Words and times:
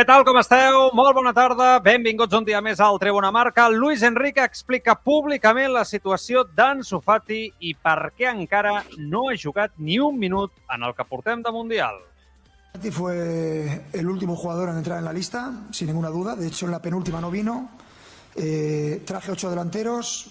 Què 0.00 0.06
tal, 0.08 0.22
com 0.24 0.38
esteu? 0.40 0.86
Molt 0.96 1.12
bona 1.12 1.34
tarda. 1.36 1.74
Benvinguts 1.84 2.32
un 2.38 2.46
dia 2.46 2.62
més 2.64 2.78
al 2.80 2.96
Tribuna 2.96 3.28
Marca. 3.36 3.66
Luis 3.68 4.00
Enrique 4.00 4.40
explica 4.40 4.94
públicament 4.96 5.74
la 5.74 5.82
situació 5.84 6.46
d'Ansu 6.56 7.02
Fati 7.04 7.42
i 7.68 7.74
per 7.76 8.08
què 8.16 8.30
encara 8.30 8.78
no 8.96 9.26
ha 9.28 9.36
jugat 9.36 9.74
ni 9.76 9.98
un 10.00 10.16
minut 10.16 10.56
en 10.72 10.88
el 10.88 10.96
que 10.96 11.04
portem 11.04 11.42
de 11.44 11.52
Mundial. 11.52 12.00
Fati 12.72 12.90
fue 12.90 13.90
el 13.92 14.08
último 14.08 14.36
jugador 14.36 14.70
en 14.70 14.78
entrar 14.78 15.00
en 15.00 15.04
la 15.04 15.12
lista, 15.12 15.52
sin 15.70 15.92
ninguna 15.92 16.08
duda. 16.08 16.34
De 16.34 16.48
hecho, 16.48 16.64
en 16.64 16.72
la 16.72 16.80
penúltima 16.80 17.20
no 17.20 17.30
vino. 17.30 17.68
Eh, 18.36 19.02
traje 19.04 19.32
ocho 19.32 19.50
delanteros. 19.50 20.30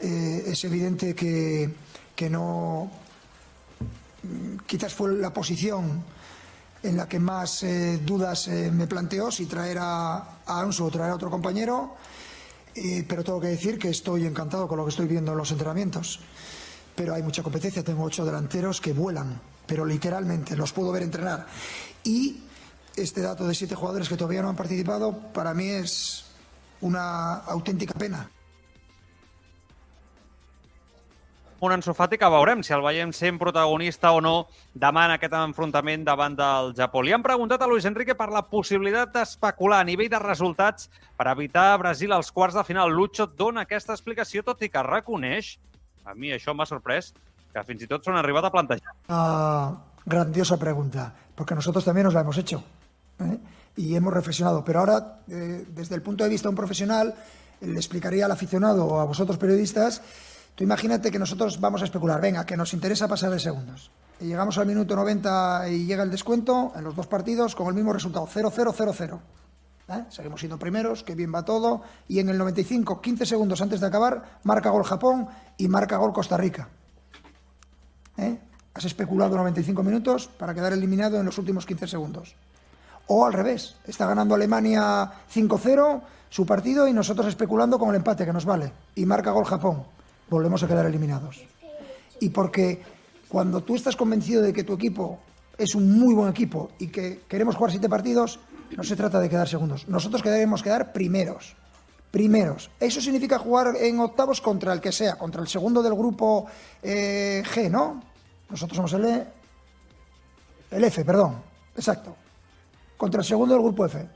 Eh, 0.00 0.42
es 0.44 0.64
evidente 0.64 1.14
que, 1.14 1.70
que 2.16 2.28
no. 2.28 2.90
Quizás 4.66 4.92
fue 4.92 5.12
la 5.12 5.32
posición 5.32 6.02
en 6.82 6.96
la 6.96 7.08
que 7.08 7.18
más 7.18 7.62
eh, 7.62 7.98
dudas 7.98 8.48
eh, 8.48 8.70
me 8.72 8.86
planteó 8.86 9.30
si 9.30 9.46
traer 9.46 9.78
a, 9.80 10.16
a 10.46 10.60
Ansu 10.60 10.86
o 10.86 10.90
traer 10.90 11.12
a 11.12 11.14
otro 11.14 11.30
compañero. 11.30 11.96
Pero 13.08 13.24
tengo 13.24 13.40
que 13.40 13.48
decir 13.48 13.76
que 13.76 13.88
estoy 13.88 14.24
encantado 14.24 14.68
con 14.68 14.78
lo 14.78 14.84
que 14.84 14.90
estoy 14.90 15.08
viendo 15.08 15.32
en 15.32 15.38
los 15.38 15.50
entrenamientos. 15.50 16.20
Pero 16.94 17.12
hay 17.12 17.24
mucha 17.24 17.42
competencia. 17.42 17.82
Tengo 17.82 18.04
ocho 18.04 18.24
delanteros 18.24 18.80
que 18.80 18.92
vuelan, 18.92 19.40
pero 19.66 19.84
literalmente 19.84 20.54
los 20.54 20.72
puedo 20.72 20.92
ver 20.92 21.02
entrenar. 21.02 21.46
Y 22.04 22.44
este 22.94 23.20
dato 23.20 23.48
de 23.48 23.54
siete 23.54 23.74
jugadores 23.74 24.08
que 24.08 24.16
todavía 24.16 24.42
no 24.42 24.50
han 24.50 24.56
participado, 24.56 25.32
para 25.32 25.54
mí 25.54 25.66
es 25.66 26.24
una 26.80 27.34
auténtica 27.34 27.94
pena. 27.94 28.30
Un 31.60 31.72
Ansu 31.74 31.90
Fati 31.90 32.14
que 32.14 32.28
veurem 32.30 32.60
si 32.62 32.70
el 32.70 32.84
veiem 32.84 33.10
sent 33.10 33.38
protagonista 33.38 34.12
o 34.14 34.20
no 34.22 34.34
demà 34.78 35.08
en 35.08 35.16
aquest 35.16 35.32
enfrontament 35.34 36.04
davant 36.06 36.36
del 36.38 36.70
Japó. 36.78 37.02
Li 37.02 37.10
han 37.16 37.24
preguntat 37.24 37.64
a 37.64 37.66
Luis 37.66 37.88
Enrique 37.88 38.14
per 38.14 38.28
la 38.30 38.44
possibilitat 38.46 39.10
d'especular 39.16 39.80
a 39.82 39.88
nivell 39.88 40.10
de 40.12 40.20
resultats 40.22 40.86
per 41.18 41.26
evitar 41.32 41.72
Brasil 41.82 42.14
als 42.14 42.30
quarts 42.30 42.54
de 42.54 42.62
final. 42.68 42.94
Lucho 42.94 43.26
dona 43.26 43.66
aquesta 43.66 43.96
explicació, 43.96 44.44
tot 44.46 44.62
i 44.62 44.70
que 44.70 44.84
reconeix, 44.86 45.56
a 46.06 46.14
mi 46.14 46.30
això 46.30 46.54
m'ha 46.54 46.66
sorprès, 46.68 47.10
que 47.50 47.66
fins 47.66 47.82
i 47.82 47.90
tot 47.90 48.06
s'han 48.06 48.20
arribat 48.22 48.46
a 48.46 48.54
plantejar. 48.54 48.94
Una 49.08 49.82
grandiosa 50.06 50.56
pregunta, 50.62 51.12
porque 51.34 51.56
nosotros 51.56 51.84
también 51.84 52.04
nos 52.04 52.14
la 52.14 52.20
hemos 52.20 52.38
hecho 52.38 52.62
¿eh? 53.18 53.38
y 53.76 53.96
hemos 53.96 54.14
reflexionado. 54.14 54.64
Pero 54.64 54.78
ahora, 54.78 55.22
eh, 55.28 55.66
desde 55.68 55.96
el 55.96 56.02
punto 56.02 56.22
de 56.22 56.30
vista 56.30 56.46
de 56.46 56.50
un 56.50 56.56
profesional, 56.56 57.14
le 57.60 57.76
explicaría 57.76 58.26
al 58.26 58.30
aficionado 58.30 58.86
o 58.86 59.00
a 59.00 59.04
vosotros 59.04 59.38
periodistas, 59.38 60.02
tú 60.58 60.64
imagínate 60.64 61.12
que 61.12 61.20
nosotros 61.20 61.60
vamos 61.60 61.82
a 61.82 61.84
especular, 61.84 62.20
venga, 62.20 62.44
que 62.44 62.56
nos 62.56 62.74
interesa 62.74 63.06
pasar 63.06 63.30
de 63.30 63.38
segundos. 63.38 63.92
Llegamos 64.18 64.58
al 64.58 64.66
minuto 64.66 64.96
90 64.96 65.68
y 65.70 65.86
llega 65.86 66.02
el 66.02 66.10
descuento 66.10 66.72
en 66.74 66.82
los 66.82 66.96
dos 66.96 67.06
partidos 67.06 67.54
con 67.54 67.68
el 67.68 67.74
mismo 67.74 67.92
resultado, 67.92 68.26
0-0-0-0. 68.26 69.20
¿Eh? 69.90 70.04
Seguimos 70.08 70.40
siendo 70.40 70.58
primeros, 70.58 71.04
que 71.04 71.14
bien 71.14 71.32
va 71.32 71.44
todo. 71.44 71.82
Y 72.08 72.18
en 72.18 72.28
el 72.28 72.36
95, 72.36 73.00
15 73.00 73.24
segundos 73.24 73.62
antes 73.62 73.78
de 73.78 73.86
acabar, 73.86 74.40
marca 74.42 74.70
gol 74.70 74.82
Japón 74.82 75.28
y 75.56 75.68
marca 75.68 75.96
gol 75.96 76.12
Costa 76.12 76.36
Rica. 76.36 76.68
¿Eh? 78.16 78.40
Has 78.74 78.84
especulado 78.84 79.36
95 79.36 79.84
minutos 79.84 80.26
para 80.26 80.54
quedar 80.54 80.72
eliminado 80.72 81.20
en 81.20 81.26
los 81.26 81.38
últimos 81.38 81.66
15 81.66 81.86
segundos. 81.86 82.34
O 83.06 83.24
al 83.24 83.32
revés, 83.32 83.76
está 83.84 84.06
ganando 84.06 84.34
Alemania 84.34 85.08
5-0 85.32 86.02
su 86.30 86.44
partido 86.44 86.88
y 86.88 86.92
nosotros 86.92 87.28
especulando 87.28 87.78
con 87.78 87.90
el 87.90 87.94
empate 87.94 88.26
que 88.26 88.32
nos 88.32 88.44
vale. 88.44 88.72
Y 88.96 89.06
marca 89.06 89.30
gol 89.30 89.44
Japón. 89.44 89.84
Volvemos 90.30 90.62
a 90.62 90.68
quedar 90.68 90.86
eliminados. 90.86 91.44
Y 92.20 92.30
porque 92.30 92.82
cuando 93.28 93.62
tú 93.62 93.74
estás 93.74 93.96
convencido 93.96 94.42
de 94.42 94.52
que 94.52 94.64
tu 94.64 94.74
equipo 94.74 95.20
es 95.56 95.74
un 95.74 95.98
muy 95.98 96.14
buen 96.14 96.30
equipo 96.30 96.70
y 96.78 96.88
que 96.88 97.22
queremos 97.28 97.56
jugar 97.56 97.70
siete 97.70 97.88
partidos, 97.88 98.38
no 98.76 98.84
se 98.84 98.96
trata 98.96 99.20
de 99.20 99.28
quedar 99.28 99.48
segundos. 99.48 99.88
Nosotros 99.88 100.22
queremos 100.22 100.62
quedar 100.62 100.92
primeros. 100.92 101.56
Primeros. 102.10 102.70
Eso 102.80 103.00
significa 103.00 103.38
jugar 103.38 103.74
en 103.78 104.00
octavos 104.00 104.40
contra 104.40 104.72
el 104.72 104.80
que 104.80 104.92
sea, 104.92 105.16
contra 105.16 105.42
el 105.42 105.48
segundo 105.48 105.82
del 105.82 105.94
grupo 105.94 106.46
eh, 106.82 107.42
G, 107.54 107.70
¿no? 107.70 108.02
Nosotros 108.48 108.76
somos 108.76 108.92
el 108.94 109.04
E. 109.04 109.26
El 110.70 110.84
F, 110.84 111.04
perdón. 111.04 111.42
Exacto. 111.76 112.16
Contra 112.96 113.20
el 113.20 113.26
segundo 113.26 113.54
del 113.54 113.62
grupo 113.62 113.84
F. 113.84 114.06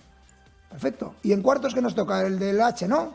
Perfecto. 0.71 1.17
Y 1.23 1.33
en 1.33 1.43
cuartos 1.43 1.75
que 1.75 1.83
nos 1.83 1.95
toca 1.95 2.23
el 2.23 2.39
del 2.39 2.61
H, 2.61 2.89
¿no? 2.89 3.13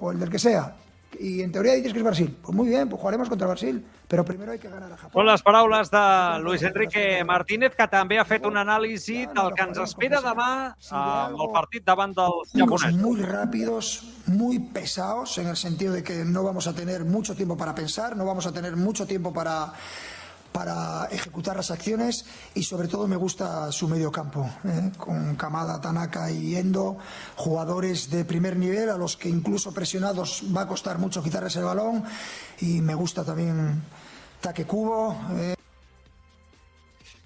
O 0.00 0.10
el 0.10 0.18
del 0.18 0.30
que 0.30 0.38
sea. 0.38 0.74
Y 1.18 1.42
en 1.42 1.52
teoría 1.52 1.74
dices 1.74 1.92
que 1.92 1.98
es 1.98 2.04
Brasil. 2.04 2.36
Pues 2.42 2.54
muy 2.54 2.68
bien, 2.68 2.88
pues 2.88 3.00
jugaremos 3.00 3.28
contra 3.28 3.46
Brasil. 3.46 3.84
Però 4.08 4.24
primer 4.24 4.48
hay 4.48 4.58
que 4.58 4.70
ganar 4.70 4.90
a 4.90 4.96
Japó. 4.96 5.20
Són 5.20 5.26
les 5.28 5.42
paraules 5.44 5.90
de 5.92 6.02
Luis 6.40 6.62
Enrique 6.64 7.02
Martínez, 7.28 7.74
que 7.76 7.84
també 7.92 8.16
ha 8.16 8.24
fet 8.24 8.46
una 8.48 8.62
anàlisi 8.64 9.26
del 9.36 9.50
que 9.52 9.66
ens 9.68 9.80
espera 9.84 10.22
demà 10.24 10.48
amb 10.96 11.36
el 11.36 11.50
partit 11.52 11.84
davant 11.84 12.14
dels 12.16 12.54
japonesos. 12.54 12.96
muy 12.96 13.20
rápidos, 13.20 13.90
muy 14.24 14.58
pesados, 14.60 15.36
en 15.36 15.48
el 15.48 15.56
sentido 15.56 15.92
de 15.92 16.02
que 16.02 16.24
no 16.24 16.42
vamos 16.42 16.66
a 16.66 16.72
tener 16.72 17.04
mucho 17.04 17.36
tiempo 17.36 17.54
para 17.54 17.74
pensar, 17.74 18.16
no 18.16 18.24
vamos 18.24 18.46
a 18.46 18.52
tener 18.52 18.76
mucho 18.76 19.06
tiempo 19.06 19.30
para 19.30 19.74
para 20.52 21.06
ejecutar 21.10 21.56
las 21.56 21.70
acciones 21.70 22.24
y 22.54 22.62
sobre 22.62 22.88
todo 22.88 23.06
me 23.06 23.16
gusta 23.16 23.70
su 23.72 23.88
medio 23.88 24.10
campo, 24.10 24.48
¿eh? 24.64 24.92
con 24.96 25.36
Kamada, 25.36 25.80
Tanaka 25.80 26.30
y 26.30 26.56
Endo, 26.56 26.98
jugadores 27.36 28.10
de 28.10 28.24
primer 28.24 28.56
nivel 28.56 28.90
a 28.90 28.96
los 28.96 29.16
que 29.16 29.28
incluso 29.28 29.72
presionados 29.72 30.42
va 30.56 30.62
a 30.62 30.66
costar 30.68 30.98
mucho 30.98 31.22
quitarles 31.22 31.56
el 31.56 31.64
balón 31.64 32.04
y 32.60 32.80
me 32.80 32.94
gusta 32.94 33.24
también 33.24 33.82
Take 34.40 34.64
Kubo. 34.64 35.16
Eh. 35.36 35.54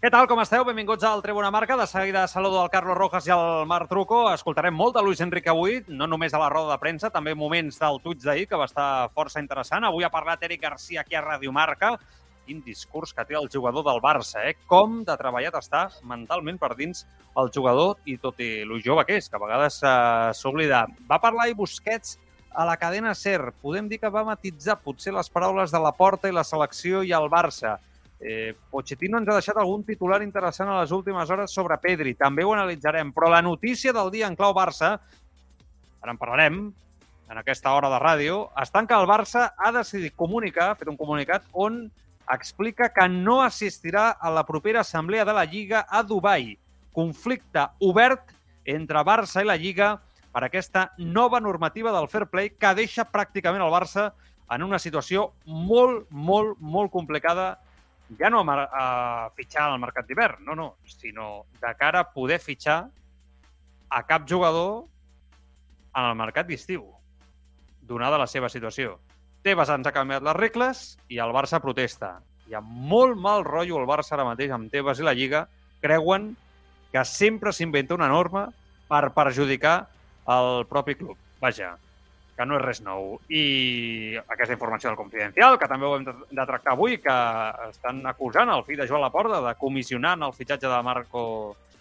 Què 0.02 0.10
tal, 0.10 0.26
com 0.26 0.40
esteu? 0.42 0.64
Benvinguts 0.66 1.04
al 1.06 1.20
Tribuna 1.22 1.52
Marca. 1.54 1.76
De 1.78 1.86
seguida 1.86 2.24
saludo 2.26 2.58
al 2.58 2.70
Carlos 2.70 2.96
Rojas 2.98 3.26
i 3.28 3.30
al 3.30 3.68
Marc 3.70 3.86
Truco. 3.86 4.24
Escoltarem 4.32 4.74
molt 4.74 4.96
de 4.96 5.02
Luis 5.06 5.20
Enrique 5.22 5.52
avui, 5.52 5.76
no 5.86 6.08
només 6.10 6.34
a 6.34 6.40
la 6.42 6.48
roda 6.50 6.72
de 6.72 6.82
premsa, 6.82 7.12
també 7.14 7.36
moments 7.38 7.78
del 7.78 8.00
tuit 8.02 8.18
d'ahir, 8.24 8.48
que 8.50 8.58
va 8.58 8.66
estar 8.66 8.88
força 9.14 9.38
interessant. 9.38 9.86
Avui 9.86 10.02
ha 10.02 10.10
parlat 10.10 10.42
Eric 10.42 10.64
Garcia 10.64 11.04
aquí 11.04 11.14
a 11.14 11.22
Radio 11.22 11.54
Marca. 11.54 11.92
Quin 12.46 12.62
discurs 12.66 13.12
que 13.14 13.24
té 13.28 13.36
el 13.38 13.48
jugador 13.52 13.84
del 13.86 14.00
Barça, 14.02 14.42
eh? 14.48 14.56
Com 14.66 15.02
de 15.06 15.14
treballat 15.18 15.54
està 15.60 15.86
mentalment 16.08 16.58
per 16.58 16.72
dins 16.78 17.04
el 17.38 17.52
jugador 17.54 18.00
i 18.04 18.16
tot 18.18 18.40
i 18.42 18.64
lo 18.68 18.80
jove 18.82 19.04
que 19.06 19.16
és, 19.20 19.28
que 19.30 19.38
a 19.38 19.42
vegades 19.42 19.78
eh, 19.86 20.32
s'oblida. 20.34 20.84
Va 21.08 21.20
parlar 21.22 21.48
i 21.50 21.56
Busquets 21.56 22.18
a 22.54 22.66
la 22.68 22.76
cadena 22.76 23.14
SER. 23.14 23.52
Podem 23.62 23.88
dir 23.88 24.00
que 24.02 24.10
va 24.12 24.24
matitzar 24.26 24.80
potser 24.82 25.14
les 25.14 25.30
paraules 25.32 25.72
de 25.72 25.80
la 25.80 25.94
Porta 25.96 26.28
i 26.28 26.36
la 26.36 26.44
selecció 26.44 27.02
i 27.06 27.14
el 27.16 27.30
Barça. 27.32 27.78
Eh, 28.20 28.54
Pochettino 28.70 29.18
ens 29.18 29.30
ha 29.30 29.38
deixat 29.38 29.58
algun 29.58 29.82
titular 29.82 30.20
interessant 30.22 30.70
a 30.70 30.78
les 30.82 30.92
últimes 30.94 31.30
hores 31.30 31.50
sobre 31.50 31.78
Pedri. 31.82 32.14
També 32.14 32.44
ho 32.44 32.52
analitzarem. 32.54 33.10
Però 33.12 33.30
la 33.30 33.42
notícia 33.42 33.92
del 33.92 34.12
dia 34.14 34.28
en 34.30 34.36
clau 34.36 34.54
Barça, 34.54 34.94
ara 36.02 36.14
en 36.14 36.20
parlarem, 36.20 36.62
en 37.32 37.40
aquesta 37.40 37.72
hora 37.72 37.88
de 37.88 37.98
ràdio, 37.98 38.50
en 38.60 38.86
que 38.86 38.94
el 38.94 39.08
Barça 39.08 39.52
ha 39.56 39.72
decidit 39.72 40.14
comunicar, 40.14 40.70
ha 40.70 40.76
fet 40.76 40.88
un 40.88 40.98
comunicat, 41.00 41.48
on 41.52 41.90
explica 42.34 42.90
que 42.92 43.08
no 43.08 43.40
assistirà 43.42 44.10
a 44.20 44.30
la 44.30 44.44
propera 44.46 44.80
assemblea 44.80 45.24
de 45.24 45.34
la 45.36 45.44
Lliga 45.44 45.86
a 45.88 46.02
Dubai. 46.02 46.56
Conflicte 46.92 47.66
obert 47.80 48.32
entre 48.64 49.02
Barça 49.04 49.42
i 49.42 49.48
la 49.48 49.56
Lliga 49.56 49.94
per 50.32 50.44
aquesta 50.46 50.90
nova 50.98 51.40
normativa 51.40 51.92
del 51.92 52.08
fair 52.08 52.26
play 52.32 52.52
que 52.56 52.74
deixa 52.78 53.08
pràcticament 53.08 53.64
el 53.64 53.72
Barça 53.72 54.12
en 54.52 54.64
una 54.64 54.78
situació 54.80 55.32
molt, 55.44 56.08
molt, 56.10 56.58
molt 56.60 56.92
complicada 56.92 57.56
ja 58.18 58.28
no 58.30 58.42
a, 58.44 58.56
a 58.64 59.30
fitxar 59.36 59.68
al 59.68 59.78
mercat 59.80 60.08
d'hivern, 60.08 60.42
no, 60.44 60.54
no, 60.54 60.66
sinó 60.84 61.44
de 61.60 61.74
cara 61.78 62.02
a 62.02 62.10
poder 62.12 62.40
fitxar 62.40 62.82
a 63.88 64.02
cap 64.08 64.28
jugador 64.28 64.84
en 65.96 66.08
el 66.10 66.16
mercat 66.16 66.48
d'estiu, 66.48 66.84
donada 67.80 68.20
la 68.20 68.26
seva 68.26 68.48
situació. 68.52 68.98
Tebas 69.42 69.72
ens 69.74 69.88
ha 69.88 69.94
canviat 69.94 70.22
les 70.22 70.36
regles 70.38 70.80
i 71.10 71.18
el 71.22 71.32
Barça 71.34 71.58
protesta. 71.62 72.20
Hi 72.46 72.54
ha 72.54 72.60
molt 72.62 73.18
mal 73.18 73.42
rotllo 73.42 73.80
el 73.80 73.88
Barça 73.90 74.14
ara 74.14 74.26
mateix 74.28 74.52
amb 74.54 74.70
Tebas 74.70 75.00
i 75.02 75.06
la 75.06 75.14
Lliga. 75.18 75.48
Creuen 75.82 76.28
que 76.92 77.02
sempre 77.08 77.50
s'inventa 77.50 77.96
una 77.98 78.10
norma 78.12 78.46
per 78.86 79.08
perjudicar 79.16 79.80
el 80.30 80.62
propi 80.70 80.94
club. 80.94 81.18
Vaja, 81.42 81.72
que 82.36 82.46
no 82.46 82.60
és 82.60 82.62
res 82.62 82.82
nou. 82.86 83.16
I 83.34 84.14
aquesta 84.22 84.54
informació 84.54 84.92
del 84.92 85.00
Confidencial, 85.00 85.58
que 85.58 85.70
també 85.70 85.90
ho 85.90 85.96
hem 85.98 86.06
de 86.06 86.46
tractar 86.46 86.76
avui, 86.76 87.00
que 87.02 87.18
estan 87.72 87.98
acusant 88.06 88.52
el 88.54 88.62
fill 88.68 88.78
de 88.78 88.86
Joan 88.86 89.02
Laporta 89.08 89.42
de 89.42 89.56
comissionar 89.58 90.14
el 90.22 90.36
fitxatge 90.36 90.70
de, 90.70 90.82
Marco, 90.86 91.24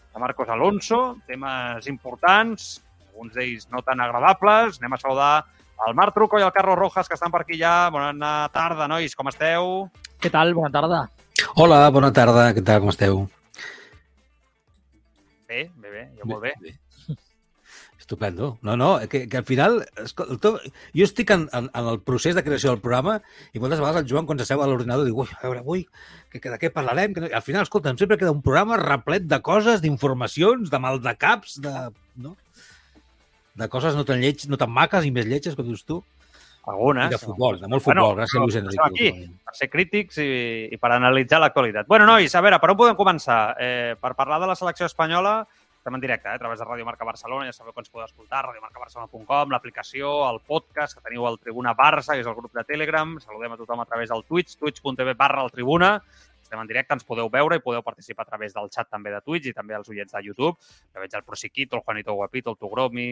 de 0.10 0.26
Marcos 0.26 0.50
Alonso, 0.50 1.02
temes 1.30 1.86
importants, 1.94 2.80
alguns 3.12 3.38
d'ells 3.38 3.70
no 3.70 3.86
tan 3.86 4.02
agradables. 4.02 4.82
Anem 4.82 4.98
a 4.98 5.04
saludar 5.06 5.34
el 5.88 5.96
Marc 5.96 6.14
Truco 6.14 6.40
i 6.40 6.46
el 6.46 6.54
Carlos 6.54 6.78
Rojas, 6.78 7.08
que 7.08 7.18
estan 7.18 7.32
per 7.34 7.44
aquí 7.44 7.58
ja. 7.60 7.90
Bona 7.94 8.34
tarda, 8.54 8.88
nois, 8.92 9.16
com 9.18 9.32
esteu? 9.32 9.90
Què 10.22 10.32
tal? 10.34 10.54
Bona 10.58 10.72
tarda. 10.74 11.02
Hola, 11.56 11.84
bona 11.94 12.12
tarda, 12.14 12.52
què 12.56 12.64
tal, 12.66 12.84
com 12.84 12.94
esteu? 12.94 13.26
Bé, 15.50 15.66
bé, 15.76 15.90
bé, 15.90 16.06
jo 16.20 16.30
molt 16.30 16.46
bé. 16.46 16.54
bé. 16.62 16.78
Estupendo. 18.12 18.58
No, 18.62 18.76
no, 18.76 19.00
que, 19.08 19.28
que 19.30 19.38
al 19.40 19.46
final... 19.48 19.86
Escolta, 20.04 20.54
jo 20.92 21.06
estic 21.06 21.32
en, 21.32 21.46
en, 21.56 21.70
en 21.74 21.90
el 21.94 22.02
procés 22.04 22.36
de 22.36 22.44
creació 22.44 22.74
del 22.74 22.82
programa 22.84 23.20
i 23.56 23.62
moltes 23.62 23.80
vegades 23.80 24.04
el 24.04 24.10
Joan, 24.10 24.28
quan 24.28 24.42
s'asseu 24.42 24.60
a 24.60 24.68
l'ordinador, 24.68 25.08
diu, 25.08 25.22
ui, 25.24 25.32
a 25.32 25.46
veure, 25.46 25.62
avui, 25.64 25.86
que, 26.32 26.42
que 26.44 26.52
de 26.52 26.60
què 26.60 26.72
parlarem? 26.76 27.16
Que 27.16 27.24
no... 27.24 27.30
Al 27.32 27.46
final, 27.46 27.64
escolta, 27.64 27.94
sempre 28.00 28.20
queda 28.20 28.34
un 28.36 28.44
programa 28.44 28.80
replet 28.82 29.30
de 29.32 29.40
coses, 29.46 29.80
d'informacions, 29.86 30.74
de 30.74 30.82
mal 30.84 31.00
de 31.04 31.16
caps, 31.22 31.62
de... 33.56 33.70
Coses 33.70 33.96
no 33.98 34.06
tan 34.08 34.22
lleig, 34.22 34.46
no 34.50 34.60
tan 34.60 34.72
maques 34.72 35.06
i 35.06 35.12
més 35.16 35.28
lletges, 35.30 35.56
com 35.58 35.68
dius 35.68 35.86
tu. 35.88 36.02
Algunes. 36.70 37.10
I 37.10 37.16
de 37.16 37.18
futbol, 37.18 37.58
de 37.60 37.68
molt 37.68 37.82
futbol. 37.82 38.12
Bueno, 38.12 38.20
Gràcies, 38.20 38.42
Luis 38.44 38.58
Enrique. 38.60 38.86
Aquí, 38.86 39.32
per 39.46 39.56
ser 39.58 39.70
crítics 39.72 40.20
i, 40.22 40.30
i 40.70 40.78
per 40.78 40.92
analitzar 40.94 41.42
l'actualitat. 41.42 41.90
Bueno, 41.90 42.06
nois, 42.06 42.36
a 42.36 42.44
veure, 42.46 42.60
per 42.62 42.70
on 42.70 42.78
podem 42.78 43.00
començar? 43.00 43.42
Eh, 43.58 43.98
per 44.00 44.14
parlar 44.20 44.38
de 44.44 44.52
la 44.52 44.58
selecció 44.60 44.86
espanyola, 44.86 45.40
estem 45.82 45.98
en 45.98 46.04
directe, 46.04 46.30
eh, 46.30 46.36
a 46.38 46.38
través 46.38 46.60
de 46.62 46.66
Ràdio 46.68 46.86
Marca 46.86 47.08
Barcelona, 47.08 47.48
ja 47.50 47.56
sabeu 47.56 47.74
que 47.74 47.82
ens 47.82 47.90
podeu 47.90 48.06
escoltar, 48.06 48.44
radiomarcabarcelona.com, 48.46 49.50
l'aplicació, 49.50 50.12
el 50.30 50.38
podcast 50.46 50.94
que 50.94 51.02
teniu 51.08 51.26
al 51.26 51.40
Tribuna 51.42 51.74
Barça, 51.74 52.14
que 52.14 52.22
és 52.22 52.30
el 52.30 52.38
grup 52.38 52.54
de 52.54 52.64
Telegram. 52.70 53.16
Saludem 53.24 53.56
a 53.56 53.58
tothom 53.58 53.82
a 53.82 53.88
través 53.90 54.14
del 54.14 54.22
Twitch, 54.30 54.60
twitch.tv 54.62 55.16
barra 55.18 55.42
el 55.42 55.50
Tribuna. 55.50 55.96
Estem 56.52 56.60
en 56.60 56.68
directe, 56.68 56.92
ens 56.98 57.06
podeu 57.08 57.30
veure 57.32 57.56
i 57.56 57.62
podeu 57.64 57.80
participar 57.80 58.26
a 58.26 58.28
través 58.28 58.52
del 58.52 58.68
xat 58.68 58.90
també 58.92 59.14
de 59.14 59.22
Twitch 59.24 59.46
i 59.48 59.54
també 59.56 59.78
els 59.78 59.88
ullets 59.88 60.12
de 60.12 60.20
YouTube. 60.26 60.58
Que 60.92 61.00
veig 61.00 61.14
el 61.16 61.24
Prosiquito, 61.24 61.78
el 61.80 61.84
Juanito 61.86 62.12
Guapito, 62.18 62.52
el 62.52 62.58
Tugromi, 62.60 63.06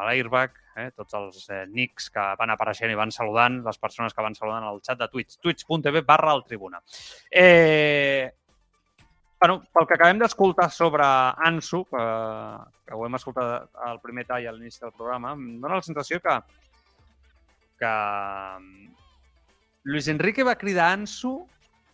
l'Airbag, 0.00 0.56
eh, 0.80 0.86
tots 0.96 1.18
els 1.18 1.42
eh, 1.52 1.66
nicks 1.68 2.08
que 2.14 2.24
van 2.40 2.54
apareixent 2.54 2.88
i 2.88 2.96
van 2.96 3.12
saludant, 3.12 3.60
les 3.66 3.80
persones 3.82 4.16
que 4.16 4.24
van 4.24 4.38
saludant 4.38 4.64
al 4.64 4.80
xat 4.80 4.96
de 5.02 5.10
Twitch, 5.12 5.36
twitch.tv 5.44 6.00
barra 6.08 6.32
el 6.38 6.46
Tribuna. 6.48 6.80
Eh, 7.30 8.30
Bueno, 9.40 9.62
pel 9.72 9.86
que 9.88 9.94
acabem 9.96 10.18
d'escoltar 10.20 10.66
sobre 10.68 11.04
Ansu, 11.48 11.78
que, 11.88 12.00
que 12.84 12.92
ho 12.92 13.06
hem 13.06 13.14
escoltat 13.16 13.70
al 13.88 13.96
primer 14.04 14.26
tall 14.28 14.44
a 14.44 14.52
l'inici 14.52 14.82
del 14.82 14.92
programa, 14.92 15.30
em 15.32 15.54
dóna 15.62 15.78
la 15.78 15.86
sensació 15.86 16.18
que, 16.20 16.34
que 17.80 17.94
Luis 19.88 20.12
Enrique 20.12 20.44
va 20.44 20.60
cridar 20.60 20.92
Ansu... 20.92 21.38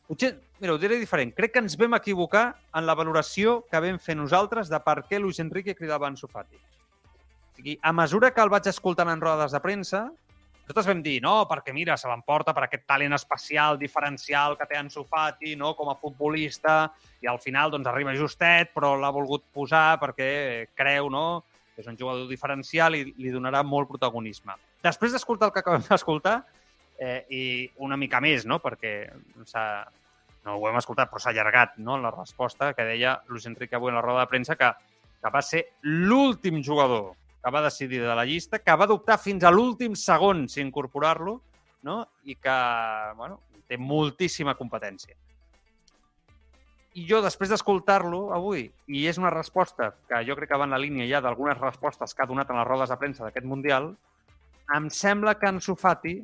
Potser, 0.07 0.37
mira, 0.61 0.75
ho 0.75 0.79
diré 0.79 1.01
diferent. 1.01 1.33
Crec 1.35 1.57
que 1.57 1.63
ens 1.65 1.75
vam 1.79 1.97
equivocar 1.99 2.47
en 2.79 2.87
la 2.87 2.95
valoració 2.95 3.59
que 3.71 3.81
vam 3.83 3.99
fer 4.03 4.15
nosaltres 4.15 4.71
de 4.71 4.79
per 4.85 5.01
què 5.09 5.19
Luis 5.19 5.41
Enrique 5.43 5.75
cridava 5.75 6.07
Ansu 6.07 6.31
Fati. 6.31 6.57
O 6.57 7.57
sigui, 7.59 7.75
a 7.83 7.93
mesura 7.93 8.31
que 8.31 8.45
el 8.45 8.53
vaig 8.53 8.69
escoltant 8.71 9.11
en 9.11 9.25
rodes 9.25 9.51
de 9.51 9.61
premsa, 9.65 10.05
nosaltres 10.67 10.87
vam 10.91 11.03
dir, 11.03 11.17
no, 11.25 11.35
perquè 11.51 11.75
mira, 11.75 11.97
se 11.99 12.07
l'emporta 12.11 12.55
per 12.55 12.65
aquest 12.67 12.87
talent 12.87 13.17
especial, 13.19 13.81
diferencial 13.81 14.55
que 14.59 14.67
té 14.71 14.79
Ansu 14.79 15.03
Fati, 15.11 15.57
no, 15.59 15.75
com 15.79 15.91
a 15.91 15.99
futbolista, 15.99 16.93
i 17.23 17.27
al 17.31 17.43
final 17.43 17.75
doncs, 17.75 17.91
arriba 17.91 18.15
justet, 18.15 18.71
però 18.75 18.95
l'ha 18.99 19.11
volgut 19.15 19.43
posar 19.55 19.99
perquè 20.03 20.31
creu 20.79 21.11
no, 21.11 21.27
que 21.75 21.83
és 21.83 21.91
un 21.91 21.99
jugador 21.99 22.31
diferencial 22.31 22.95
i 22.95 23.03
li 23.11 23.35
donarà 23.35 23.65
molt 23.67 23.91
protagonisme. 23.91 24.55
Després 24.87 25.13
d'escoltar 25.13 25.51
el 25.51 25.57
que 25.57 25.65
acabem 25.65 25.83
d'escoltar, 25.89 26.41
eh, 26.99 27.25
i 27.31 27.43
una 27.85 27.97
mica 27.97 28.21
més, 28.21 28.47
no, 28.47 28.61
perquè 28.63 28.95
no 29.37 30.57
ho 30.57 30.69
hem 30.69 30.79
escoltat, 30.79 31.11
però 31.11 31.21
s'ha 31.23 31.33
allargat 31.35 31.77
no, 31.83 31.99
la 32.01 32.13
resposta 32.15 32.73
que 32.75 32.87
deia 32.87 33.17
Luis 33.29 33.47
Enrique 33.51 33.77
avui 33.77 33.91
en 33.91 33.99
la 33.99 34.05
roda 34.05 34.25
de 34.25 34.31
premsa, 34.33 34.57
que, 34.57 34.73
que 35.23 35.33
va 35.33 35.43
ser 35.43 35.67
l'últim 35.83 36.63
jugador 36.65 37.15
que 37.47 37.53
va 37.55 37.63
decidir 37.63 38.01
de 38.03 38.15
la 38.15 38.25
llista, 38.27 38.59
que 38.59 38.75
va 38.75 38.89
dubtar 38.91 39.21
fins 39.23 39.45
a 39.47 39.53
l'últim 39.55 39.95
segon 39.95 40.49
si 40.51 40.59
incorporar-lo, 40.65 41.37
no? 41.87 42.01
i 42.27 42.35
que 42.35 42.57
bueno, 43.15 43.39
té 43.69 43.79
moltíssima 43.79 44.57
competència. 44.59 45.15
I 46.97 47.05
jo, 47.07 47.21
després 47.23 47.53
d'escoltar-lo 47.53 48.33
avui, 48.35 48.65
i 48.89 49.05
és 49.07 49.19
una 49.21 49.31
resposta 49.31 49.93
que 50.09 50.23
jo 50.27 50.35
crec 50.39 50.51
que 50.51 50.59
va 50.59 50.67
en 50.67 50.75
la 50.75 50.81
línia 50.81 51.07
ja 51.11 51.21
d'algunes 51.23 51.61
respostes 51.61 52.17
que 52.17 52.25
ha 52.25 52.27
donat 52.27 52.51
en 52.51 52.59
les 52.59 52.67
rodes 52.67 52.91
de 52.91 52.97
premsa 52.99 53.27
d'aquest 53.27 53.47
Mundial, 53.47 53.93
em 54.75 54.89
sembla 54.91 55.37
que 55.39 55.47
en 55.47 55.61
Sofati, 55.63 56.17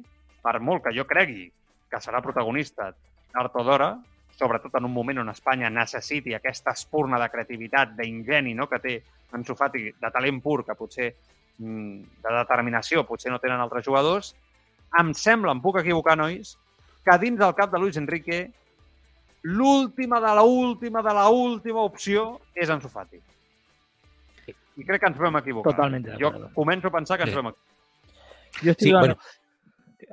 per 0.43 0.59
molt 0.61 0.85
que 0.87 0.95
jo 0.97 1.07
cregui 1.09 1.47
que 1.91 2.01
serà 2.01 2.23
protagonista 2.25 2.91
tard 3.33 3.57
o 3.57 3.65
d'hora, 3.65 3.91
sobretot 4.37 4.75
en 4.79 4.89
un 4.89 4.93
moment 4.93 5.21
on 5.23 5.33
Espanya 5.33 5.71
necessiti 5.71 6.35
aquesta 6.35 6.73
espurna 6.73 7.21
de 7.21 7.29
creativitat, 7.31 7.93
d'ingeni 7.99 8.55
no? 8.57 8.69
que 8.69 8.81
té 8.81 8.97
en 9.33 9.45
Sofati, 9.45 9.91
de 10.01 10.11
talent 10.13 10.41
pur, 10.45 10.63
que 10.65 10.77
potser 10.77 11.11
mm, 11.59 12.23
de 12.25 12.35
determinació 12.39 13.05
potser 13.09 13.33
no 13.33 13.41
tenen 13.41 13.61
altres 13.61 13.85
jugadors, 13.87 14.33
em 15.01 15.13
sembla, 15.17 15.55
em 15.55 15.61
puc 15.65 15.79
equivocar, 15.81 16.17
nois, 16.21 16.57
que 17.05 17.19
dins 17.21 17.39
del 17.41 17.55
cap 17.57 17.73
de 17.73 17.81
Luis 17.81 17.97
Enrique 18.01 18.45
l'última 19.43 20.21
de 20.21 20.35
la 20.37 20.43
última 20.43 21.03
de 21.03 21.15
la 21.15 21.29
última 21.29 21.83
opció 21.83 22.41
és 22.55 22.71
en 22.71 22.81
Sofati. 22.81 23.21
I 24.77 24.85
crec 24.89 25.03
que 25.03 25.11
ens 25.11 25.19
vam 25.21 25.37
equivocar. 25.41 25.75
Totalment. 25.75 26.07
Jo 26.21 26.31
començo 26.55 26.89
a 26.89 26.95
pensar 26.95 27.19
que 27.19 27.29
ens 27.29 27.37
vam 27.37 27.51
equivocar. 27.51 27.69
Jo 28.63 28.71
estic 28.73 28.87
sí, 28.87 28.93
bueno, 28.93 29.17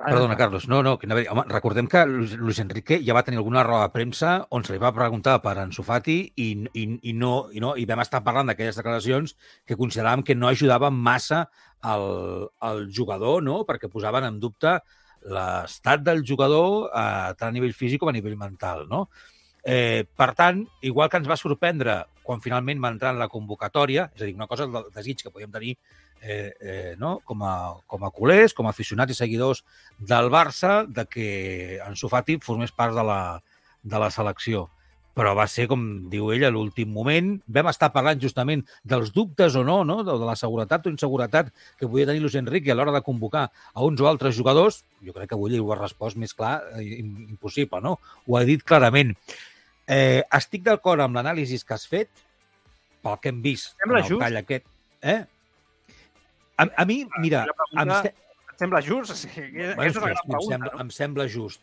Perdona, 0.00 0.36
Carlos. 0.36 0.66
No, 0.66 0.82
no, 0.82 0.98
que 0.98 1.06
home, 1.06 1.42
recordem 1.48 1.86
que 1.86 2.04
Luis 2.06 2.58
Enrique 2.62 3.00
ja 3.04 3.12
va 3.12 3.22
tenir 3.22 3.36
alguna 3.38 3.62
roda 3.66 3.84
de 3.84 3.92
premsa 3.92 4.46
on 4.48 4.64
se 4.64 4.72
li 4.72 4.80
va 4.80 4.94
preguntar 4.96 5.34
per 5.44 5.58
Ansu 5.60 5.84
Fati 5.84 6.16
i, 6.40 6.46
i, 6.72 6.84
i, 7.10 7.12
no, 7.12 7.50
i, 7.52 7.60
no, 7.60 7.74
i 7.76 7.84
vam 7.88 8.00
estar 8.00 8.22
parlant 8.24 8.48
d'aquelles 8.48 8.78
declaracions 8.80 9.36
que 9.68 9.76
consideràvem 9.76 10.24
que 10.24 10.38
no 10.38 10.48
ajudaven 10.48 10.96
massa 10.96 11.42
al, 11.82 12.48
al 12.64 12.86
jugador, 12.96 13.44
no? 13.44 13.60
perquè 13.68 13.92
posaven 13.92 14.24
en 14.30 14.40
dubte 14.40 14.78
l'estat 15.28 16.00
del 16.00 16.24
jugador 16.24 16.88
eh, 16.88 17.36
tant 17.36 17.50
a 17.50 17.52
nivell 17.52 17.76
físic 17.76 18.00
com 18.00 18.08
a 18.08 18.16
nivell 18.16 18.38
mental. 18.40 18.86
No? 18.88 19.04
Eh, 19.60 20.06
per 20.16 20.32
tant, 20.32 20.64
igual 20.80 21.12
que 21.12 21.20
ens 21.20 21.28
va 21.28 21.36
sorprendre 21.36 22.00
quan 22.24 22.40
finalment 22.40 22.80
va 22.80 22.92
entrar 22.94 23.12
en 23.12 23.20
la 23.20 23.28
convocatòria, 23.28 24.08
és 24.14 24.22
a 24.22 24.28
dir, 24.28 24.36
una 24.38 24.48
cosa 24.48 24.68
del 24.70 24.88
desig 24.94 25.20
que 25.20 25.32
podíem 25.34 25.52
tenir 25.52 25.76
eh, 26.22 26.52
eh, 26.60 26.94
no? 26.98 27.20
com, 27.24 27.42
a, 27.44 27.76
com 27.86 28.04
a 28.04 28.10
culers, 28.10 28.54
com 28.54 28.66
a 28.66 28.74
aficionats 28.74 29.14
i 29.14 29.18
seguidors 29.18 29.64
del 29.98 30.30
Barça, 30.32 30.84
de 30.86 31.06
que 31.08 31.30
en 31.84 31.96
Sofati 31.96 32.38
formés 32.44 32.72
part 32.72 32.94
de 32.96 33.06
la, 33.06 33.22
de 33.82 34.02
la 34.02 34.10
selecció. 34.10 34.68
Però 35.16 35.32
va 35.34 35.44
ser, 35.50 35.66
com 35.68 35.82
diu 36.08 36.30
ella, 36.32 36.52
l'últim 36.54 36.92
moment. 36.94 37.32
Vam 37.50 37.68
estar 37.68 37.90
parlant 37.92 38.20
justament 38.22 38.62
dels 38.86 39.10
dubtes 39.12 39.56
o 39.58 39.64
no, 39.66 39.80
no? 39.84 39.98
de 40.06 40.14
la 40.22 40.36
seguretat 40.38 40.86
o 40.86 40.92
inseguretat 40.92 41.50
que 41.80 41.88
podia 41.88 42.06
tenir 42.08 42.22
Luis 42.22 42.36
Enrique 42.38 42.70
a 42.70 42.76
l'hora 42.78 42.94
de 42.94 43.02
convocar 43.04 43.48
a 43.50 43.84
uns 43.84 44.00
o 44.00 44.08
altres 44.08 44.38
jugadors. 44.38 44.84
Jo 45.04 45.12
crec 45.16 45.32
que 45.32 45.36
avui 45.36 45.58
ho 45.58 45.72
ha 45.74 45.80
respost 45.80 46.16
més 46.16 46.32
clar, 46.36 46.60
eh, 46.78 47.02
impossible, 47.02 47.82
no? 47.82 47.98
Ho 48.28 48.38
ha 48.38 48.44
dit 48.46 48.62
clarament. 48.62 49.16
Eh, 49.90 50.22
estic 50.38 50.62
d'acord 50.62 51.02
amb 51.02 51.18
l'anàlisi 51.18 51.58
que 51.66 51.74
has 51.74 51.88
fet, 51.90 52.08
pel 53.02 53.18
que 53.20 53.32
hem 53.32 53.42
vist 53.42 53.74
Sembla 53.80 54.04
en 54.04 54.12
el 54.12 54.22
tall 54.22 54.40
aquest. 54.44 54.66
Eh? 55.02 55.20
A, 56.60 56.66
a 56.82 56.86
mi, 56.88 57.02
mira... 57.22 57.44
Pregunta, 57.48 58.00
em, 58.10 58.52
et 58.52 58.64
sembla 58.64 58.82
just? 58.84 59.14
O 59.14 59.18
sigui, 59.18 59.64
bueno, 59.64 59.88
és 59.88 59.98
una 59.98 60.12
gran 60.12 60.26
pregunta, 60.26 60.40
em, 60.40 60.50
sembla, 60.50 60.72
no? 60.74 60.82
em 60.84 60.94
sembla 60.96 61.28
just. 61.32 61.62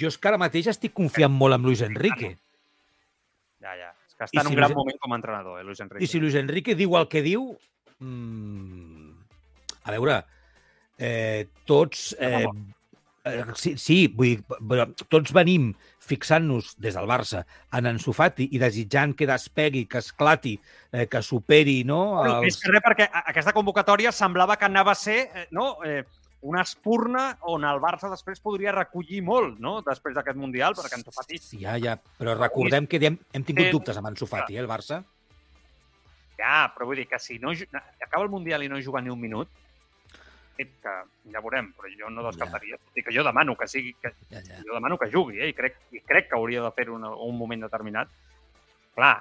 Jo 0.00 0.12
és 0.12 0.16
que 0.18 0.30
ara 0.30 0.40
mateix 0.40 0.70
estic 0.72 0.94
confiant 0.96 1.34
molt 1.34 1.58
en 1.58 1.66
Luis 1.66 1.82
Enrique. 1.84 2.34
Ja, 3.62 3.74
ja. 3.78 3.90
És 4.08 4.16
que 4.16 4.28
està 4.28 4.38
I 4.38 4.42
en 4.42 4.48
si 4.48 4.54
un 4.54 4.60
gran 4.60 4.72
Luis... 4.72 4.78
moment 4.80 5.00
com 5.02 5.14
a 5.14 5.18
entrenador, 5.20 5.60
eh, 5.60 5.66
Luis 5.66 5.82
Enrique. 5.84 6.06
I 6.06 6.10
si 6.10 6.22
Luis 6.22 6.38
Enrique 6.38 6.78
diu 6.78 6.96
el 6.98 7.08
que 7.12 7.24
diu... 7.24 7.50
Mmm, 8.02 9.10
a 9.82 9.96
veure, 9.96 10.20
eh, 10.98 11.48
tots... 11.68 12.12
Eh, 12.18 12.46
sí, 13.54 13.76
sí, 13.78 13.98
vull 14.10 14.34
dir, 14.34 14.86
tots 15.10 15.32
venim 15.34 15.70
fixant-nos 16.02 16.72
des 16.82 16.96
del 16.98 17.06
Barça 17.06 17.44
en 17.76 17.86
en 17.86 18.00
Sofati 18.02 18.48
i 18.52 18.58
desitjant 18.58 19.14
que 19.14 19.28
despegui, 19.30 19.84
que 19.86 20.02
esclati, 20.02 20.56
eh, 20.90 21.06
que 21.06 21.22
superi, 21.22 21.82
no? 21.84 22.24
Els... 22.24 22.48
És 22.50 22.58
que 22.62 22.72
res, 22.72 22.82
perquè 22.84 23.08
aquesta 23.22 23.54
convocatòria 23.54 24.12
semblava 24.12 24.58
que 24.58 24.66
anava 24.66 24.96
a 24.96 24.98
ser, 24.98 25.20
eh, 25.34 25.46
no?, 25.50 25.76
eh, 25.86 26.02
una 26.42 26.64
espurna 26.66 27.36
on 27.46 27.62
el 27.62 27.78
Barça 27.78 28.08
després 28.10 28.42
podria 28.42 28.72
recollir 28.74 29.22
molt, 29.22 29.60
no?, 29.62 29.78
després 29.86 30.16
d'aquest 30.16 30.38
Mundial, 30.38 30.74
perquè 30.74 30.98
en 30.98 31.06
Sofati... 31.06 31.38
Sí, 31.38 31.62
ja, 31.62 31.78
ja, 31.78 31.94
però 32.18 32.34
recordem 32.34 32.90
que 32.90 32.98
hem, 32.98 33.20
hem 33.32 33.44
tingut 33.46 33.70
dubtes 33.70 34.00
amb 34.00 34.10
en 34.10 34.18
Sofati, 34.18 34.58
eh, 34.58 34.64
el 34.64 34.70
Barça. 34.70 35.04
Ja, 36.40 36.72
però 36.74 36.88
vull 36.90 36.98
dir 36.98 37.06
que 37.06 37.20
si 37.22 37.38
no 37.38 37.52
acaba 37.54 38.24
el 38.24 38.32
Mundial 38.32 38.64
i 38.64 38.72
no 38.72 38.82
juga 38.82 39.00
ni 39.00 39.14
un 39.14 39.20
minut, 39.20 39.61
que 40.56 40.94
ja 41.32 41.40
veurem, 41.40 41.72
però 41.76 41.90
jo 41.90 42.10
no 42.10 42.24
descartaria. 42.26 42.78
Ja. 42.78 43.02
que 43.02 43.14
jo 43.14 43.24
demano 43.24 43.56
que 43.56 43.68
sigui, 43.68 43.94
que, 44.00 44.14
ja, 44.30 44.40
ja. 44.40 44.60
jo 44.66 44.74
demano 44.74 44.98
que 44.98 45.10
jugui, 45.10 45.40
eh? 45.40 45.48
I, 45.50 45.54
crec, 45.56 45.78
i 45.92 46.00
crec 46.00 46.28
que 46.28 46.36
hauria 46.36 46.62
de 46.62 46.72
fer 46.76 46.88
un, 46.90 47.04
un 47.04 47.38
moment 47.38 47.64
determinat. 47.64 48.10
Clar, 48.94 49.14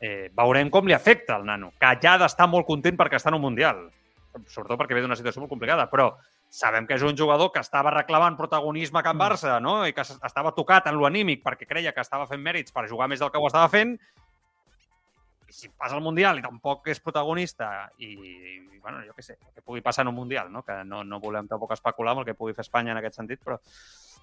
eh, 0.00 0.30
veurem 0.36 0.70
com 0.70 0.86
li 0.86 0.96
afecta 0.96 1.36
al 1.36 1.44
nano, 1.44 1.72
que 1.80 1.92
ja 2.02 2.14
ha 2.14 2.22
d'estar 2.24 2.48
molt 2.50 2.66
content 2.66 2.96
perquè 2.96 3.20
està 3.20 3.30
en 3.32 3.38
un 3.38 3.44
Mundial, 3.44 3.84
sobretot 4.48 4.80
perquè 4.80 4.96
ve 4.96 5.04
d'una 5.04 5.16
situació 5.18 5.44
molt 5.44 5.52
complicada, 5.52 5.86
però 5.90 6.14
sabem 6.54 6.86
que 6.86 6.94
és 6.94 7.02
un 7.02 7.16
jugador 7.18 7.50
que 7.52 7.62
estava 7.62 7.92
reclamant 7.94 8.36
protagonisme 8.38 9.00
a 9.00 9.02
Can 9.02 9.16
mm. 9.16 9.22
Barça, 9.22 9.58
no? 9.62 9.80
I 9.86 9.94
que 9.94 10.04
estava 10.04 10.54
tocat 10.54 10.86
en 10.90 10.98
lo 10.98 11.06
anímic 11.06 11.42
perquè 11.44 11.66
creia 11.66 11.92
que 11.92 12.02
estava 12.02 12.28
fent 12.30 12.42
mèrits 12.42 12.74
per 12.74 12.86
jugar 12.90 13.08
més 13.10 13.22
del 13.22 13.32
que 13.34 13.42
ho 13.42 13.48
estava 13.50 13.70
fent 13.72 13.96
I 15.48 15.52
si 15.52 15.68
passa 15.68 15.96
el 15.96 16.02
Mundial 16.02 16.38
i 16.38 16.44
tampoc 16.44 16.88
és 16.88 17.00
protagonista 17.04 17.90
i, 17.98 18.12
i 18.14 18.78
bueno, 18.80 19.00
jo 19.06 19.14
què 19.16 19.24
sé, 19.24 19.38
que 19.54 19.62
pugui 19.64 19.82
passar 19.84 20.04
en 20.04 20.12
un 20.12 20.18
Mundial, 20.18 20.50
no? 20.52 20.62
que 20.62 20.82
no, 20.84 21.02
no 21.04 21.20
volem 21.20 21.48
tampoc 21.48 21.72
especular 21.76 22.12
amb 22.12 22.22
el 22.22 22.28
que 22.28 22.36
pugui 22.38 22.56
fer 22.56 22.66
Espanya 22.66 22.92
en 22.92 23.00
aquest 23.00 23.20
sentit, 23.20 23.40
però 23.44 23.58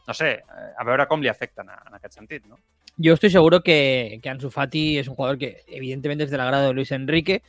no 0.07 0.13
sé, 0.17 0.31
eh, 0.33 0.69
a 0.77 0.85
veure 0.87 1.07
com 1.09 1.21
li 1.21 1.29
afecten 1.29 1.69
en 1.69 1.97
aquest 1.97 2.17
sentit, 2.17 2.45
¿no? 2.45 2.57
Yo 2.97 3.13
estoy 3.13 3.29
seguro 3.29 3.61
que, 3.61 4.19
que 4.21 4.29
Ansu 4.29 4.51
Fati 4.51 4.97
es 4.97 5.07
un 5.07 5.15
jugador 5.15 5.37
que 5.37 5.63
evidentemente 5.67 6.25
es 6.25 6.31
del 6.31 6.41
agrado 6.41 6.67
de 6.67 6.73
Luis 6.73 6.91
Enrique, 6.91 7.41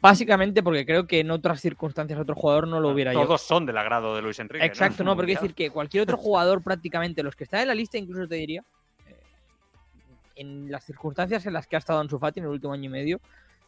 básicamente 0.00 0.62
porque 0.62 0.84
creo 0.84 1.06
que 1.06 1.20
en 1.20 1.30
otras 1.30 1.60
circunstancias 1.60 2.18
otro 2.18 2.34
jugador 2.34 2.66
no 2.66 2.80
lo 2.80 2.90
hubiera 2.90 3.12
Todos 3.12 3.28
yo. 3.28 3.38
son 3.38 3.66
del 3.66 3.78
agrado 3.78 4.16
de 4.16 4.22
Luis 4.22 4.38
Enrique. 4.40 4.64
Exacto, 4.64 5.04
¿no? 5.04 5.10
no, 5.10 5.16
porque 5.16 5.32
es 5.32 5.40
decir 5.40 5.54
que 5.54 5.70
cualquier 5.70 6.02
otro 6.02 6.16
jugador 6.16 6.62
prácticamente, 6.62 7.22
los 7.22 7.36
que 7.36 7.44
están 7.44 7.60
en 7.60 7.68
la 7.68 7.74
lista 7.74 7.98
incluso 7.98 8.26
te 8.26 8.34
diría, 8.36 8.64
en 10.36 10.70
las 10.70 10.84
circunstancias 10.84 11.46
en 11.46 11.52
las 11.52 11.66
que 11.66 11.76
ha 11.76 11.78
estado 11.78 12.00
Ansu 12.00 12.18
Fati 12.18 12.40
en 12.40 12.46
el 12.46 12.52
último 12.52 12.72
año 12.72 12.84
y 12.84 12.88
medio, 12.88 13.20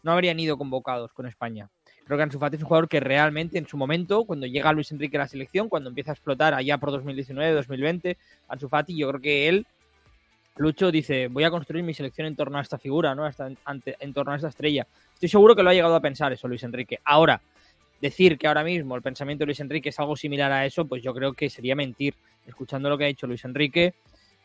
no 0.02 0.12
habrían 0.12 0.38
ido 0.38 0.56
convocados 0.56 1.12
con 1.12 1.26
España. 1.26 1.68
Creo 2.04 2.18
que 2.18 2.22
Ansu 2.22 2.38
Fati 2.38 2.56
es 2.56 2.62
un 2.62 2.68
jugador 2.68 2.88
que 2.88 3.00
realmente 3.00 3.58
en 3.58 3.66
su 3.66 3.76
momento, 3.76 4.24
cuando 4.24 4.46
llega 4.46 4.72
Luis 4.72 4.92
Enrique 4.92 5.16
a 5.16 5.20
la 5.20 5.28
selección, 5.28 5.68
cuando 5.68 5.88
empieza 5.88 6.12
a 6.12 6.14
explotar 6.14 6.54
allá 6.54 6.78
por 6.78 6.90
2019-2020, 6.90 8.16
Ansu 8.48 8.68
Fati, 8.68 8.96
yo 8.96 9.08
creo 9.08 9.20
que 9.20 9.48
él, 9.48 9.66
Lucho, 10.56 10.92
dice, 10.92 11.28
voy 11.28 11.44
a 11.44 11.50
construir 11.50 11.82
mi 11.82 11.94
selección 11.94 12.26
en 12.26 12.36
torno 12.36 12.58
a 12.58 12.60
esta 12.60 12.78
figura, 12.78 13.14
¿no? 13.14 13.26
En 13.26 14.12
torno 14.12 14.32
a 14.32 14.36
esta 14.36 14.48
estrella. 14.48 14.86
Estoy 15.14 15.28
seguro 15.28 15.56
que 15.56 15.62
lo 15.62 15.70
ha 15.70 15.74
llegado 15.74 15.96
a 15.96 16.00
pensar 16.00 16.32
eso 16.32 16.46
Luis 16.46 16.62
Enrique. 16.62 17.00
Ahora, 17.04 17.40
decir 18.00 18.38
que 18.38 18.46
ahora 18.46 18.62
mismo 18.62 18.94
el 18.94 19.02
pensamiento 19.02 19.42
de 19.42 19.46
Luis 19.46 19.60
Enrique 19.60 19.88
es 19.88 19.98
algo 19.98 20.14
similar 20.14 20.52
a 20.52 20.66
eso, 20.66 20.84
pues 20.84 21.02
yo 21.02 21.14
creo 21.14 21.32
que 21.32 21.48
sería 21.48 21.74
mentir. 21.74 22.14
Escuchando 22.46 22.90
lo 22.90 22.98
que 22.98 23.04
ha 23.04 23.08
dicho 23.08 23.26
Luis 23.26 23.44
Enrique, 23.46 23.94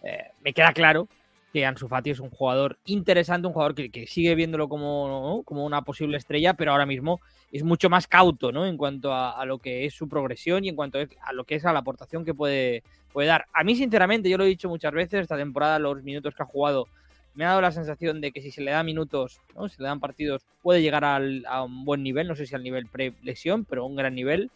eh, 0.01 0.31
me 0.41 0.53
queda 0.53 0.71
claro 0.71 1.09
que 1.51 1.65
Ansu 1.65 1.87
Fati 1.87 2.11
es 2.11 2.19
un 2.19 2.29
jugador 2.29 2.77
interesante, 2.85 3.47
un 3.47 3.53
jugador 3.53 3.73
que, 3.75 3.89
que 3.89 4.05
sigue 4.05 4.35
viéndolo 4.35 4.69
como, 4.69 5.07
¿no? 5.37 5.43
como 5.43 5.65
una 5.65 5.81
posible 5.81 6.17
estrella, 6.17 6.53
pero 6.53 6.71
ahora 6.71 6.85
mismo 6.85 7.21
es 7.51 7.63
mucho 7.63 7.89
más 7.89 8.07
cauto 8.07 8.51
¿no? 8.51 8.65
en 8.67 8.77
cuanto 8.77 9.11
a, 9.13 9.31
a 9.31 9.45
lo 9.45 9.57
que 9.57 9.85
es 9.85 9.93
su 9.95 10.07
progresión 10.07 10.63
y 10.63 10.69
en 10.69 10.75
cuanto 10.75 10.99
a 10.99 11.33
lo 11.33 11.43
que 11.45 11.55
es 11.55 11.65
a 11.65 11.73
la 11.73 11.79
aportación 11.79 12.23
que 12.23 12.33
puede, 12.35 12.83
puede 13.11 13.27
dar. 13.27 13.45
A 13.53 13.63
mí, 13.63 13.75
sinceramente, 13.75 14.29
yo 14.29 14.37
lo 14.37 14.43
he 14.43 14.47
dicho 14.47 14.69
muchas 14.69 14.91
veces, 14.93 15.21
esta 15.21 15.37
temporada, 15.37 15.79
los 15.79 16.03
minutos 16.03 16.35
que 16.35 16.43
ha 16.43 16.45
jugado, 16.45 16.87
me 17.33 17.45
ha 17.45 17.49
dado 17.49 17.61
la 17.61 17.71
sensación 17.71 18.21
de 18.21 18.31
que 18.31 18.41
si 18.41 18.51
se 18.51 18.61
le 18.61 18.71
da 18.71 18.83
minutos, 18.83 19.39
¿no? 19.55 19.67
se 19.69 19.81
le 19.81 19.87
dan 19.87 19.99
partidos, 19.99 20.43
puede 20.61 20.81
llegar 20.83 21.03
al- 21.03 21.45
a 21.47 21.63
un 21.63 21.83
buen 21.85 22.03
nivel, 22.03 22.27
no 22.27 22.35
sé 22.35 22.45
si 22.45 22.53
al 22.53 22.63
nivel 22.63 22.85
pre-lesión, 22.87 23.65
pero 23.65 23.85
un 23.85 23.95
gran 23.95 24.13
nivel. 24.13 24.51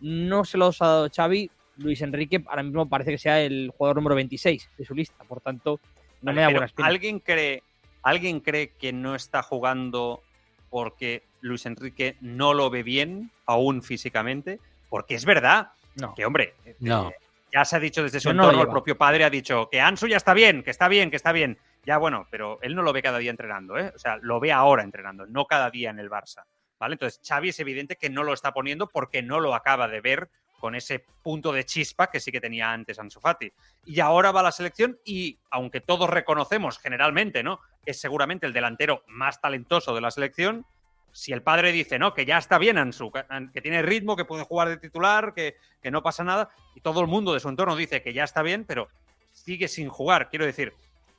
No 0.00 0.44
se 0.44 0.56
los 0.56 0.80
ha 0.80 0.86
dado 0.86 1.08
Xavi. 1.14 1.50
Luis 1.76 2.00
Enrique 2.02 2.42
ahora 2.48 2.62
mismo 2.62 2.88
parece 2.88 3.12
que 3.12 3.18
sea 3.18 3.40
el 3.40 3.70
jugador 3.76 3.96
número 3.96 4.16
26 4.16 4.68
de 4.78 4.84
su 4.84 4.94
lista, 4.94 5.22
por 5.24 5.40
tanto, 5.40 5.78
no 6.22 6.32
me 6.32 6.40
da 6.40 6.46
Pero 6.48 6.56
buena 6.58 6.66
espina. 6.66 6.88
¿alguien 6.88 7.20
cree, 7.20 7.62
¿Alguien 8.02 8.40
cree 8.40 8.70
que 8.70 8.92
no 8.92 9.14
está 9.14 9.42
jugando 9.42 10.22
porque 10.70 11.24
Luis 11.40 11.66
Enrique 11.66 12.16
no 12.20 12.54
lo 12.54 12.70
ve 12.70 12.82
bien, 12.82 13.30
aún 13.46 13.82
físicamente? 13.82 14.60
Porque 14.88 15.14
es 15.14 15.24
verdad 15.24 15.72
No. 15.96 16.14
que, 16.14 16.24
hombre, 16.24 16.54
eh, 16.64 16.76
No. 16.80 17.12
ya 17.52 17.64
se 17.64 17.76
ha 17.76 17.80
dicho 17.80 18.02
desde 18.02 18.20
su 18.20 18.32
no 18.32 18.44
entorno, 18.44 18.62
el 18.62 18.68
propio 18.68 18.96
padre 18.96 19.24
ha 19.24 19.30
dicho 19.30 19.68
que 19.70 19.80
Ansu 19.80 20.06
ya 20.06 20.16
está 20.16 20.32
bien, 20.34 20.62
que 20.62 20.70
está 20.70 20.88
bien, 20.88 21.10
que 21.10 21.16
está 21.16 21.32
bien. 21.32 21.58
Ya 21.84 21.98
bueno, 21.98 22.26
pero 22.30 22.58
él 22.62 22.74
no 22.74 22.82
lo 22.82 22.92
ve 22.92 23.02
cada 23.02 23.18
día 23.18 23.30
entrenando, 23.30 23.78
¿eh? 23.78 23.92
O 23.94 23.98
sea, 23.98 24.18
lo 24.20 24.40
ve 24.40 24.52
ahora 24.52 24.82
entrenando, 24.82 25.26
no 25.26 25.46
cada 25.46 25.70
día 25.70 25.90
en 25.90 25.98
el 25.98 26.10
Barça. 26.10 26.44
¿Vale? 26.78 26.94
Entonces, 26.94 27.20
Xavi 27.26 27.48
es 27.48 27.58
evidente 27.60 27.96
que 27.96 28.08
no 28.10 28.22
lo 28.22 28.32
está 28.32 28.52
poniendo 28.52 28.88
porque 28.88 29.22
no 29.22 29.40
lo 29.40 29.54
acaba 29.54 29.88
de 29.88 30.00
ver 30.00 30.28
con 30.58 30.74
ese 30.74 31.04
punto 31.22 31.52
de 31.52 31.64
chispa 31.64 32.10
que 32.10 32.20
sí 32.20 32.32
que 32.32 32.40
tenía 32.40 32.72
antes 32.72 32.98
Ansu 32.98 33.20
Fati. 33.20 33.50
Y 33.86 34.00
ahora 34.00 34.32
va 34.32 34.42
la 34.42 34.52
selección 34.52 34.98
y, 35.04 35.38
aunque 35.50 35.80
todos 35.80 36.10
reconocemos 36.10 36.78
generalmente, 36.78 37.42
¿no? 37.42 37.60
Que 37.84 37.92
es 37.92 38.00
seguramente 38.00 38.46
el 38.46 38.52
delantero 38.52 39.04
más 39.06 39.40
talentoso 39.40 39.94
de 39.94 40.00
la 40.00 40.10
selección, 40.10 40.66
si 41.12 41.32
el 41.32 41.42
padre 41.42 41.72
dice, 41.72 41.98
no, 41.98 42.14
que 42.14 42.26
ya 42.26 42.38
está 42.38 42.58
bien 42.58 42.78
Ansu, 42.78 43.10
que, 43.10 43.60
tiene 43.60 43.82
ritmo, 43.82 44.14
que 44.14 44.24
puede 44.24 44.44
jugar 44.44 44.68
de 44.68 44.76
titular, 44.76 45.32
que, 45.34 45.56
que 45.82 45.90
no 45.90 46.02
pasa 46.02 46.22
nada, 46.22 46.50
y 46.74 46.80
todo 46.80 47.00
el 47.00 47.06
mundo 47.06 47.32
de 47.32 47.40
su 47.40 47.48
entorno 47.48 47.74
dice 47.74 48.02
que 48.02 48.12
ya 48.12 48.24
está 48.24 48.42
bien, 48.42 48.64
pero 48.64 48.88
sigue 49.32 49.68
sin 49.68 49.88
jugar. 49.88 50.28
Quiero 50.28 50.44
decir, 50.44 50.74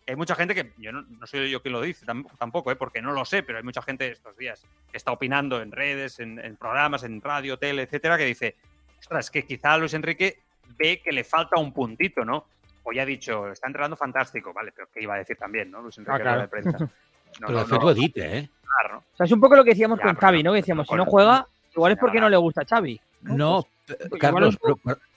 hay 0.08 0.16
mucha 0.16 0.36
gente 0.36 0.56
que, 0.56 0.74
yo 0.78 0.92
no, 0.92 1.02
no 1.02 1.28
soy 1.28 1.50
yo 1.50 1.62
quien 1.62 1.74
lo 1.74 1.82
dice 1.82 2.06
tam- 2.06 2.28
tampoco, 2.38 2.72
¿eh? 2.72 2.76
porque 2.76 3.02
no 3.02 3.12
lo 3.12 3.26
sé, 3.26 3.44
pero 3.44 3.58
hay 3.58 3.64
mucha 3.64 3.82
gente 3.82 4.12
estos 4.12 4.38
días 4.38 4.66
que 4.92 4.98
está 4.98 5.12
opinando 5.12 5.62
en 5.62 5.72
redes, 5.72 6.20
en 6.20 6.56
programas, 6.58 7.04
en 7.04 7.22
radio, 7.22 7.58
tele, 7.58 7.84
etcétera, 7.84 8.18
que 8.18 8.26
dice, 8.26 8.56
ostras, 9.00 9.30
que 9.32 9.46
quizá 9.46 9.78
Luis 9.78 9.94
Enrique 9.94 10.40
ve 10.78 11.02
que 11.04 11.12
le 11.12 11.24
falta 11.24 11.60
un 11.60 11.74
puntito, 11.74 12.24
¿no? 12.26 12.46
O 12.84 12.92
ya 12.94 13.04
ha 13.04 13.06
dicho, 13.06 13.52
está 13.52 13.68
entrenando 13.68 13.96
fantástico, 13.98 14.54
vale, 14.54 14.72
pero 14.76 14.88
¿qué 14.94 15.02
iba 15.04 15.16
a 15.16 15.18
decir 15.18 15.38
también, 15.38 15.70
no? 15.72 15.82
Luis 15.82 15.98
Enrique 15.98 16.14
Ah, 16.16 16.20
claro. 16.22 16.42
de 16.42 16.48
prensa. 16.48 16.78
No, 17.42 17.48
Però 17.48 17.62
no, 17.62 17.78
no, 17.78 17.86
ho 17.86 17.90
ha 17.90 17.94
dit, 17.94 18.18
eh? 18.18 18.50
claro, 18.64 18.96
¿no? 18.96 18.98
O 19.14 19.16
sea, 19.16 19.26
es 19.28 19.32
un 19.32 19.40
poco 19.40 19.56
lo 19.56 19.64
que 19.64 19.70
decíamos 19.70 20.00
Ya, 20.00 20.06
con 20.06 20.16
pero 20.16 20.22
Xavi, 20.28 20.42
no. 20.42 20.52
Que 20.52 20.58
decíamos, 20.58 20.88
si 20.88 20.96
no, 20.96 21.06
juega, 21.06 21.48
igual 21.76 21.92
es 21.92 21.98
porque 22.00 22.20
no 22.20 22.28
le 22.28 22.38
gusta 22.38 22.66
Xavi. 22.66 23.00
¿no? 23.22 23.36
No, 23.38 23.68
Pues, 23.86 24.00
igual 24.06 24.20
Carlos, 24.20 24.58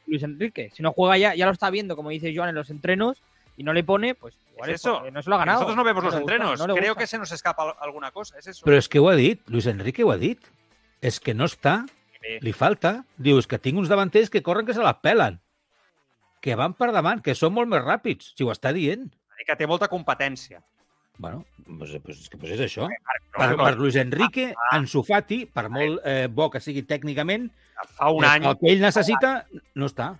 Luis 0.07 0.23
Enrique. 0.23 0.71
Si 0.75 0.83
no 0.83 0.93
juega 0.93 1.17
ya, 1.17 1.35
ya 1.35 1.47
lo 1.47 1.53
está 1.53 1.71
viendo, 1.71 1.97
como 1.97 2.11
dice 2.11 2.31
Joan 2.37 2.51
en 2.51 2.55
los 2.57 2.69
entrenos, 2.69 3.23
y 3.57 3.63
no 3.65 3.73
le 3.73 3.83
pone, 3.83 4.15
pues 4.15 4.37
igual 4.53 4.69
Es 4.69 4.75
es 4.75 4.81
eso. 4.83 5.11
no 5.11 5.23
se 5.23 5.31
lo 5.31 5.37
ha 5.37 5.39
ganado. 5.39 5.61
Nosotros 5.61 5.77
no 5.79 5.85
vemos 5.85 6.05
los 6.05 6.13
gusta, 6.15 6.35
entrenos. 6.35 6.59
no 6.69 6.75
Creo 6.75 6.89
gusta. 6.93 7.01
que 7.01 7.07
se 7.07 7.17
nos 7.19 7.33
escapa 7.33 7.63
al- 7.63 7.77
alguna 7.81 8.11
cosa, 8.11 8.39
es 8.39 8.47
eso. 8.47 8.67
però 8.67 8.77
és 8.77 8.89
que 8.91 8.99
ho 8.99 9.09
ha 9.09 9.15
dit, 9.17 9.41
Luis 9.49 9.65
Enrique 9.67 10.05
ho 10.05 10.13
ha 10.13 10.19
dit. 10.19 10.39
És 11.01 11.19
que 11.19 11.33
no 11.33 11.45
està, 11.47 11.87
Eh, 12.23 12.39
li 12.43 12.53
falta. 12.55 13.03
Diu, 13.19 13.39
és 13.43 13.49
que 13.51 13.59
tinc 13.59 13.81
uns 13.81 13.91
davanters 13.91 14.31
que 14.31 14.43
corren 14.47 14.67
que 14.67 14.77
se 14.77 14.85
la 14.85 14.99
pelen. 15.03 15.41
Que 16.43 16.57
van 16.59 16.75
per 16.75 16.91
davant, 16.95 17.23
que 17.23 17.35
són 17.39 17.55
molt 17.55 17.71
més 17.71 17.83
ràpids. 17.83 18.33
Si 18.37 18.47
ho 18.47 18.53
està 18.55 18.73
dient. 18.75 19.11
que 19.43 19.57
té 19.59 19.67
molta 19.67 19.89
competència. 19.91 20.61
Bueno, 21.19 21.45
pues, 21.79 21.91
pues, 22.03 22.21
és 22.21 22.29
que 22.31 22.39
pues 22.39 22.53
és 22.55 22.61
això. 22.63 22.87
Per, 22.87 23.17
bueno, 23.37 23.57
per 23.65 23.77
Luis 23.77 23.97
Enrique, 23.99 24.53
Ansu 24.71 25.03
Fati, 25.03 25.45
per 25.47 25.69
molt 25.69 26.01
eh, 26.07 26.29
bo 26.31 26.49
que 26.51 26.61
sigui 26.63 26.85
tècnicament, 26.89 27.49
fa 27.99 28.11
un 28.15 28.25
any, 28.25 28.47
el 28.49 28.57
que 28.61 28.71
ell 28.73 28.83
necessita 28.83 29.33
no 29.75 29.91
està 29.91 30.13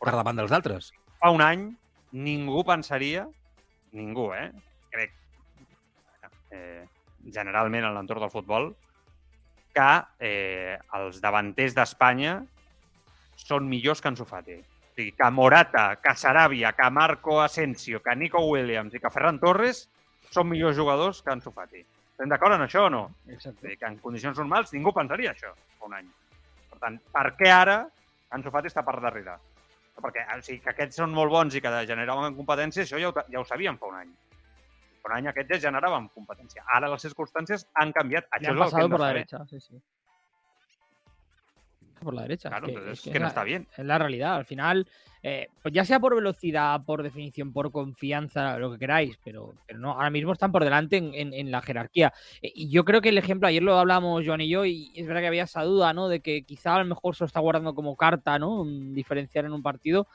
per 0.00 0.14
davant 0.14 0.38
dels 0.38 0.52
altres. 0.52 0.92
fa 1.20 1.32
un 1.34 1.42
any, 1.44 1.66
ningú 2.12 2.62
pensaria, 2.64 3.26
ningú, 3.92 4.30
eh? 4.32 4.48
Crec, 4.94 5.12
eh, 6.50 6.86
generalment 7.32 7.84
en 7.84 7.94
l'entorn 7.94 8.24
del 8.24 8.32
futbol, 8.32 8.70
que 9.74 9.90
eh, 10.18 10.78
els 10.98 11.20
davanters 11.22 11.76
d'Espanya 11.76 12.40
són 13.40 13.68
millors 13.68 14.02
que 14.02 14.10
Ansu 14.10 14.26
Fati. 14.28 14.58
O 14.60 14.94
sigui, 14.96 15.14
que 15.16 15.30
Morata, 15.32 15.86
que 16.02 16.14
Sarabia, 16.18 16.74
que 16.76 16.90
Marco 16.90 17.40
Asensio, 17.40 18.02
que 18.02 18.14
Nico 18.16 18.42
Williams 18.46 18.94
i 18.94 19.00
que 19.00 19.12
Ferran 19.12 19.40
Torres 19.40 19.86
són 20.30 20.50
millors 20.50 20.76
jugadors 20.76 21.22
que 21.22 21.32
Ansu 21.32 21.52
Fati. 21.54 21.82
Estem 22.20 22.28
d'acord 22.28 22.52
en 22.52 22.66
això 22.66 22.84
o 22.86 22.90
no? 22.92 23.04
Exacto. 23.26 23.62
És 23.62 23.64
a 23.64 23.68
dir, 23.68 23.78
que 23.80 23.88
en 23.88 24.00
condicions 24.02 24.38
normals 24.42 24.74
ningú 24.74 24.92
pensaria 24.92 25.32
això 25.32 25.54
fa 25.78 25.88
un 25.88 25.94
any. 25.96 26.10
Per 26.70 26.80
tant, 26.82 26.98
per 27.14 27.30
què 27.38 27.48
ara 27.54 27.78
Ansu 28.36 28.52
Fati 28.52 28.68
està 28.68 28.84
per 28.86 28.98
darrere? 29.00 29.38
Perquè 30.00 30.24
o 30.32 30.42
sigui, 30.44 30.60
que 30.64 30.72
aquests 30.72 31.00
són 31.00 31.12
molt 31.16 31.32
bons 31.32 31.56
i 31.56 31.60
que 31.64 31.72
generaven 31.88 32.36
competència, 32.36 32.84
això 32.84 33.00
ja 33.00 33.10
ho, 33.10 33.14
ja 33.32 33.40
ho 33.40 33.46
sabíem 33.48 33.76
fa 33.80 33.88
un 33.90 33.98
any. 34.02 34.12
Fa 35.02 35.08
un 35.12 35.16
any 35.18 35.28
aquests 35.30 35.54
ja 35.56 35.68
generaven 35.70 36.08
competència. 36.14 36.64
Ara 36.76 36.88
les 36.92 37.02
circumstàncies 37.06 37.66
han 37.74 37.92
canviat. 37.92 38.26
Això 38.30 38.50
han 38.52 38.58
pasado 38.58 38.84
hem 38.84 38.90
de 38.90 38.96
por 38.96 39.00
la 39.00 39.12
derecha, 39.14 39.46
sí, 39.48 39.60
sí. 39.60 39.80
Por 42.02 42.14
la 42.14 42.22
derecha. 42.22 42.48
Claro, 42.48 42.66
es 42.68 42.72
que, 42.72 42.90
es 42.92 42.98
es 43.06 43.12
que 43.12 43.18
no 43.18 43.24
la- 43.24 43.28
está 43.28 43.44
bien. 43.44 43.68
Es 43.76 43.84
la 43.84 43.98
realidad. 43.98 44.34
Al 44.36 44.46
final, 44.46 44.88
eh, 45.22 45.48
pues 45.62 45.74
ya 45.74 45.84
sea 45.84 46.00
por 46.00 46.14
velocidad, 46.14 46.82
por 46.86 47.02
definición, 47.02 47.52
por 47.52 47.70
confianza, 47.70 48.56
lo 48.58 48.72
que 48.72 48.78
queráis, 48.78 49.18
pero, 49.22 49.52
pero 49.66 49.78
no, 49.78 49.92
ahora 49.92 50.08
mismo 50.08 50.32
están 50.32 50.50
por 50.50 50.64
delante 50.64 50.96
en, 50.96 51.12
en- 51.14 51.34
en 51.34 51.50
la 51.50 51.60
jerarquía. 51.60 52.10
Eh, 52.40 52.52
y 52.54 52.70
yo 52.70 52.86
creo 52.86 53.02
que 53.02 53.10
el 53.10 53.18
ejemplo, 53.18 53.48
ayer 53.48 53.62
lo 53.62 53.78
hablamos 53.78 54.22
Joan 54.26 54.40
y 54.40 54.48
yo, 54.48 54.64
y 54.64 54.92
es 54.96 55.06
verdad 55.06 55.20
que 55.20 55.26
había 55.26 55.42
esa 55.44 55.62
duda, 55.62 55.92
¿no? 55.92 56.08
De 56.08 56.20
que 56.20 56.42
quizá 56.42 56.76
a 56.76 56.78
lo 56.78 56.86
mejor 56.86 57.14
se 57.16 57.24
lo 57.24 57.26
está 57.26 57.40
guardando 57.40 57.74
como 57.74 57.94
carta, 57.96 58.38
¿no? 58.38 58.60
Un 58.62 58.94
diferenciar 58.94 59.44
en 59.44 59.52
un 59.52 59.62
partido. 59.62 60.06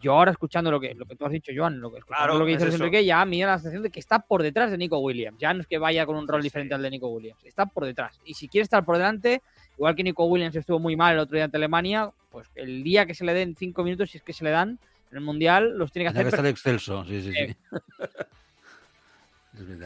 Yo 0.00 0.12
ahora 0.12 0.30
escuchando 0.30 0.70
lo 0.70 0.78
que, 0.78 0.94
lo 0.94 1.06
que 1.06 1.16
tú 1.16 1.24
has 1.24 1.32
dicho, 1.32 1.52
Joan, 1.54 1.80
lo 1.80 1.90
que, 1.90 1.98
escuchando 1.98 2.24
Claro, 2.24 2.38
lo 2.38 2.44
que 2.44 2.52
es 2.52 2.58
dice 2.58 2.66
Luis 2.66 2.74
eso. 2.74 2.84
Enrique, 2.84 3.04
ya 3.04 3.24
me 3.24 3.40
da 3.40 3.46
la 3.46 3.58
sensación 3.58 3.82
de 3.82 3.90
que 3.90 4.00
está 4.00 4.18
por 4.18 4.42
detrás 4.42 4.70
de 4.70 4.78
Nico 4.78 4.98
Williams. 4.98 5.38
Ya 5.38 5.54
no 5.54 5.60
es 5.60 5.66
que 5.66 5.78
vaya 5.78 6.04
con 6.06 6.16
un 6.16 6.28
rol 6.28 6.42
diferente 6.42 6.72
sí. 6.72 6.76
al 6.76 6.82
de 6.82 6.90
Nico 6.90 7.08
Williams. 7.08 7.42
Está 7.44 7.66
por 7.66 7.84
detrás. 7.84 8.20
Y 8.24 8.34
si 8.34 8.48
quiere 8.48 8.64
estar 8.64 8.84
por 8.84 8.96
delante, 8.96 9.42
igual 9.76 9.94
que 9.94 10.02
Nico 10.02 10.24
Williams 10.26 10.56
estuvo 10.56 10.78
muy 10.78 10.96
mal 10.96 11.14
el 11.14 11.20
otro 11.20 11.36
día 11.36 11.44
ante 11.44 11.56
Alemania, 11.56 12.10
pues 12.30 12.48
el 12.54 12.82
día 12.82 13.06
que 13.06 13.14
se 13.14 13.24
le 13.24 13.34
den 13.34 13.56
cinco 13.56 13.82
minutos, 13.82 14.10
si 14.10 14.18
es 14.18 14.24
que 14.24 14.32
se 14.32 14.44
le 14.44 14.50
dan 14.50 14.78
en 15.10 15.18
el 15.18 15.20
Mundial, 15.20 15.76
los 15.78 15.92
tiene 15.92 16.04
que 16.04 16.10
hacer. 16.10 16.24
que 16.24 16.28
estar 16.28 16.46
excelso, 16.46 17.04
sí, 17.04 17.22
sí, 17.22 17.32
sí. 17.32 17.38
Eh. 17.38 17.56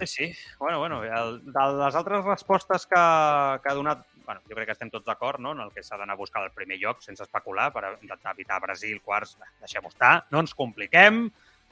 Sí, 0.00 0.07
sí. 0.07 0.33
Bueno, 0.59 0.81
bueno, 0.81 1.00
de 1.00 1.09
les 1.11 1.95
altres 1.95 2.25
respostes 2.25 2.87
que, 2.87 2.95
que 2.95 3.69
ha 3.71 3.75
donat, 3.75 4.05
bueno, 4.31 4.43
jo 4.47 4.55
crec 4.55 4.69
que 4.71 4.75
estem 4.77 4.91
tots 4.93 5.09
d'acord, 5.09 5.43
no?, 5.43 5.57
en 5.57 5.65
el 5.65 5.73
que 5.75 5.83
s'ha 5.83 5.99
d'anar 5.99 6.15
a 6.15 6.21
buscar 6.21 6.45
el 6.47 6.53
primer 6.55 6.79
lloc, 6.79 7.01
sense 7.03 7.25
especular, 7.27 7.73
per 7.75 7.97
intentar 7.97 8.37
evitar 8.37 8.61
Brasil, 8.63 9.01
quarts, 9.03 9.35
deixem-ho 9.59 9.91
estar, 9.91 10.13
no 10.31 10.45
ens 10.45 10.55
compliquem, 10.55 11.25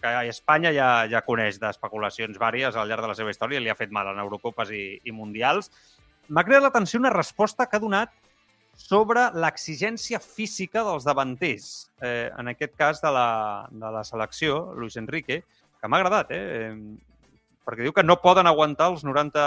que 0.02 0.14
Espanya 0.30 0.72
ja, 0.74 0.88
ja 1.10 1.22
coneix 1.26 1.60
d'especulacions 1.62 2.38
vàries 2.38 2.74
al 2.74 2.90
llarg 2.90 3.06
de 3.06 3.12
la 3.12 3.16
seva 3.18 3.30
història, 3.30 3.62
li 3.62 3.70
ha 3.70 3.78
fet 3.78 3.94
mal 3.94 4.10
en 4.10 4.18
Eurocopes 4.24 4.72
i, 4.74 4.82
i 5.06 5.14
Mundials. 5.14 5.70
M'ha 6.34 6.44
cridat 6.46 6.66
l'atenció 6.66 6.98
una 6.98 7.14
resposta 7.14 7.66
que 7.66 7.78
ha 7.78 7.82
donat 7.82 8.10
sobre 8.78 9.28
l'exigència 9.38 10.18
física 10.22 10.82
dels 10.86 11.06
davanters, 11.06 11.92
eh, 12.02 12.30
en 12.34 12.50
aquest 12.50 12.74
cas 12.78 13.02
de 13.02 13.14
la, 13.14 13.28
de 13.70 13.94
la 13.94 14.02
selecció, 14.06 14.72
Luis 14.74 14.98
Enrique, 14.98 15.44
que 15.78 15.90
m'ha 15.90 16.02
agradat, 16.02 16.34
eh? 16.34 16.74
Perquè 17.68 17.84
diu 17.84 17.92
que 17.92 18.06
no 18.06 18.16
poden 18.22 18.48
aguantar 18.48 18.86
els 18.94 19.02
90, 19.04 19.42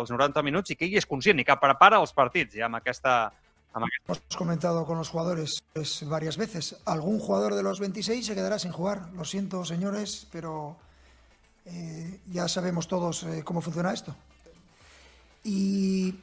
els 0.00 0.12
90 0.14 0.44
minuts 0.46 0.72
i 0.72 0.76
que 0.80 0.86
ell 0.88 0.96
és 0.96 1.08
conscient 1.08 1.42
i 1.42 1.44
que 1.44 1.58
prepara 1.60 2.00
els 2.00 2.14
partits 2.16 2.56
ja 2.56 2.70
amb 2.70 2.80
aquesta, 2.80 3.18
Hemos 3.76 4.22
comentado 4.38 4.86
con 4.86 4.96
los 4.96 5.10
jugadores 5.10 5.62
pues, 5.74 6.02
varias 6.08 6.38
veces. 6.38 6.76
Algún 6.86 7.18
jugador 7.18 7.54
de 7.54 7.62
los 7.62 7.78
26 7.78 8.24
se 8.24 8.34
quedará 8.34 8.58
sin 8.58 8.72
jugar. 8.72 9.10
Lo 9.12 9.26
siento, 9.26 9.66
señores, 9.66 10.26
pero 10.32 10.78
eh, 11.66 12.20
ya 12.32 12.48
sabemos 12.48 12.88
todos 12.88 13.24
eh, 13.24 13.42
cómo 13.44 13.60
funciona 13.60 13.92
esto. 13.92 14.16
Y 15.44 16.14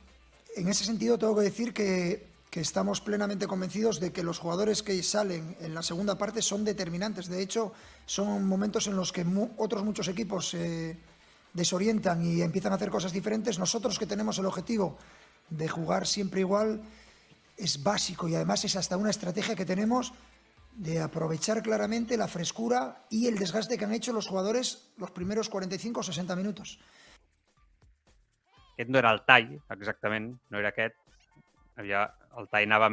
en 0.56 0.68
ese 0.68 0.84
sentido 0.84 1.20
tengo 1.20 1.36
que 1.36 1.44
decir 1.44 1.76
que, 1.76 2.26
que, 2.50 2.62
estamos 2.62 3.02
plenamente 3.02 3.46
convencidos 3.46 4.00
de 4.00 4.12
que 4.12 4.24
los 4.24 4.40
jugadores 4.40 4.82
que 4.82 5.04
salen 5.04 5.56
en 5.62 5.76
la 5.76 5.84
segunda 5.84 6.18
parte 6.18 6.42
son 6.42 6.66
determinantes. 6.66 7.30
De 7.30 7.40
hecho, 7.40 7.72
son 8.08 8.48
momentos 8.48 8.88
en 8.88 8.96
los 8.96 9.12
que 9.14 9.24
otros 9.58 9.84
muchos 9.84 10.08
equipos 10.08 10.50
se 10.50 10.98
desorientan 11.54 12.24
y 12.26 12.42
empiezan 12.42 12.72
a 12.72 12.76
hacer 12.76 12.90
cosas 12.90 13.14
diferentes. 13.14 13.60
Nosotros 13.60 14.00
que 14.00 14.06
tenemos 14.06 14.38
el 14.40 14.46
objetivo 14.46 14.98
de 15.50 15.68
jugar 15.68 16.08
siempre 16.08 16.42
igual, 16.42 16.82
es 17.58 17.84
básico 17.84 18.28
y 18.28 18.36
además 18.36 18.66
es 18.66 18.76
hasta 18.76 18.98
una 18.98 19.10
estrategia 19.10 19.56
que 19.56 19.66
tenemos 19.66 20.14
de 20.76 21.00
aprovechar 21.00 21.62
claramente 21.62 22.18
la 22.18 22.28
frescura 22.28 23.06
y 23.10 23.28
el 23.28 23.38
desgaste 23.38 23.78
que 23.78 23.86
han 23.86 23.94
hecho 23.94 24.12
los 24.12 24.28
jugadores 24.28 24.92
los 24.98 25.12
primeros 25.12 25.50
45 25.50 26.00
o 26.00 26.04
60 26.04 26.36
minutos. 26.36 26.80
Aquest 28.74 28.90
no 28.90 28.98
era 28.98 29.12
el 29.12 29.22
tall, 29.22 29.62
no 30.50 30.60
era 30.60 30.70
aquest. 30.70 30.96
Havia, 31.78 32.08
el 32.38 32.50
tall 32.50 32.66
anava 32.66 32.90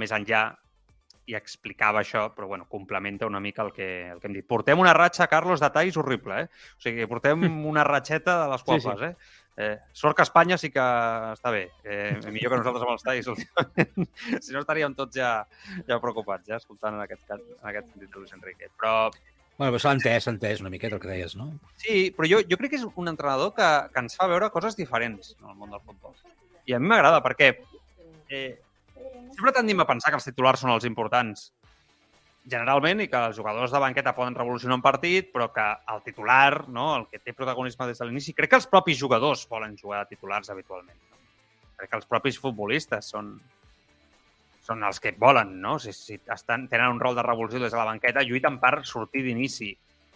i 1.31 1.37
explicava 1.39 2.03
això, 2.03 2.25
però 2.35 2.49
bueno, 2.51 2.67
complementa 2.69 3.29
una 3.29 3.41
mica 3.41 3.63
el 3.63 3.73
que, 3.73 3.89
el 4.11 4.21
que 4.21 4.27
hem 4.29 4.35
dit. 4.41 4.47
Portem 4.51 4.81
una 4.83 4.95
ratxa, 4.97 5.29
Carlos, 5.31 5.63
de 5.63 5.71
talls 5.71 5.99
horrible, 6.01 6.43
eh? 6.43 6.49
O 6.77 6.83
sigui, 6.83 7.07
portem 7.11 7.45
una 7.73 7.87
ratxeta 7.87 8.41
de 8.43 8.49
les 8.51 8.67
quals, 8.67 8.87
sí, 8.87 8.97
sí. 8.99 9.11
eh? 9.11 9.39
Eh, 9.61 9.77
sort 9.93 10.17
que 10.17 10.25
Espanya 10.25 10.57
sí 10.57 10.71
que 10.73 10.81
està 10.81 11.53
bé. 11.53 11.67
Eh, 11.85 12.17
millor 12.33 12.55
que 12.55 12.61
nosaltres 12.63 12.87
amb 12.87 12.95
els 12.95 13.05
talls, 13.07 13.29
últimament. 13.35 14.09
si 14.45 14.55
no, 14.55 14.63
estaríem 14.65 14.95
tots 14.99 15.19
ja, 15.21 15.35
ja 15.87 15.99
preocupats, 16.03 16.47
ja, 16.49 16.59
escoltant 16.59 16.97
en 16.97 17.05
aquest, 17.05 17.27
en 17.35 17.69
aquest 17.73 17.93
sentit 17.93 18.09
de 18.09 18.23
Luis 18.23 18.33
Enrique. 18.39 18.71
Però... 18.81 19.11
Bueno, 19.61 19.75
però 19.75 19.83
s'ha 19.83 19.93
entès, 19.93 20.25
s'ha 20.25 20.33
entès 20.33 20.63
una 20.65 20.73
miqueta 20.73 20.97
el 20.97 21.03
que 21.03 21.11
deies, 21.13 21.37
no? 21.37 21.51
Sí, 21.83 22.09
però 22.17 22.31
jo, 22.31 22.41
jo 22.49 22.57
crec 22.57 22.73
que 22.73 22.81
és 22.81 22.89
un 22.89 23.13
entrenador 23.13 23.53
que, 23.59 23.69
que 23.93 24.03
ens 24.07 24.17
fa 24.17 24.31
veure 24.31 24.49
coses 24.55 24.79
diferents 24.79 25.35
en 25.37 25.53
el 25.53 25.59
món 25.61 25.77
del 25.77 25.85
futbol. 25.85 26.17
I 26.65 26.79
a 26.79 26.81
mi 26.81 26.89
m'agrada 26.89 27.21
perquè 27.21 27.53
eh, 28.33 28.55
sempre 29.35 29.53
tendim 29.57 29.81
a 29.81 29.89
pensar 29.89 30.13
que 30.13 30.19
els 30.21 30.29
titulars 30.29 30.61
són 30.65 30.75
els 30.75 30.87
importants 30.89 31.51
generalment 32.51 33.03
i 33.05 33.09
que 33.11 33.21
els 33.29 33.37
jugadors 33.37 33.73
de 33.73 33.81
banqueta 33.83 34.15
poden 34.17 34.35
revolucionar 34.35 34.79
un 34.79 34.85
partit, 34.85 35.31
però 35.33 35.51
que 35.53 35.65
el 35.93 36.03
titular, 36.03 36.69
no, 36.69 36.87
el 36.97 37.07
que 37.11 37.21
té 37.21 37.35
protagonisme 37.37 37.87
des 37.89 38.01
de 38.01 38.09
l'inici, 38.09 38.35
crec 38.37 38.51
que 38.51 38.61
els 38.61 38.69
propis 38.71 38.99
jugadors 38.99 39.47
volen 39.49 39.77
jugar 39.79 40.05
de 40.05 40.15
titulars 40.15 40.51
habitualment. 40.51 40.97
No? 41.11 41.21
Crec 41.77 41.91
que 41.91 42.01
els 42.01 42.09
propis 42.09 42.41
futbolistes 42.41 43.11
són, 43.13 43.35
són 44.65 44.85
els 44.89 45.01
que 45.01 45.13
volen, 45.19 45.59
no? 45.61 45.79
Si, 45.83 45.93
si 45.97 46.19
estan, 46.33 46.67
tenen 46.69 46.97
un 46.97 47.01
rol 47.01 47.17
de 47.19 47.27
revolució 47.27 47.61
des 47.61 47.73
de 47.73 47.79
la 47.79 47.89
banqueta, 47.89 48.25
lluiten 48.25 48.59
per 48.61 48.81
sortir 48.89 49.25
d'inici. 49.27 49.71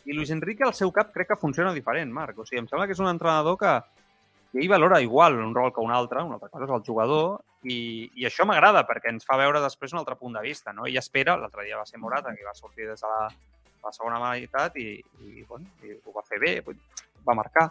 I 0.05 0.17
Luis 0.17 0.33
Enrique, 0.33 0.65
al 0.67 0.75
seu 0.77 0.93
cap, 0.93 1.13
crec 1.13 1.31
que 1.33 1.41
funciona 1.41 1.73
diferent, 1.77 2.11
Marc. 2.13 2.41
O 2.41 2.49
sigui, 2.49 2.61
em 2.65 2.69
sembla 2.69 2.89
que 2.89 2.97
és 2.97 3.01
un 3.01 3.09
entrenador 3.09 3.57
que, 3.61 3.79
i 4.55 4.63
ell 4.63 4.71
valora 4.71 5.01
igual 5.03 5.41
un 5.43 5.55
rol 5.55 5.73
que 5.75 5.83
un 5.83 5.91
altre, 5.91 6.23
una 6.23 6.39
altra 6.39 6.49
cosa 6.49 6.69
és 6.69 6.75
el 6.77 6.85
jugador, 6.87 7.41
i, 7.65 8.11
i 8.21 8.27
això 8.29 8.47
m'agrada 8.47 8.85
perquè 8.87 9.11
ens 9.11 9.27
fa 9.27 9.39
veure 9.41 9.63
després 9.63 9.95
un 9.95 10.03
altre 10.03 10.17
punt 10.21 10.37
de 10.37 10.43
vista, 10.45 10.73
no? 10.73 10.87
Ell 10.87 11.01
espera, 11.01 11.37
l'altre 11.41 11.65
dia 11.67 11.81
va 11.81 11.87
ser 11.89 11.99
Morata, 11.99 12.35
que 12.37 12.47
va 12.47 12.55
sortir 12.55 12.87
des 12.87 13.01
de 13.01 13.11
la, 13.11 13.25
la 13.85 13.93
segona 13.93 14.21
meitat 14.23 14.77
i, 14.79 14.91
i, 15.25 15.43
bueno, 15.49 15.67
i 15.83 15.97
ho 15.97 16.15
va 16.15 16.23
fer 16.29 16.39
bé, 16.43 16.55
va 17.27 17.37
marcar. 17.37 17.71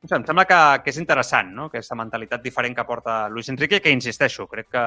No 0.00 0.08
sé, 0.08 0.16
em 0.16 0.24
sembla 0.28 0.46
que, 0.48 0.60
que 0.84 0.92
és 0.94 1.02
interessant, 1.02 1.52
no?, 1.56 1.68
aquesta 1.70 1.98
mentalitat 1.98 2.42
diferent 2.44 2.76
que 2.76 2.86
porta 2.88 3.26
Luis 3.28 3.50
Enrique, 3.52 3.82
que 3.82 3.92
insisteixo, 3.92 4.48
crec 4.50 4.72
que 4.72 4.86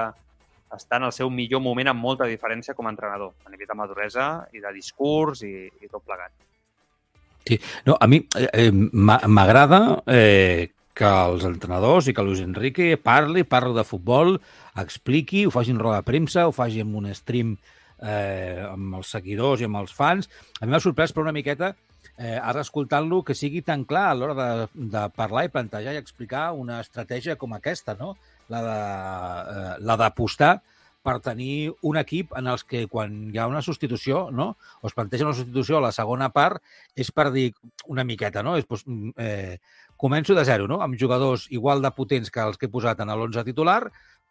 està 0.76 1.00
en 1.00 1.08
el 1.08 1.14
seu 1.16 1.32
millor 1.34 1.64
moment 1.66 1.90
amb 1.92 2.02
molta 2.02 2.28
diferència 2.30 2.76
com 2.78 2.88
a 2.88 2.94
entrenador, 2.94 3.34
a 3.46 3.54
nivell 3.54 3.70
de 3.70 3.78
maduresa 3.78 4.28
i 4.54 4.62
de 4.62 4.74
discurs 4.76 5.42
i, 5.48 5.54
i 5.82 5.90
tot 5.90 6.06
plegat. 6.06 6.34
Sí, 7.48 7.58
no, 7.88 7.96
a 7.98 8.06
mi 8.06 8.20
eh, 8.38 8.50
eh 8.68 8.72
m'agrada 8.72 9.80
eh, 10.06 10.70
que 11.00 11.10
els 11.10 11.46
entrenadors 11.48 12.10
i 12.10 12.14
que 12.16 12.24
Luis 12.26 12.42
Enrique 12.44 12.98
parli, 13.00 13.46
parli 13.48 13.76
de 13.78 13.86
futbol, 13.88 14.36
expliqui, 14.82 15.46
ho 15.48 15.54
faci 15.56 15.72
en 15.72 15.80
roda 15.80 16.02
de 16.02 16.08
premsa, 16.08 16.48
ho 16.48 16.56
faci 16.56 16.84
en 16.84 16.96
un 17.00 17.08
stream 17.16 17.54
eh, 18.04 18.66
amb 18.68 19.00
els 19.00 19.14
seguidors 19.16 19.64
i 19.64 19.70
amb 19.70 19.80
els 19.80 19.94
fans. 19.96 20.28
A 20.60 20.66
mi 20.66 20.74
m'ha 20.74 20.84
sorprès 20.84 21.16
per 21.16 21.24
una 21.24 21.36
miqueta 21.36 21.72
eh, 22.18 22.36
ara 22.36 22.66
escoltant-lo 22.66 23.22
que 23.24 23.38
sigui 23.38 23.62
tan 23.64 23.86
clar 23.88 24.10
a 24.10 24.18
l'hora 24.18 24.36
de, 24.36 24.50
de 24.96 25.06
parlar 25.16 25.46
i 25.48 25.54
plantejar 25.54 25.96
i 25.96 26.02
explicar 26.02 26.50
una 26.58 26.82
estratègia 26.84 27.38
com 27.40 27.56
aquesta, 27.56 27.96
no? 28.00 28.16
la 28.50 29.96
d'apostar 30.00 30.56
eh, 30.58 30.78
per 31.06 31.20
tenir 31.24 31.72
un 31.88 31.98
equip 32.02 32.34
en 32.38 32.50
els 32.52 32.66
que 32.68 32.84
quan 32.92 33.30
hi 33.32 33.40
ha 33.40 33.48
una 33.48 33.62
substitució, 33.64 34.28
no? 34.36 34.52
o 34.82 34.90
es 34.90 34.96
planteja 34.98 35.28
una 35.28 35.38
substitució 35.38 35.80
a 35.80 35.86
la 35.88 35.94
segona 35.96 36.28
part, 36.36 36.60
és 36.96 37.12
per 37.16 37.30
dir 37.32 37.50
una 37.88 38.04
miqueta, 38.04 38.44
no? 38.44 38.58
És, 38.60 38.68
doncs, 38.68 39.14
eh, 39.16 39.58
començo 40.00 40.36
de 40.38 40.46
zero, 40.48 40.68
no? 40.72 40.80
amb 40.82 40.96
jugadors 41.00 41.48
igual 41.52 41.84
de 41.84 41.92
potents 41.92 42.32
que 42.32 42.40
els 42.40 42.58
que 42.58 42.70
he 42.70 42.72
posat 42.72 43.02
en 43.04 43.12
l'11 43.12 43.44
titular, 43.48 43.82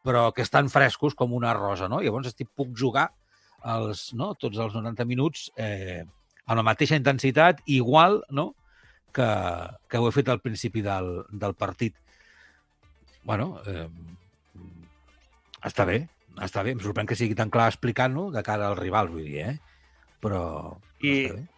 però 0.04 0.30
que 0.32 0.44
estan 0.46 0.70
frescos 0.72 1.14
com 1.14 1.34
una 1.36 1.52
rosa. 1.56 1.90
No? 1.92 2.00
Llavors 2.00 2.30
estic, 2.30 2.48
puc 2.56 2.72
jugar 2.72 3.10
els, 3.76 4.08
no? 4.16 4.32
tots 4.40 4.56
els 4.64 4.76
90 4.78 5.04
minuts 5.08 5.48
eh, 5.60 6.04
amb 6.46 6.56
la 6.56 6.64
mateixa 6.70 6.96
intensitat, 6.96 7.60
igual 7.66 8.22
no? 8.32 8.54
que, 9.12 9.28
que 9.90 10.00
ho 10.00 10.08
he 10.08 10.14
fet 10.14 10.30
al 10.32 10.40
principi 10.40 10.84
del, 10.84 11.18
del 11.28 11.54
partit. 11.58 11.96
bueno, 13.28 13.58
eh, 13.68 13.88
està 15.68 15.84
bé, 15.84 16.00
està 16.40 16.62
bé. 16.64 16.72
Em 16.72 16.80
sorprèn 16.80 17.08
que 17.10 17.18
sigui 17.18 17.36
tan 17.36 17.52
clar 17.52 17.68
explicant-ho 17.68 18.30
de 18.32 18.42
cara 18.46 18.70
al 18.70 18.78
rival, 18.78 19.10
vull 19.12 19.26
dir, 19.26 19.42
eh? 19.50 19.54
Però, 20.22 20.42
I, 21.02 21.12
està 21.26 21.36
bé. 21.36 21.57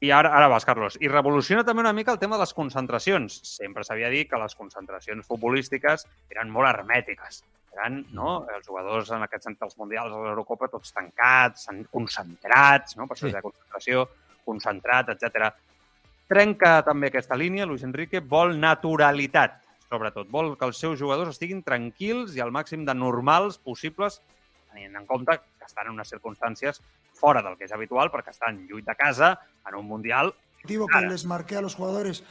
I 0.00 0.10
ara, 0.16 0.30
ara 0.32 0.48
vas, 0.48 0.64
Carlos. 0.64 0.96
I 1.04 1.10
revoluciona 1.12 1.62
també 1.64 1.82
una 1.84 1.92
mica 1.92 2.12
el 2.14 2.18
tema 2.18 2.38
de 2.38 2.44
les 2.46 2.54
concentracions. 2.56 3.34
Sempre 3.44 3.84
s'havia 3.84 4.08
dit 4.08 4.30
que 4.30 4.38
les 4.40 4.54
concentracions 4.56 5.26
futbolístiques 5.28 6.06
eren 6.32 6.52
molt 6.54 6.70
hermètiques. 6.70 7.42
Eren, 7.76 8.00
no?, 8.16 8.40
mm. 8.40 8.54
els 8.56 8.66
jugadors, 8.66 9.10
en 9.12 9.26
aquest 9.26 9.44
sentit, 9.44 9.66
els 9.68 9.76
mundials, 9.76 10.14
a 10.16 10.22
l'Eurocopa, 10.24 10.70
tots 10.72 10.94
tancats, 10.96 11.68
concentrats, 11.92 12.96
no?, 12.96 13.06
per 13.06 13.18
això 13.18 13.28
sí. 13.28 13.34
de 13.36 13.44
concentració, 13.44 14.06
concentrat, 14.48 15.12
etc. 15.12 15.52
Trenca 16.32 16.78
també 16.86 17.12
aquesta 17.12 17.36
línia, 17.36 17.68
Luis 17.68 17.84
Enrique 17.84 18.24
vol 18.24 18.56
naturalitat, 18.58 19.60
sobretot. 19.90 20.32
Vol 20.32 20.54
que 20.56 20.68
els 20.70 20.80
seus 20.80 20.98
jugadors 20.98 21.36
estiguin 21.36 21.60
tranquils 21.66 22.34
i 22.38 22.40
al 22.40 22.54
màxim 22.56 22.88
de 22.88 22.96
normals 22.96 23.60
possibles, 23.60 24.22
tenint 24.72 24.96
en 24.96 25.06
compte 25.06 25.36
estan 25.70 25.88
en 25.88 25.96
unes 25.96 26.10
circumstàncies 26.12 26.82
fora 27.16 27.42
del 27.42 27.56
que 27.56 27.66
és 27.68 27.74
habitual 27.74 28.12
perquè 28.12 28.34
estan 28.34 28.64
lluit 28.68 28.86
de 28.86 28.96
casa 28.98 29.38
en 29.66 29.78
un 29.78 29.86
Mundial. 29.86 30.34
Digo 30.64 30.86
que 30.86 31.00
les 31.06 31.24
marqué 31.24 31.56
a 31.56 31.64
los 31.64 31.74
jugadores 31.74 32.22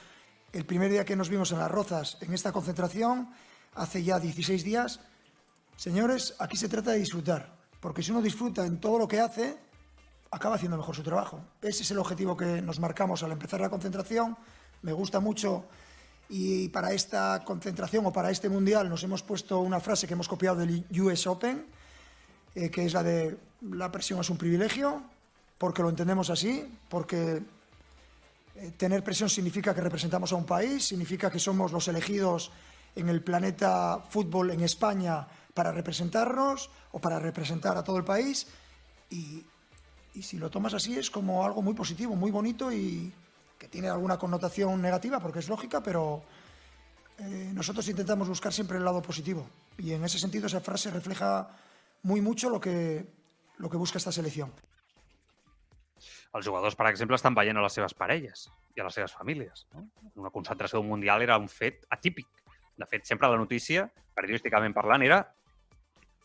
el 0.54 0.66
primer 0.66 0.90
día 0.90 1.06
que 1.06 1.16
nos 1.16 1.30
vimos 1.30 1.52
en 1.52 1.60
Las 1.60 1.72
Rozas, 1.72 2.18
en 2.22 2.34
esta 2.34 2.52
concentración, 2.52 3.30
hace 3.76 4.04
ya 4.04 4.20
16 4.20 4.64
días, 4.64 5.00
señores, 5.76 6.36
aquí 6.40 6.58
se 6.58 6.70
trata 6.70 6.92
de 6.92 7.00
disfrutar, 7.00 7.54
porque 7.80 8.02
si 8.02 8.12
uno 8.12 8.22
disfruta 8.22 8.66
en 8.66 8.80
todo 8.80 8.98
lo 8.98 9.08
que 9.08 9.20
hace, 9.20 9.58
acaba 10.32 10.56
haciendo 10.56 10.78
mejor 10.78 10.96
su 10.96 11.04
trabajo. 11.04 11.40
Ese 11.62 11.84
es 11.84 11.92
el 11.92 12.00
objetivo 12.00 12.36
que 12.36 12.62
nos 12.62 12.80
marcamos 12.80 13.24
al 13.24 13.32
empezar 13.32 13.62
la 13.62 13.70
concentración. 13.70 14.38
Me 14.82 14.94
gusta 14.94 15.20
mucho 15.20 15.66
y 16.30 16.70
para 16.70 16.94
esta 16.94 17.44
concentración 17.44 18.06
o 18.06 18.14
para 18.14 18.30
este 18.30 18.50
mundial 18.50 18.90
nos 18.90 19.04
hemos 19.04 19.24
puesto 19.24 19.60
una 19.60 19.80
frase 19.80 20.08
que 20.08 20.14
hemos 20.14 20.28
copiado 20.28 20.58
del 20.58 20.86
US 21.02 21.28
Open, 21.28 21.66
eh, 22.56 22.70
que 22.70 22.86
es 22.86 22.94
la 22.94 23.04
de 23.04 23.38
la 23.62 23.92
presión 23.92 24.20
es 24.20 24.30
un 24.30 24.38
privilegio, 24.38 25.02
porque 25.58 25.82
lo 25.82 25.90
entendemos 25.90 26.30
así, 26.30 26.66
porque 26.88 27.42
eh, 28.56 28.72
tener 28.78 29.04
presión 29.04 29.30
significa 29.30 29.74
que 29.74 29.82
representamos 29.82 30.32
a 30.32 30.36
un 30.36 30.46
país, 30.46 30.86
significa 30.86 31.30
que 31.30 31.40
somos 31.40 31.72
los 31.72 31.88
elegidos 31.88 32.52
en 32.96 33.10
el 33.10 33.22
planeta 33.22 34.00
fútbol 34.10 34.52
en 34.52 34.62
España 34.62 35.28
para 35.54 35.72
representarnos 35.72 36.70
o 36.92 37.00
para 37.00 37.20
representar 37.20 37.78
a 37.78 37.84
todo 37.84 37.98
el 37.98 38.04
país. 38.04 38.48
Y, 39.10 39.44
y 40.14 40.24
si 40.24 40.38
lo 40.38 40.50
tomas 40.50 40.74
así 40.74 40.98
es 40.98 41.10
como 41.10 41.46
algo 41.46 41.62
muy 41.62 41.74
positivo, 41.74 42.16
muy 42.16 42.32
bonito 42.32 42.72
y 42.72 43.12
que 43.58 43.68
tiene 43.68 43.90
alguna 43.90 44.18
connotación 44.18 44.82
negativa 44.82 45.20
porque 45.20 45.40
es 45.40 45.50
lógica, 45.50 45.84
pero 45.84 46.24
eh, 47.20 47.52
nosotros 47.54 47.88
intentamos 47.90 48.30
buscar 48.30 48.54
siempre 48.54 48.78
el 48.78 48.86
lado 48.86 49.02
positivo. 49.02 49.46
Y 49.78 49.92
en 49.92 50.04
ese 50.06 50.18
sentido 50.18 50.48
esa 50.48 50.62
frase 50.62 50.90
refleja 50.90 51.50
muy 52.04 52.22
mucho 52.22 52.50
lo 52.50 52.60
que, 52.60 53.06
lo 53.58 53.70
que 53.70 53.78
busca 53.78 53.98
esta 53.98 54.12
selecció. 54.12 54.50
Els 56.34 56.46
jugadors, 56.46 56.76
per 56.78 56.88
exemple, 56.88 57.18
estan 57.18 57.36
veient 57.36 57.58
a 57.58 57.64
les 57.66 57.76
seves 57.76 57.96
parelles 57.98 58.46
i 58.78 58.82
a 58.82 58.86
les 58.86 58.96
seves 58.96 59.16
famílies. 59.18 59.66
No? 59.74 59.88
Una 60.22 60.32
concentració 60.32 60.82
Mundial 60.86 61.26
era 61.26 61.38
un 61.42 61.50
fet 61.50 61.86
atípic. 61.90 62.30
De 62.80 62.86
fet, 62.88 63.04
sempre 63.10 63.28
la 63.28 63.40
notícia, 63.42 63.90
periodísticament 64.16 64.76
parlant, 64.76 65.04
era 65.04 65.24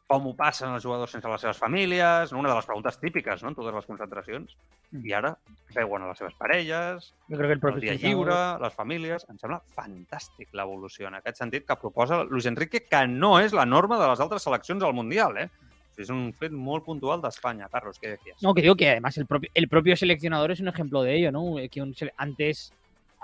com 0.06 0.26
ho 0.28 0.34
passen 0.36 0.68
els 0.74 0.84
jugadors 0.84 1.14
sense 1.14 1.28
les 1.30 1.40
seves 1.40 1.56
famílies, 1.58 2.32
una 2.36 2.50
de 2.50 2.54
les 2.58 2.66
preguntes 2.68 2.98
típiques 3.00 3.42
no? 3.42 3.48
en 3.50 3.54
totes 3.56 3.74
les 3.74 3.86
concentracions. 3.88 4.56
Mm. 4.92 5.06
I 5.08 5.12
ara 5.16 5.30
veuen 5.74 6.04
a 6.04 6.10
les 6.10 6.18
seves 6.20 6.34
parelles, 6.38 7.06
Jo 7.30 7.38
crec 7.38 7.40
que 7.40 7.46
el 7.46 7.52
el 7.56 7.60
propi 7.62 7.80
dia 7.80 7.94
seleccionador- 7.94 8.36
lliure, 8.36 8.62
les 8.66 8.74
famílies... 8.74 9.26
Em 9.32 9.38
sembla 9.40 9.62
fantàstic 9.74 10.52
l'evolució 10.52 11.08
en 11.08 11.16
aquest 11.20 11.40
sentit 11.40 11.64
que 11.66 11.76
proposa 11.80 12.22
Luis 12.24 12.46
Enrique, 12.46 12.84
que 12.84 13.06
no 13.08 13.38
és 13.40 13.56
la 13.56 13.64
norma 13.64 13.98
de 13.98 14.10
les 14.12 14.20
altres 14.20 14.44
seleccions 14.44 14.84
al 14.84 14.92
Mundial, 14.94 15.38
eh? 15.38 15.48
És 15.96 16.10
un 16.10 16.32
fet 16.34 16.50
molt 16.52 16.84
puntual 16.84 17.20
d'Espanya. 17.22 17.68
Carlos, 17.70 18.00
què 18.02 18.10
decías? 18.16 18.42
No, 18.42 18.52
que 18.52 18.62
digo 18.62 18.74
que 18.74 18.90
además 18.90 19.16
el 19.16 19.26
propio, 19.26 19.48
el 19.54 19.68
propio 19.68 19.96
seleccionador 19.96 20.50
es 20.50 20.60
un 20.60 20.68
ejemplo 20.68 21.02
de 21.02 21.14
ello, 21.14 21.30
¿no? 21.32 21.54
Que 21.70 21.80
un 21.80 21.94
antes, 22.16 22.72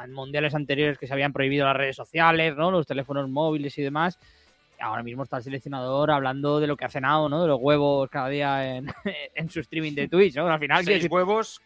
en 0.02 0.12
mundiales 0.12 0.54
anteriores 0.54 0.96
que 0.96 1.08
se 1.08 1.12
habían 1.12 1.32
prohibido 1.32 1.66
las 1.66 1.76
redes 1.76 1.96
sociales, 1.96 2.56
¿no? 2.56 2.70
Los 2.70 2.86
teléfonos 2.86 3.28
móviles 3.28 3.76
y 3.76 3.82
demás. 3.82 4.18
Ahora 4.80 5.02
mismo 5.02 5.22
está 5.22 5.36
el 5.38 5.42
seleccionador 5.42 6.10
hablando 6.10 6.58
de 6.60 6.66
lo 6.66 6.76
que 6.76 6.84
ha 6.84 6.88
cenado, 6.90 7.28
¿no? 7.28 7.42
De 7.42 7.48
los 7.48 7.58
huevos 7.60 8.08
cada 8.10 8.28
día 8.28 8.76
en, 8.76 8.86
en 9.34 9.50
su 9.50 9.60
streaming 9.60 9.92
de 9.94 10.08
Twitch, 10.08 10.36
¿no? 10.36 10.48
Al 10.48 10.58
final, 10.58 10.84
Seis 10.84 11.06
huevos, 11.10 11.60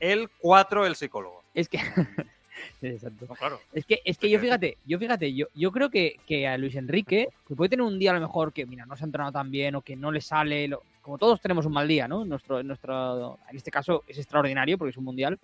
el 0.00 0.28
cuatro 0.38 0.86
el 0.86 0.94
psicólogo. 0.96 1.42
es 1.54 1.68
que... 1.68 1.78
Sí, 2.80 2.86
exacto. 2.88 3.26
No, 3.28 3.34
claro. 3.34 3.58
Es 3.72 3.84
que, 3.86 4.00
es 4.04 4.18
que 4.18 4.30
yo 4.30 4.38
fíjate, 4.38 4.76
yo 4.84 4.96
fíjate, 4.98 5.34
yo, 5.34 5.46
yo 5.54 5.72
creo 5.72 5.90
que, 5.90 6.16
que 6.26 6.46
a 6.46 6.56
Luis 6.56 6.76
Enrique, 6.76 7.28
que 7.48 7.56
puede 7.56 7.70
tener 7.70 7.84
un 7.84 7.98
día 7.98 8.12
a 8.12 8.14
lo 8.14 8.20
mejor 8.20 8.52
que, 8.52 8.66
mira, 8.66 8.86
no 8.86 8.96
se 8.96 9.02
ha 9.02 9.06
entrenado 9.06 9.32
tan 9.32 9.50
bien 9.50 9.74
o 9.74 9.80
que 9.82 9.96
no 9.96 10.12
le 10.12 10.20
sale, 10.20 10.68
lo- 10.68 10.82
como 11.00 11.18
todos 11.18 11.40
tenemos 11.40 11.66
un 11.66 11.72
mal 11.72 11.88
día, 11.88 12.06
¿no? 12.06 12.24
Nuestro, 12.24 12.62
nuestro, 12.62 13.38
en 13.50 13.56
este 13.56 13.70
caso 13.72 14.04
es 14.06 14.16
extraordinario 14.18 14.78
porque 14.78 14.90
es 14.90 14.96
un 14.96 15.04
mundial. 15.04 15.40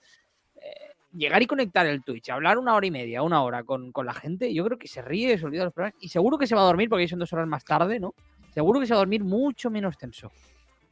Llegar 1.12 1.42
y 1.42 1.46
conectar 1.46 1.86
el 1.86 2.02
Twitch, 2.02 2.28
hablar 2.28 2.58
una 2.58 2.74
hora 2.74 2.86
y 2.86 2.90
media, 2.90 3.22
una 3.22 3.42
hora 3.42 3.64
con, 3.64 3.92
con 3.92 4.04
la 4.04 4.12
gente, 4.12 4.52
yo 4.52 4.64
creo 4.64 4.78
que 4.78 4.88
se 4.88 5.00
ríe, 5.00 5.38
se 5.38 5.46
olvida 5.46 5.64
los 5.64 5.72
problemas 5.72 5.96
y 6.00 6.08
seguro 6.08 6.36
que 6.36 6.46
se 6.46 6.54
va 6.54 6.60
a 6.60 6.64
dormir 6.64 6.88
porque 6.90 7.08
son 7.08 7.18
dos 7.18 7.32
horas 7.32 7.48
más 7.48 7.64
tarde, 7.64 7.98
¿no? 7.98 8.14
Seguro 8.52 8.78
que 8.78 8.86
se 8.86 8.92
va 8.92 8.98
a 8.98 9.00
dormir 9.00 9.24
mucho 9.24 9.70
menos 9.70 9.96
tenso. 9.96 10.30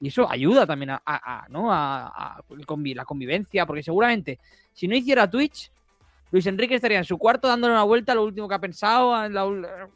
Y 0.00 0.09
eso 0.09 0.31
ayuda 0.31 0.66
también 0.66 0.90
a, 0.90 1.46
¿no? 1.48 1.72
a, 1.72 2.42
la 2.48 3.05
convivencia, 3.05 3.66
porque 3.66 3.83
seguramente 3.83 4.38
si 4.72 4.87
no 4.87 4.94
hiciera 4.94 5.29
Twitch, 5.29 5.70
Luis 6.31 6.46
Enrique 6.46 6.74
estaría 6.74 6.98
en 6.98 7.05
su 7.05 7.16
cuarto 7.16 7.48
dándole 7.48 7.72
una 7.72 7.85
vuelta 7.85 8.14
lo 8.14 8.24
último 8.24 8.48
que 8.48 8.55
ha 8.55 8.59
pensado. 8.59 9.14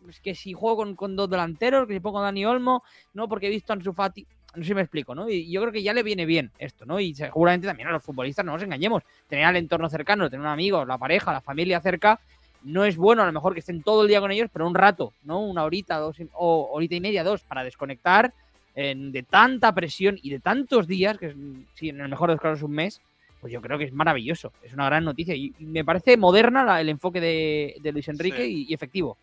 es 0.09 0.21
que 0.21 0.35
si 0.35 0.53
juego 0.53 0.77
con, 0.77 0.97
con 0.97 1.17
dos 1.17 1.29
delanteros, 1.29 1.87
que 1.87 1.95
si 1.95 2.01
pongo 2.01 2.21
a 2.21 2.23
Dani 2.23 2.47
Olmo, 2.47 2.83
no, 3.13 3.29
porque 3.29 3.49
he 3.49 3.51
visto 3.51 3.73
a 3.73 3.77
Ansu 3.77 3.93
Fati. 3.93 4.27
No 4.55 4.63
sé 4.63 4.69
si 4.69 4.75
me 4.75 4.81
explico, 4.81 5.15
¿no? 5.15 5.29
Y 5.31 5.51
yo 5.51 5.61
creo 5.61 5.73
que 5.73 5.83
ya 5.83 5.93
le 5.95 6.03
viene 6.03 6.27
bien 6.27 6.51
esto, 6.59 6.85
¿no? 6.85 6.99
Y 6.99 7.15
seguramente 7.15 7.67
también 7.69 7.89
a 7.89 7.93
los 7.93 8.03
futbolistas, 8.03 8.45
no 8.45 8.53
nos 8.53 8.63
engañemos, 8.63 9.03
tener 9.29 9.45
al 9.45 9.57
entorno 9.57 9.89
cercano, 9.89 10.29
tener 10.29 10.41
un 10.41 10.51
amigo, 10.53 10.85
la 10.85 10.99
pareja, 10.99 11.33
la 11.33 11.41
familia 11.41 11.81
cerca, 11.81 12.19
no 12.65 12.85
es 12.85 12.97
bueno 12.97 13.23
a 13.23 13.27
lo 13.27 13.33
mejor 13.33 13.55
que 13.55 13.61
estén 13.61 13.83
todo 13.83 14.03
el 14.03 14.09
día 14.09 14.21
con 14.21 14.33
ellos, 14.33 14.51
pero 14.53 14.67
un 14.67 14.75
rato, 14.75 15.13
¿no? 15.25 15.41
Una 15.41 15.63
horita, 15.65 15.99
dos, 15.99 16.19
y- 16.19 16.29
o 16.35 16.69
horita 16.73 16.97
y 16.97 17.01
media, 17.01 17.23
dos, 17.25 17.43
para 17.43 17.63
desconectar 17.63 18.33
en- 18.75 19.13
de 19.13 19.23
tanta 19.23 19.73
presión 19.73 20.19
y 20.21 20.31
de 20.31 20.41
tantos 20.41 20.87
días, 20.89 21.17
que 21.17 21.27
es, 21.27 21.35
sí, 21.75 21.89
en 21.91 22.01
el 22.01 22.09
mejor 22.09 22.29
de 22.31 22.35
los 22.35 22.43
casos 22.43 22.59
es 22.59 22.63
un 22.65 22.73
mes, 22.73 23.01
pues 23.41 23.53
yo 23.53 23.63
creo 23.63 23.79
que 23.79 23.85
es 23.85 23.93
maravilloso. 23.93 24.53
Es 24.63 24.75
una 24.75 24.87
gran 24.87 25.05
noticia. 25.05 25.35
Y 25.35 25.55
y 25.59 25.65
me 25.65 25.85
parece 25.85 26.17
moderna 26.17 26.63
la- 26.65 26.81
el 26.81 26.89
enfoque 26.91 27.21
de, 27.21 27.77
de 27.81 27.93
Luis 27.93 28.09
Enrique 28.09 28.45
Sí. 28.45 28.67
y, 28.69 28.71
y 28.71 28.75
efectivo. 28.75 29.17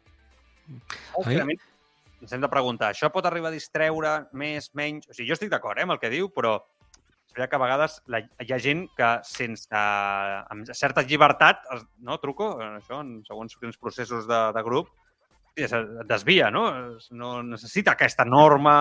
Òbviament, 1.14 1.60
ens 2.22 2.34
hem 2.34 2.42
de 2.42 2.50
preguntar, 2.52 2.92
això 2.94 3.10
pot 3.14 3.26
arribar 3.30 3.52
a 3.52 3.56
distreure 3.56 4.14
més, 4.34 4.72
menys... 4.78 5.08
O 5.10 5.14
sigui, 5.14 5.30
jo 5.30 5.38
estic 5.38 5.52
d'acord 5.54 5.78
eh, 5.78 5.86
amb 5.86 5.96
el 5.96 6.02
que 6.02 6.12
diu, 6.14 6.32
però 6.34 6.58
és 7.28 7.36
que 7.38 7.56
a 7.56 7.62
vegades 7.62 8.00
la, 8.10 8.24
hi 8.42 8.54
ha 8.54 8.58
gent 8.62 8.88
que 8.98 9.10
sense, 9.28 9.68
amb 9.78 10.72
certa 10.74 11.04
llibertat, 11.06 11.68
no, 12.02 12.18
truco, 12.24 12.56
eh, 12.64 12.72
això, 12.80 13.04
en 13.04 13.20
segons 13.28 13.60
quins 13.60 13.78
processos 13.78 14.26
de, 14.30 14.42
de 14.56 14.64
grup, 14.66 14.90
es 15.58 15.74
desvia, 16.06 16.52
no? 16.54 16.68
No 17.18 17.32
necessita 17.44 17.96
aquesta 17.96 18.26
norma, 18.26 18.76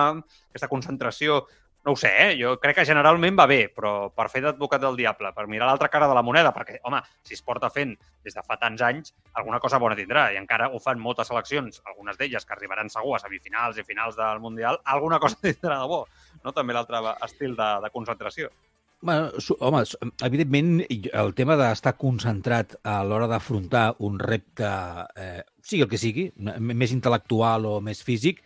aquesta 0.49 0.69
concentració. 0.69 1.41
No 1.85 1.93
ho 1.93 1.95
sé, 1.95 2.09
eh? 2.19 2.31
jo 2.35 2.57
crec 2.59 2.81
que 2.81 2.85
generalment 2.87 3.37
va 3.39 3.45
bé, 3.47 3.59
però 3.71 4.09
per 4.11 4.25
fer 4.31 4.41
d'advocat 4.43 4.81
del 4.83 4.97
diable, 4.99 5.31
per 5.35 5.45
mirar 5.47 5.69
l'altra 5.69 5.87
cara 5.87 6.09
de 6.11 6.17
la 6.17 6.23
moneda, 6.25 6.51
perquè, 6.55 6.81
home, 6.83 6.99
si 7.23 7.37
es 7.37 7.43
porta 7.45 7.69
fent 7.71 7.93
des 8.25 8.35
de 8.35 8.43
fa 8.43 8.57
tants 8.59 8.83
anys, 8.83 9.13
alguna 9.39 9.61
cosa 9.63 9.79
bona 9.79 9.95
tindrà, 9.95 10.25
i 10.35 10.39
encara 10.41 10.67
ho 10.67 10.81
fan 10.83 10.99
moltes 10.99 11.31
seleccions, 11.31 11.79
algunes 11.87 12.19
d'elles 12.19 12.43
que 12.43 12.57
arribaran 12.57 12.91
segur 12.91 13.15
a 13.15 13.21
semifinals 13.23 13.79
i 13.79 13.87
finals 13.87 14.19
del 14.19 14.43
Mundial, 14.43 14.81
alguna 14.83 15.21
cosa 15.23 15.39
tindrà 15.47 15.79
de 15.79 15.87
bo, 15.87 16.01
no? 16.43 16.51
També 16.51 16.75
l'altre 16.75 17.03
estil 17.23 17.55
de, 17.55 17.69
de 17.85 17.93
concentració. 17.95 18.51
Bueno, 18.99 19.29
home, 19.59 19.83
evidentment, 20.25 20.71
el 20.89 21.35
tema 21.37 21.55
d'estar 21.55 21.93
concentrat 22.01 22.79
a 22.81 23.03
l'hora 23.05 23.27
d'afrontar 23.29 23.91
un 24.03 24.17
repte, 24.19 24.69
eh, 25.15 25.43
sigui 25.61 25.83
el 25.85 25.91
que 25.91 25.99
sigui, 26.01 26.31
més 26.35 26.95
intel·lectual 26.95 27.67
o 27.69 27.75
més 27.79 28.01
físic, 28.03 28.41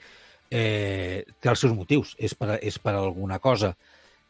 eh, 0.51 1.23
té 1.39 1.49
els 1.49 1.63
seus 1.63 1.73
motius, 1.73 2.13
és 2.19 2.35
per, 2.35 2.59
és 2.61 2.77
per 2.79 2.93
alguna 2.99 3.39
cosa. 3.39 3.73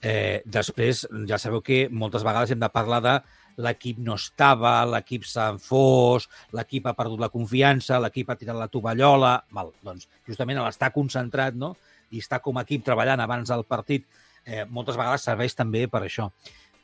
Eh, 0.01 0.41
després, 0.45 1.03
ja 1.29 1.37
sabeu 1.41 1.61
que 1.65 1.87
moltes 1.89 2.23
vegades 2.25 2.53
hem 2.53 2.61
de 2.61 2.69
parlar 2.73 3.01
de 3.05 3.19
l'equip 3.61 3.99
no 4.01 4.15
estava, 4.17 4.79
l'equip 4.87 5.25
s'ha 5.27 5.49
enfós, 5.55 6.27
l'equip 6.55 6.87
ha 6.87 6.95
perdut 6.97 7.21
la 7.21 7.29
confiança, 7.33 7.99
l'equip 7.99 8.29
ha 8.31 8.37
tirat 8.39 8.57
la 8.57 8.69
tovallola... 8.71 9.35
Val, 9.53 9.73
doncs, 9.83 10.07
justament 10.27 10.61
l'estar 10.61 10.91
concentrat 10.95 11.57
no? 11.57 11.75
i 12.11 12.21
estar 12.21 12.41
com 12.43 12.57
a 12.57 12.65
equip 12.65 12.85
treballant 12.85 13.21
abans 13.23 13.51
del 13.51 13.65
partit, 13.67 14.07
eh, 14.45 14.65
moltes 14.69 14.97
vegades 14.99 15.25
serveix 15.27 15.55
també 15.57 15.85
per 15.91 16.03
això. 16.07 16.29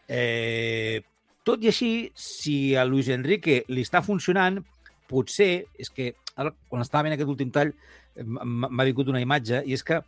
Eh, 0.08 1.02
tot 1.48 1.64
i 1.64 1.72
així, 1.72 1.92
si 2.16 2.76
a 2.76 2.86
Luis 2.88 3.10
Enrique 3.12 3.62
li 3.72 3.84
està 3.84 4.04
funcionant, 4.04 4.60
potser, 5.08 5.66
és 5.80 5.90
que 5.90 6.12
ara, 6.36 6.52
quan 6.70 6.84
estava 6.84 7.06
veient 7.06 7.18
aquest 7.18 7.32
últim 7.32 7.52
tall, 7.56 7.74
m'ha 8.26 8.88
vingut 8.88 9.10
una 9.14 9.24
imatge, 9.24 9.64
i 9.66 9.76
és 9.78 9.84
que 9.86 10.02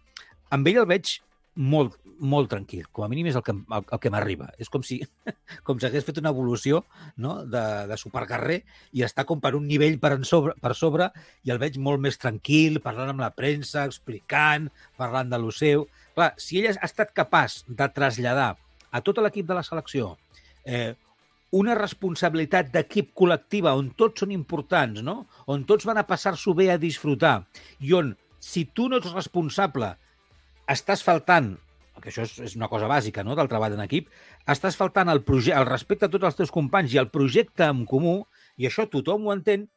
amb 0.54 0.69
ell 0.69 0.82
el 0.84 0.88
veig 0.89 1.19
molt, 1.60 1.98
molt 2.19 2.50
tranquil. 2.52 2.86
Com 2.93 3.06
a 3.06 3.10
mínim 3.12 3.28
és 3.30 3.38
el 3.38 3.43
que, 3.43 3.54
el, 3.54 3.84
el 3.84 4.02
que 4.02 4.12
m'arriba. 4.13 4.50
És 4.62 4.72
com 4.72 4.84
si, 4.86 5.00
com 5.67 5.82
hagués 5.84 6.06
fet 6.08 6.22
una 6.22 6.32
evolució 6.34 6.84
no? 7.17 7.39
de, 7.45 7.63
de 7.89 7.98
supercarrer 8.00 8.62
i 8.95 9.04
està 9.08 9.26
com 9.28 9.41
per 9.43 9.56
un 9.58 9.67
nivell 9.67 10.00
per, 10.00 10.13
en 10.17 10.26
sobre, 10.28 10.56
per 10.62 10.74
sobre 10.78 11.10
i 11.43 11.54
el 11.54 11.62
veig 11.62 11.80
molt 11.82 12.02
més 12.04 12.19
tranquil, 12.22 12.80
parlant 12.84 13.13
amb 13.13 13.26
la 13.26 13.34
premsa, 13.36 13.86
explicant, 13.89 14.69
parlant 15.00 15.32
de 15.32 15.41
lo 15.41 15.52
seu. 15.56 15.88
Clar, 16.15 16.32
si 16.39 16.62
ell 16.62 16.72
ha 16.72 16.88
estat 16.88 17.13
capaç 17.15 17.63
de 17.67 17.91
traslladar 17.95 18.54
a 18.89 19.04
tot 19.06 19.22
l'equip 19.22 19.48
de 19.50 19.58
la 19.58 19.65
selecció 19.65 20.15
eh, 20.65 20.95
una 21.56 21.76
responsabilitat 21.78 22.70
d'equip 22.74 23.14
col·lectiva 23.18 23.74
on 23.78 23.90
tots 23.98 24.22
són 24.24 24.34
importants, 24.36 25.02
no? 25.06 25.24
on 25.50 25.66
tots 25.70 25.88
van 25.90 25.98
a 26.02 26.06
passar-s'ho 26.10 26.54
bé 26.58 26.70
a 26.74 26.78
disfrutar 26.82 27.40
i 27.80 27.96
on, 27.98 28.14
si 28.40 28.68
tu 28.74 28.88
no 28.90 29.00
ets 29.00 29.14
responsable, 29.16 29.96
estàs 30.70 31.04
faltant 31.06 31.56
que 32.00 32.12
això 32.14 32.24
és, 32.24 32.38
és 32.40 32.56
una 32.56 32.70
cosa 32.72 32.88
bàsica 32.88 33.26
no? 33.28 33.36
del 33.36 33.50
treball 33.52 33.76
en 33.76 33.84
equip, 33.84 34.08
estàs 34.48 34.78
faltant 34.80 35.12
el, 35.12 35.20
el 35.20 35.66
respecte 35.68 36.08
a 36.08 36.12
tots 36.14 36.30
els 36.30 36.38
teus 36.38 36.54
companys 36.56 36.94
i 36.94 37.02
el 37.02 37.10
projecte 37.12 37.68
en 37.68 37.84
comú, 37.90 38.22
i 38.56 38.70
això 38.70 38.88
tothom 38.88 39.28
ho 39.28 39.34
entén, 39.36 39.68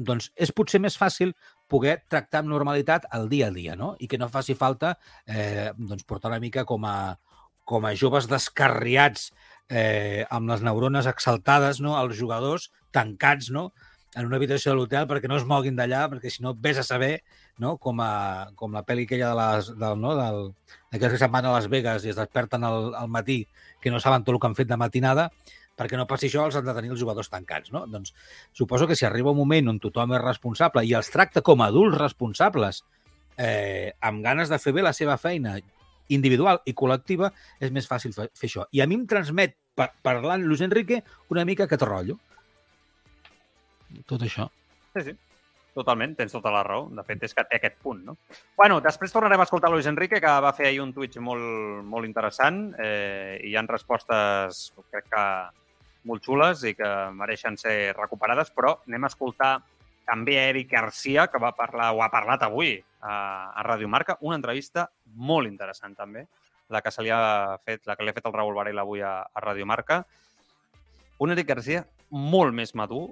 doncs 0.00 0.30
és 0.40 0.52
potser 0.56 0.80
més 0.80 0.96
fàcil 0.96 1.34
poder 1.70 2.00
tractar 2.08 2.40
amb 2.40 2.52
normalitat 2.52 3.06
el 3.16 3.28
dia 3.28 3.50
a 3.50 3.54
dia, 3.54 3.76
no? 3.76 3.92
I 4.00 4.08
que 4.08 4.18
no 4.18 4.30
faci 4.32 4.56
falta 4.58 4.94
eh, 5.26 5.70
doncs 5.76 6.06
portar 6.08 6.32
una 6.32 6.40
mica 6.42 6.64
com 6.66 6.86
a, 6.88 7.18
com 7.68 7.84
a 7.84 7.92
joves 7.94 8.26
descarriats 8.30 9.28
eh, 9.70 10.26
amb 10.28 10.50
les 10.50 10.64
neurones 10.66 11.06
exaltades, 11.06 11.80
no? 11.80 11.94
els 12.00 12.18
jugadors 12.18 12.68
tancats 12.92 13.50
no? 13.54 13.70
en 14.18 14.26
una 14.26 14.40
habitació 14.40 14.72
de 14.72 14.80
l'hotel 14.80 15.06
perquè 15.08 15.30
no 15.30 15.38
es 15.38 15.46
moguin 15.46 15.78
d'allà, 15.78 16.08
perquè 16.10 16.32
si 16.34 16.42
no 16.42 16.56
vés 16.58 16.82
a 16.82 16.86
saber, 16.86 17.20
no? 17.62 17.76
com, 17.78 18.02
a, 18.02 18.50
com 18.58 18.74
la 18.74 18.82
pel·li 18.86 19.06
aquella 19.06 19.30
de 19.30 19.38
les, 19.38 19.70
del, 19.78 20.02
no? 20.02 20.16
del, 20.18 20.42
d'aquells 20.90 21.14
que 21.14 21.22
se'n 21.22 21.32
van 21.32 21.46
a 21.46 21.54
Las 21.54 21.70
Vegas 21.70 22.04
i 22.04 22.12
es 22.12 22.18
desperten 22.18 22.66
al, 22.66 22.92
al 22.98 23.08
matí 23.08 23.44
que 23.80 23.94
no 23.94 24.02
saben 24.02 24.26
tot 24.26 24.34
el 24.34 24.42
que 24.42 24.50
han 24.50 24.58
fet 24.58 24.68
de 24.68 24.78
matinada, 24.80 25.30
perquè 25.78 25.96
no 25.96 26.08
passi 26.10 26.28
això, 26.28 26.44
els 26.44 26.58
han 26.58 26.66
de 26.66 26.74
tenir 26.76 26.90
els 26.92 27.00
jugadors 27.00 27.30
tancats. 27.32 27.70
No? 27.72 27.86
Doncs 27.88 28.12
suposo 28.52 28.88
que 28.90 28.98
si 28.98 29.06
arriba 29.08 29.32
un 29.32 29.38
moment 29.38 29.70
on 29.72 29.78
tothom 29.80 30.12
és 30.18 30.24
responsable 30.24 30.84
i 30.84 30.92
els 30.98 31.08
tracta 31.14 31.40
com 31.46 31.62
a 31.62 31.70
adults 31.70 31.96
responsables, 32.02 32.82
eh, 33.40 33.94
amb 34.04 34.24
ganes 34.24 34.50
de 34.52 34.58
fer 34.60 34.74
bé 34.76 34.84
la 34.84 34.92
seva 34.96 35.16
feina 35.16 35.56
individual 36.16 36.60
i 36.66 36.74
col·lectiva, 36.76 37.30
és 37.60 37.72
més 37.74 37.88
fàcil 37.88 38.14
fer, 38.16 38.28
fer 38.36 38.50
això. 38.50 38.66
I 38.74 38.82
a 38.82 38.88
mi 38.90 38.98
em 38.98 39.06
transmet, 39.10 39.56
par 39.78 39.92
parlant 40.04 40.44
Luis 40.44 40.62
Enrique, 40.66 41.02
una 41.30 41.46
mica 41.48 41.66
aquest 41.66 41.86
rotllo. 41.86 42.18
Tot 44.06 44.22
això. 44.26 44.50
Sí, 44.94 45.10
sí. 45.10 45.18
Totalment, 45.70 46.16
tens 46.18 46.32
tota 46.34 46.50
la 46.50 46.64
raó. 46.66 46.88
De 46.90 47.02
fet, 47.06 47.22
és 47.26 47.34
que 47.34 47.44
té 47.46 47.60
aquest 47.60 47.78
punt, 47.82 48.02
no? 48.06 48.16
Bueno, 48.58 48.80
després 48.82 49.12
tornarem 49.14 49.40
a 49.40 49.46
escoltar 49.46 49.70
Luis 49.70 49.86
Enrique, 49.86 50.18
que 50.22 50.32
va 50.44 50.52
fer 50.56 50.66
ahir 50.68 50.82
un 50.82 50.92
Twitch 50.92 51.20
molt, 51.22 51.84
molt 51.86 52.08
interessant 52.08 52.62
eh, 52.82 53.38
i 53.44 53.52
hi 53.52 53.56
han 53.56 53.70
respostes, 53.70 54.64
crec 54.90 55.06
que 55.12 55.24
molt 56.10 56.24
xules 56.24 56.64
i 56.66 56.74
que 56.74 56.88
mereixen 57.14 57.58
ser 57.60 57.92
recuperades, 57.96 58.50
però 58.56 58.78
anem 58.88 59.06
a 59.06 59.12
escoltar 59.12 59.52
també 60.06 60.36
Eric 60.40 60.70
Garcia, 60.72 61.26
que 61.30 61.40
va 61.42 61.54
parlar 61.56 61.90
o 61.94 62.02
ha 62.04 62.10
parlat 62.12 62.42
avui 62.46 62.74
a, 63.00 63.14
a 63.54 63.62
Radio 63.66 63.88
Marca, 63.88 64.18
una 64.20 64.38
entrevista 64.38 64.88
molt 65.14 65.48
interessant 65.48 65.96
també, 65.96 66.26
la 66.70 66.82
que 66.82 66.92
se 66.94 67.02
li 67.02 67.10
ha 67.10 67.58
fet, 67.64 67.86
la 67.86 67.96
que 67.96 68.04
li 68.04 68.12
ha 68.12 68.16
fet 68.16 68.26
el 68.26 68.34
Raül 68.34 68.54
Varela 68.54 68.84
avui 68.86 69.02
a, 69.02 69.20
a 69.22 69.42
Radio 69.42 69.66
Marca. 69.66 70.04
Un 71.20 71.34
Eric 71.34 71.48
Garcia 71.48 71.84
molt 72.10 72.54
més 72.54 72.74
madur, 72.78 73.08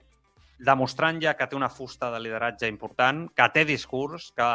demostrant 0.59 1.21
ja 1.23 1.35
que 1.39 1.47
té 1.47 1.57
una 1.57 1.71
fusta 1.71 2.11
de 2.11 2.21
lideratge 2.23 2.71
important, 2.71 3.27
que 3.35 3.49
té 3.55 3.65
discurs, 3.67 4.31
que 4.35 4.47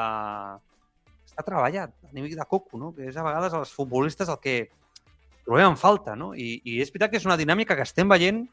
està 1.34 1.46
treballat 1.48 1.94
nivell 2.12 2.36
de 2.38 2.48
coco, 2.50 2.78
no? 2.78 2.92
que 2.96 3.08
és 3.10 3.18
a 3.18 3.26
vegades 3.26 3.56
els 3.58 3.72
futbolistes 3.74 4.30
el 4.30 4.40
que 4.44 4.58
trobem 5.46 5.72
en 5.72 5.80
falta. 5.80 6.18
No? 6.20 6.34
I, 6.36 6.60
I 6.64 6.82
és 6.84 6.92
veritat 6.92 7.14
que 7.14 7.22
és 7.22 7.28
una 7.28 7.40
dinàmica 7.40 7.78
que 7.80 7.88
estem 7.88 8.12
veient 8.12 8.44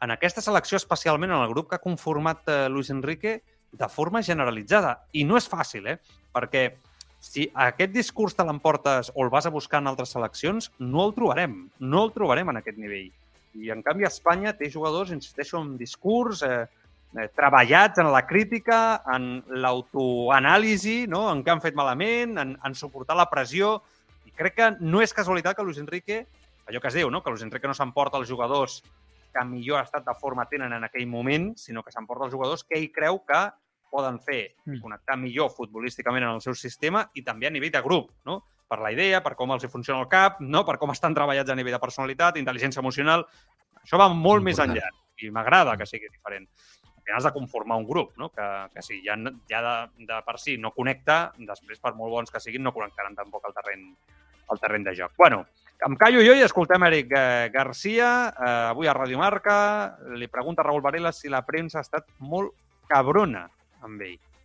en 0.00 0.12
aquesta 0.12 0.42
selecció, 0.44 0.76
especialment 0.76 1.32
en 1.32 1.42
el 1.42 1.52
grup 1.52 1.70
que 1.70 1.78
ha 1.78 1.82
conformat 1.82 2.48
eh, 2.48 2.68
Luis 2.68 2.90
Enrique, 2.90 3.40
de 3.72 3.88
forma 3.88 4.22
generalitzada. 4.22 4.96
I 5.12 5.24
no 5.24 5.38
és 5.40 5.48
fàcil, 5.48 5.88
eh? 5.88 5.98
perquè 6.34 6.68
si 7.20 7.46
aquest 7.66 7.92
discurs 7.94 8.36
te 8.36 8.44
l'emportes 8.46 9.10
o 9.14 9.24
el 9.24 9.30
vas 9.32 9.46
a 9.48 9.52
buscar 9.52 9.80
en 9.82 9.90
altres 9.90 10.12
seleccions, 10.14 10.70
no 10.78 11.06
el 11.06 11.14
trobarem. 11.16 11.56
No 11.80 12.04
el 12.06 12.12
trobarem 12.14 12.52
en 12.52 12.60
aquest 12.60 12.78
nivell. 12.80 13.08
I, 13.56 13.70
en 13.72 13.82
canvi, 13.82 14.04
Espanya 14.04 14.52
té 14.56 14.68
jugadors, 14.72 15.14
insisteixo, 15.16 15.62
en 15.64 15.76
discurs, 15.80 16.42
eh, 16.44 16.66
eh, 17.16 17.28
treballats 17.34 18.02
en 18.02 18.12
la 18.12 18.26
crítica, 18.28 19.00
en 19.12 19.40
l'autoanàlisi, 19.64 21.06
no? 21.08 21.24
en 21.32 21.42
què 21.42 21.54
han 21.54 21.64
fet 21.64 21.78
malament, 21.78 22.36
en, 22.42 22.54
en 22.60 22.76
suportar 22.76 23.16
la 23.16 23.30
pressió. 23.32 23.78
I 24.28 24.36
crec 24.36 24.58
que 24.60 24.70
no 24.84 25.00
és 25.00 25.16
casualitat 25.16 25.56
que 25.56 25.64
Luis 25.64 25.80
Enrique, 25.80 26.26
allò 26.68 26.84
que 26.84 26.92
es 26.92 27.00
diu, 27.00 27.10
no? 27.10 27.24
que 27.24 27.32
Luis 27.32 27.46
Enrique 27.46 27.70
no 27.70 27.76
s'emporta 27.78 28.20
els 28.20 28.28
jugadors 28.28 28.82
que 29.36 29.44
millor 29.44 29.84
estat 29.84 30.06
de 30.06 30.16
forma 30.16 30.48
tenen 30.48 30.72
en 30.72 30.88
aquell 30.88 31.06
moment, 31.06 31.52
sinó 31.60 31.84
que 31.84 31.92
s'emporta 31.92 32.24
els 32.26 32.34
jugadors 32.34 32.64
que 32.64 32.78
ell 32.80 32.88
creu 32.94 33.20
que 33.28 33.44
poden 33.90 34.18
fer 34.24 34.40
i 34.72 34.78
connectar 34.82 35.16
millor 35.20 35.50
futbolísticament 35.54 36.26
en 36.26 36.36
el 36.36 36.42
seu 36.44 36.56
sistema 36.58 37.04
i 37.14 37.22
també 37.24 37.48
a 37.48 37.52
nivell 37.54 37.72
de 37.72 37.82
grup, 37.84 38.10
no? 38.26 38.40
per 38.68 38.80
la 38.82 38.90
idea, 38.92 39.22
per 39.22 39.36
com 39.38 39.52
els 39.54 39.64
hi 39.64 39.70
funciona 39.72 40.00
el 40.02 40.08
cap, 40.12 40.40
no? 40.40 40.64
per 40.66 40.76
com 40.82 40.92
estan 40.92 41.14
treballats 41.14 41.52
a 41.52 41.56
nivell 41.58 41.76
de 41.76 41.82
personalitat, 41.82 42.40
intel·ligència 42.40 42.82
emocional. 42.82 43.24
Això 43.82 44.00
va 44.00 44.08
molt 44.12 44.44
més 44.44 44.60
enllà 44.62 44.90
i 45.22 45.30
m'agrada 45.32 45.76
que 45.78 45.86
sigui 45.88 46.10
diferent. 46.10 46.48
Al 46.90 47.02
final 47.06 47.20
has 47.20 47.28
de 47.28 47.34
conformar 47.36 47.78
un 47.78 47.86
grup, 47.88 48.16
no? 48.18 48.28
que, 48.34 48.46
que 48.74 48.82
si 48.82 49.00
ja, 49.06 49.16
ja 49.48 49.62
de, 49.68 50.06
de 50.10 50.20
per 50.26 50.36
si 50.42 50.56
no 50.58 50.74
connecta, 50.74 51.20
després, 51.38 51.80
per 51.80 51.94
molt 51.94 52.12
bons 52.18 52.34
que 52.34 52.42
siguin, 52.42 52.66
no 52.66 52.74
connectaran 52.74 53.14
tampoc 53.16 53.46
al 53.46 53.54
terreny, 53.56 53.86
al 54.50 54.60
terreny 54.60 54.90
de 54.90 54.96
joc. 54.98 55.14
Bueno, 55.16 55.44
em 55.84 55.96
callo 55.96 56.22
jo 56.24 56.32
Eric 56.32 57.12
eh, 57.14 57.50
Garcia, 57.52 58.32
eh, 58.38 58.88
a 58.88 58.94
Radio 58.94 59.18
Marca. 59.18 59.98
Li 60.14 60.28
pregunta 60.28 60.62
a 60.62 60.64
Raúl 60.64 60.80
Varela 60.80 61.12
si 61.12 61.28
la 61.28 61.42
premsa 61.44 61.78
ha 61.78 61.82
estat 61.82 62.06
molt 62.18 62.52
cabrona. 62.88 63.50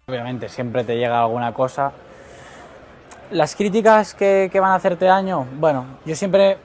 Obviamente, 0.07 0.49
siempre 0.49 0.83
te 0.83 0.97
llega 0.97 1.21
alguna 1.21 1.53
cosa. 1.53 1.91
Las 3.31 3.55
críticas 3.55 4.13
que, 4.13 4.49
que 4.51 4.59
van 4.59 4.71
a 4.71 4.75
hacerte 4.75 5.05
daño, 5.05 5.47
bueno, 5.53 5.85
yo 6.05 6.15
siempre 6.15 6.57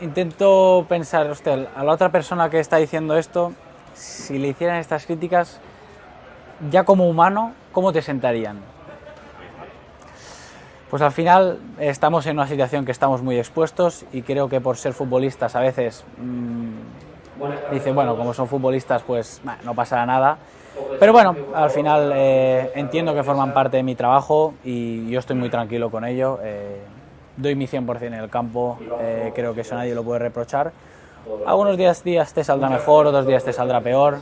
intento 0.00 0.86
pensar, 0.88 1.30
usted, 1.30 1.68
a 1.76 1.84
la 1.84 1.92
otra 1.92 2.10
persona 2.10 2.48
que 2.48 2.58
está 2.58 2.78
diciendo 2.78 3.16
esto, 3.16 3.52
si 3.94 4.38
le 4.38 4.48
hicieran 4.48 4.78
estas 4.78 5.06
críticas, 5.06 5.60
ya 6.70 6.84
como 6.84 7.08
humano, 7.08 7.52
¿cómo 7.72 7.92
te 7.92 8.02
sentarían? 8.02 8.71
Pues 10.92 11.00
al 11.00 11.12
final 11.12 11.58
estamos 11.78 12.26
en 12.26 12.36
una 12.36 12.46
situación 12.46 12.84
que 12.84 12.92
estamos 12.92 13.22
muy 13.22 13.38
expuestos 13.38 14.04
y 14.12 14.20
creo 14.20 14.50
que 14.50 14.60
por 14.60 14.76
ser 14.76 14.92
futbolistas 14.92 15.56
a 15.56 15.60
veces 15.60 16.04
mmm, 16.18 17.72
dicen, 17.72 17.94
bueno, 17.94 18.14
como 18.14 18.34
son 18.34 18.46
futbolistas 18.46 19.02
pues 19.02 19.40
no 19.64 19.74
pasará 19.74 20.04
nada. 20.04 20.36
Pero 21.00 21.14
bueno, 21.14 21.34
al 21.54 21.70
final 21.70 22.12
eh, 22.14 22.72
entiendo 22.74 23.14
que 23.14 23.22
forman 23.22 23.54
parte 23.54 23.78
de 23.78 23.82
mi 23.82 23.94
trabajo 23.94 24.52
y 24.64 25.08
yo 25.08 25.18
estoy 25.18 25.34
muy 25.34 25.48
tranquilo 25.48 25.90
con 25.90 26.04
ello. 26.04 26.38
Eh, 26.42 26.82
doy 27.38 27.54
mi 27.54 27.66
100% 27.66 28.02
en 28.02 28.12
el 28.12 28.28
campo, 28.28 28.78
eh, 29.00 29.32
creo 29.34 29.54
que 29.54 29.62
eso 29.62 29.74
nadie 29.74 29.94
lo 29.94 30.04
puede 30.04 30.18
reprochar. 30.18 30.72
Algunos 31.46 31.78
días, 31.78 32.04
días 32.04 32.34
te 32.34 32.44
saldrá 32.44 32.68
mejor, 32.68 33.06
otros 33.06 33.26
días 33.26 33.42
te 33.42 33.54
saldrá 33.54 33.80
peor, 33.80 34.20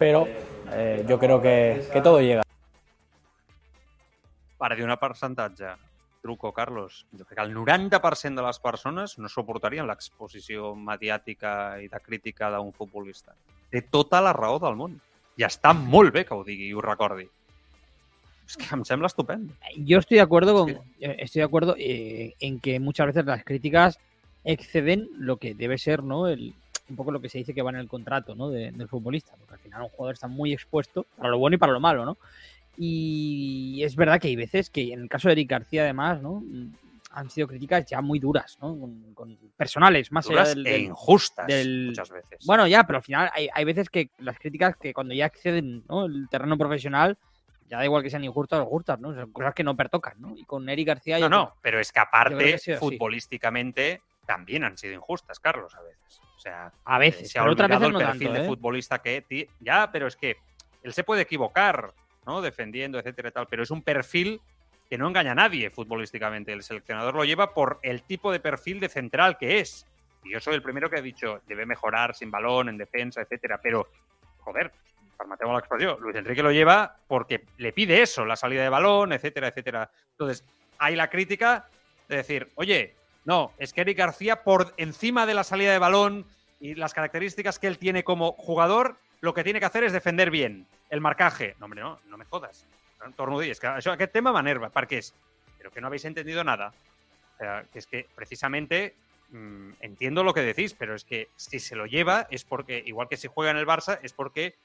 pero 0.00 0.26
eh, 0.72 1.04
yo 1.06 1.16
creo 1.20 1.40
que, 1.40 1.88
que 1.92 2.00
todo 2.00 2.20
llega. 2.20 2.42
Per 4.58 4.74
dir 4.74 4.84
un 4.84 4.96
percentatge, 4.98 5.87
truco, 6.22 6.52
Carlos, 6.52 7.06
que 7.10 7.40
el 7.40 7.54
90% 7.54 8.34
de 8.34 8.46
les 8.46 8.58
persones 8.58 9.18
no 9.18 9.28
suportarien 9.28 9.86
l'exposició 9.88 10.74
mediàtica 10.74 11.52
i 11.82 11.88
de 11.88 12.00
crítica 12.04 12.50
d'un 12.54 12.72
futbolista. 12.72 13.34
Té 13.70 13.82
tota 13.82 14.20
la 14.24 14.34
raó 14.36 14.58
del 14.62 14.76
món. 14.76 14.98
I 15.38 15.46
està 15.46 15.72
molt 15.72 16.12
bé 16.14 16.24
que 16.26 16.34
ho 16.34 16.44
digui 16.44 16.68
i 16.68 16.74
ho 16.74 16.82
recordi. 16.82 17.28
Es 18.48 18.56
que 18.56 18.66
em 18.74 18.82
sembla 18.84 19.06
estupendo. 19.06 19.52
Yo 19.76 19.98
estoy 19.98 20.16
de 20.16 20.22
acuerdo 20.22 20.54
con, 20.54 20.70
eh, 20.70 21.16
estoy 21.20 21.40
de 21.40 21.44
acuerdo 21.44 21.74
eh, 21.78 22.34
en 22.40 22.60
que 22.60 22.80
muchas 22.80 23.08
veces 23.08 23.26
las 23.26 23.44
críticas 23.44 23.98
exceden 24.42 25.08
lo 25.18 25.36
que 25.36 25.54
debe 25.54 25.76
ser, 25.76 26.02
¿no? 26.02 26.28
El, 26.28 26.54
un 26.88 26.96
poco 26.96 27.12
lo 27.12 27.20
que 27.20 27.28
se 27.28 27.38
dice 27.38 27.52
que 27.52 27.62
va 27.62 27.70
en 27.70 27.76
el 27.76 27.88
contrato, 27.88 28.34
¿no? 28.34 28.48
De, 28.48 28.72
del 28.72 28.88
futbolista, 28.88 29.34
porque 29.38 29.54
al 29.54 29.60
final 29.60 29.82
un 29.82 29.88
jugador 29.90 30.14
está 30.14 30.28
muy 30.28 30.52
expuesto 30.52 31.04
para 31.16 31.28
lo 31.28 31.38
bueno 31.38 31.56
y 31.56 31.58
para 31.58 31.72
lo 31.72 31.80
malo, 31.80 32.06
¿no? 32.06 32.16
Y 32.80 33.82
es 33.82 33.96
verdad 33.96 34.20
que 34.20 34.28
hay 34.28 34.36
veces 34.36 34.70
que 34.70 34.92
en 34.92 35.00
el 35.02 35.08
caso 35.08 35.28
de 35.28 35.32
Eric 35.32 35.50
García, 35.50 35.82
además, 35.82 36.22
¿no? 36.22 36.42
Han 37.10 37.28
sido 37.30 37.48
críticas 37.48 37.84
ya 37.86 38.00
muy 38.00 38.18
duras, 38.20 38.56
¿no? 38.60 38.78
Con, 38.78 39.14
con 39.14 39.36
personales, 39.56 40.12
más 40.12 40.26
Duras 40.26 40.50
allá 40.50 40.54
del, 40.62 40.66
e 40.66 40.78
injustas 40.80 41.46
del- 41.46 41.86
muchas 41.86 42.10
veces. 42.10 42.38
Bueno, 42.46 42.66
ya, 42.66 42.84
pero 42.84 42.98
al 42.98 43.02
final 43.02 43.30
hay, 43.34 43.48
hay 43.52 43.64
veces 43.64 43.90
que 43.90 44.10
las 44.18 44.38
críticas 44.38 44.76
que 44.76 44.94
cuando 44.94 45.14
ya 45.14 45.26
exceden 45.26 45.84
¿no? 45.88 46.04
el 46.04 46.28
terreno 46.30 46.56
profesional, 46.56 47.18
ya 47.66 47.78
da 47.78 47.84
igual 47.84 48.02
que 48.02 48.10
sean 48.10 48.24
injustas 48.24 48.60
o 48.60 48.66
justas, 48.66 49.00
¿no? 49.00 49.12
Son 49.14 49.32
cosas 49.32 49.54
que 49.54 49.64
no 49.64 49.76
pertocan, 49.76 50.14
¿no? 50.20 50.36
Y 50.36 50.44
con 50.44 50.68
Eric 50.68 50.86
García... 50.86 51.18
no, 51.18 51.28
no, 51.28 51.54
pero 51.60 51.80
es 51.80 51.90
que 51.92 51.98
aparte, 52.00 52.58
que 52.64 52.76
futbolísticamente, 52.76 54.02
también 54.26 54.64
han 54.64 54.76
sido 54.78 54.94
injustas, 54.94 55.40
Carlos, 55.40 55.74
a 55.74 55.82
veces. 55.82 56.20
O 56.36 56.40
sea, 56.40 56.72
A 56.84 56.98
veces, 56.98 57.30
se 57.32 57.38
ha 57.38 57.42
pero 57.42 57.52
otras 57.54 57.66
olvidado 57.66 57.80
veces 57.80 57.88
el 57.88 57.92
no 58.06 58.10
perfil 58.12 58.28
tanto, 58.28 58.40
de 58.40 58.44
¿eh? 58.44 58.48
futbolista 58.48 58.98
que... 59.00 59.48
Ya, 59.60 59.90
pero 59.90 60.06
es 60.06 60.16
que 60.16 60.36
él 60.82 60.92
se 60.92 61.02
puede 61.04 61.22
equivocar, 61.22 61.92
Defendiendo, 62.42 62.98
etcétera 62.98 63.30
tal, 63.30 63.46
pero 63.48 63.62
es 63.62 63.70
un 63.70 63.82
perfil 63.82 64.40
que 64.88 64.98
no 64.98 65.08
engaña 65.08 65.32
a 65.32 65.34
nadie 65.34 65.70
futbolísticamente. 65.70 66.52
El 66.52 66.62
seleccionador 66.62 67.14
lo 67.14 67.24
lleva 67.24 67.54
por 67.54 67.78
el 67.82 68.02
tipo 68.02 68.30
de 68.30 68.40
perfil 68.40 68.80
de 68.80 68.88
central 68.88 69.38
que 69.38 69.60
es. 69.60 69.86
Y 70.24 70.32
yo 70.32 70.40
soy 70.40 70.54
el 70.54 70.62
primero 70.62 70.88
que 70.90 70.98
ha 70.98 71.02
dicho, 71.02 71.40
debe 71.46 71.66
mejorar 71.66 72.14
sin 72.14 72.30
balón, 72.30 72.68
en 72.68 72.76
defensa, 72.76 73.22
etcétera, 73.22 73.58
pero, 73.62 73.88
joder, 74.38 74.70
permeteu 75.16 75.50
la 75.50 75.58
expresión, 75.58 75.96
Luis 76.00 76.16
Enrique 76.16 76.42
lo 76.42 76.52
lleva 76.52 76.96
porque 77.08 77.44
le 77.56 77.72
pide 77.72 78.02
eso, 78.02 78.24
la 78.24 78.36
salida 78.36 78.62
de 78.62 78.68
balón, 78.68 79.12
etcétera, 79.12 79.48
etcétera. 79.48 79.90
Entonces, 80.12 80.44
hay 80.78 80.96
la 80.96 81.10
crítica 81.10 81.66
de 82.08 82.16
decir, 82.16 82.48
oye, 82.54 82.94
no, 83.24 83.52
es 83.58 83.72
que 83.72 83.80
Eric 83.80 83.98
García, 83.98 84.44
por 84.44 84.74
encima 84.76 85.26
de 85.26 85.34
la 85.34 85.44
salida 85.44 85.72
de 85.72 85.78
balón 85.78 86.24
y 86.60 86.74
las 86.74 86.94
características 86.94 87.58
que 87.58 87.66
él 87.66 87.78
tiene 87.78 88.04
como 88.04 88.32
jugador, 88.32 88.96
lo 89.20 89.34
que 89.34 89.44
tiene 89.44 89.60
que 89.60 89.66
hacer 89.66 89.84
es 89.84 89.92
defender 89.92 90.30
bien 90.30 90.66
el 90.90 91.00
marcaje. 91.00 91.54
No, 91.58 91.66
hombre, 91.66 91.80
no, 91.80 92.00
no 92.06 92.16
me 92.16 92.24
jodas. 92.24 92.66
No, 92.98 93.38
que 93.38 93.52
això, 93.54 93.92
aquest 93.92 94.12
tema 94.12 94.32
m'enerva, 94.34 94.72
perquè 94.74 94.98
és, 94.98 95.12
pero 95.56 95.70
que 95.70 95.80
no 95.80 95.86
habéis 95.86 96.04
entendido 96.04 96.42
nada. 96.42 96.72
O 97.34 97.38
sea, 97.38 97.64
que 97.72 97.78
es 97.78 97.86
que 97.86 98.06
precisamente 98.14 98.96
mm, 99.30 99.70
entiendo 99.80 100.24
lo 100.24 100.34
que 100.34 100.42
decís, 100.42 100.74
pero 100.74 100.94
es 100.94 101.04
que 101.04 101.28
si 101.36 101.60
se 101.60 101.76
lo 101.76 101.86
lleva 101.86 102.26
es 102.30 102.44
porque, 102.44 102.82
igual 102.84 103.08
que 103.08 103.16
si 103.16 103.28
juega 103.28 103.52
en 103.52 103.56
el 103.56 103.66
Barça, 103.66 104.00
es 104.02 104.12
porque 104.12 104.56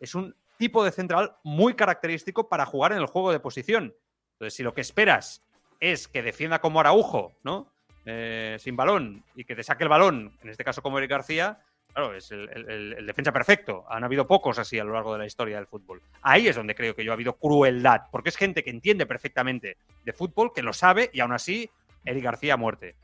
es 0.00 0.14
un 0.14 0.34
tipo 0.58 0.84
de 0.84 0.92
central 0.92 1.36
muy 1.42 1.74
característico 1.74 2.48
para 2.48 2.66
jugar 2.66 2.92
en 2.92 2.98
el 2.98 3.06
juego 3.06 3.32
de 3.32 3.40
posición. 3.40 3.94
Entonces, 4.34 4.54
si 4.54 4.62
lo 4.62 4.74
que 4.74 4.82
esperas 4.82 5.42
es 5.80 6.08
que 6.08 6.22
defienda 6.22 6.60
como 6.60 6.80
Araujo, 6.80 7.32
¿no? 7.42 7.72
Eh, 8.04 8.56
sin 8.58 8.76
balón 8.76 9.24
y 9.36 9.44
que 9.44 9.54
te 9.54 9.62
saque 9.62 9.84
el 9.84 9.88
balón, 9.88 10.36
en 10.42 10.48
este 10.50 10.64
caso 10.64 10.82
como 10.82 10.98
Eric 10.98 11.10
García, 11.10 11.60
claro, 11.92 12.14
es 12.14 12.30
el, 12.30 13.04
defensa 13.06 13.32
perfecto. 13.32 13.84
Han 13.88 14.04
habido 14.04 14.26
pocos 14.26 14.58
así 14.58 14.78
a 14.78 14.84
lo 14.84 14.92
largo 14.94 15.12
de 15.12 15.20
la 15.20 15.26
historia 15.26 15.56
del 15.56 15.66
fútbol. 15.66 16.02
Ahí 16.22 16.48
es 16.48 16.56
donde 16.56 16.74
creo 16.74 16.94
que 16.94 17.04
yo 17.04 17.12
ha 17.12 17.14
habido 17.14 17.34
crueldad, 17.34 18.02
porque 18.10 18.30
es 18.30 18.36
gente 18.36 18.62
que 18.64 18.70
entiende 18.70 19.06
perfectamente 19.06 19.76
de 20.04 20.12
fútbol, 20.12 20.52
que 20.54 20.62
lo 20.62 20.72
sabe 20.72 21.10
y 21.12 21.20
aún 21.20 21.32
así 21.32 21.70
Eric 22.04 22.24
García 22.24 22.56
muerte. 22.56 22.94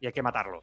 Y 0.00 0.06
hay 0.06 0.12
que 0.12 0.22
matarlo. 0.22 0.62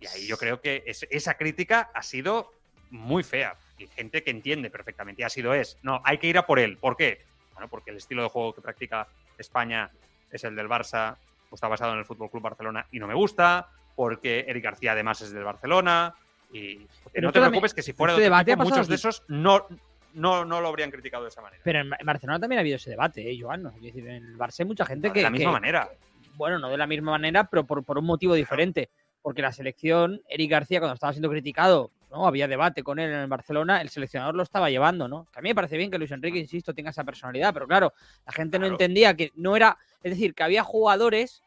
Y 0.00 0.06
ahí 0.06 0.26
yo 0.26 0.36
creo 0.38 0.60
que 0.60 0.82
es- 0.86 1.06
esa 1.10 1.34
crítica 1.34 1.90
ha 1.94 2.02
sido 2.02 2.52
muy 2.90 3.22
fea. 3.22 3.56
Y 3.78 3.86
gente 3.86 4.22
que 4.22 4.30
entiende 4.30 4.70
perfectamente. 4.70 5.22
Y 5.22 5.24
ha 5.24 5.30
sido 5.30 5.54
es. 5.54 5.78
No, 5.82 6.00
hay 6.04 6.18
que 6.18 6.26
ir 6.26 6.36
a 6.38 6.46
por 6.46 6.58
él. 6.58 6.76
¿Por 6.78 6.96
qué? 6.96 7.24
Bueno, 7.52 7.68
porque 7.68 7.90
el 7.90 7.96
estilo 7.96 8.22
de 8.22 8.28
juego 8.28 8.54
que 8.54 8.60
practica 8.60 9.06
España 9.38 9.90
es 10.30 10.44
el 10.44 10.54
del 10.56 10.68
Barça, 10.68 11.16
o 11.50 11.54
está 11.54 11.68
basado 11.68 11.92
en 11.92 11.98
el 11.98 12.04
Fútbol 12.04 12.30
Club 12.30 12.42
Barcelona 12.42 12.86
y 12.90 12.98
no 12.98 13.06
me 13.06 13.14
gusta. 13.14 13.68
Porque 13.96 14.44
Eric 14.48 14.64
García 14.64 14.92
además 14.92 15.20
es 15.22 15.32
del 15.32 15.44
Barcelona. 15.44 16.14
Y 16.52 16.86
Pero 17.12 17.28
no 17.28 17.32
te 17.32 17.40
preocupes 17.40 17.74
que 17.74 17.82
si 17.82 17.92
fuera 17.92 18.12
este 18.14 18.22
de 18.24 18.28
otro 18.28 18.40
pasado 18.44 18.64
muchos 18.70 18.88
de 18.88 18.94
esos 18.96 19.22
no, 19.28 19.66
no, 20.14 20.44
no 20.44 20.60
lo 20.60 20.68
habrían 20.68 20.90
criticado 20.90 21.22
de 21.24 21.28
esa 21.28 21.40
manera. 21.42 21.62
Pero 21.64 21.80
en 21.80 21.90
Ba- 21.90 21.96
en 22.00 22.06
Barcelona 22.06 22.40
también 22.40 22.58
ha 22.58 22.60
habido 22.60 22.76
ese 22.76 22.90
debate, 22.90 23.30
¿eh, 23.30 23.38
Joan? 23.40 23.66
Es 23.76 23.82
decir, 23.82 24.06
en 24.08 24.24
el 24.24 24.36
Barça 24.38 24.60
hay 24.60 24.66
mucha 24.66 24.84
gente 24.84 25.08
No, 25.08 25.14
que... 25.14 25.20
de 25.20 25.24
la 25.24 25.30
misma 25.30 25.50
que- 25.50 25.52
manera. 25.52 25.88
Bueno, 26.34 26.58
no 26.58 26.68
de 26.70 26.78
la 26.78 26.86
misma 26.86 27.12
manera, 27.12 27.44
pero 27.44 27.64
por, 27.64 27.84
por 27.84 27.98
un 27.98 28.06
motivo 28.06 28.34
diferente. 28.34 28.90
Porque 29.22 29.42
la 29.42 29.52
selección, 29.52 30.22
Eric 30.30 30.50
García, 30.50 30.80
cuando 30.80 30.94
estaba 30.94 31.12
siendo 31.12 31.28
criticado, 31.28 31.90
¿no? 32.10 32.26
Había 32.26 32.48
debate 32.48 32.82
con 32.82 32.98
él 32.98 33.10
en 33.12 33.18
el 33.20 33.26
Barcelona, 33.26 33.82
el 33.82 33.90
seleccionador 33.90 34.34
lo 34.34 34.42
estaba 34.42 34.70
llevando, 34.70 35.06
¿no? 35.08 35.26
Que 35.30 35.40
a 35.40 35.42
mí 35.42 35.50
me 35.50 35.54
parece 35.54 35.76
bien 35.76 35.90
que 35.90 35.98
Luis 35.98 36.10
Enrique, 36.10 36.38
insisto, 36.38 36.72
tenga 36.72 36.88
esa 36.88 37.04
personalidad, 37.04 37.52
pero 37.52 37.66
claro, 37.68 37.92
la 38.24 38.32
gente 38.32 38.58
no 38.58 38.66
entendía 38.66 39.14
que 39.14 39.30
no 39.34 39.54
era. 39.56 39.76
Es 40.02 40.12
decir, 40.12 40.32
que 40.34 40.42
había 40.42 40.64
jugadores 40.64 41.42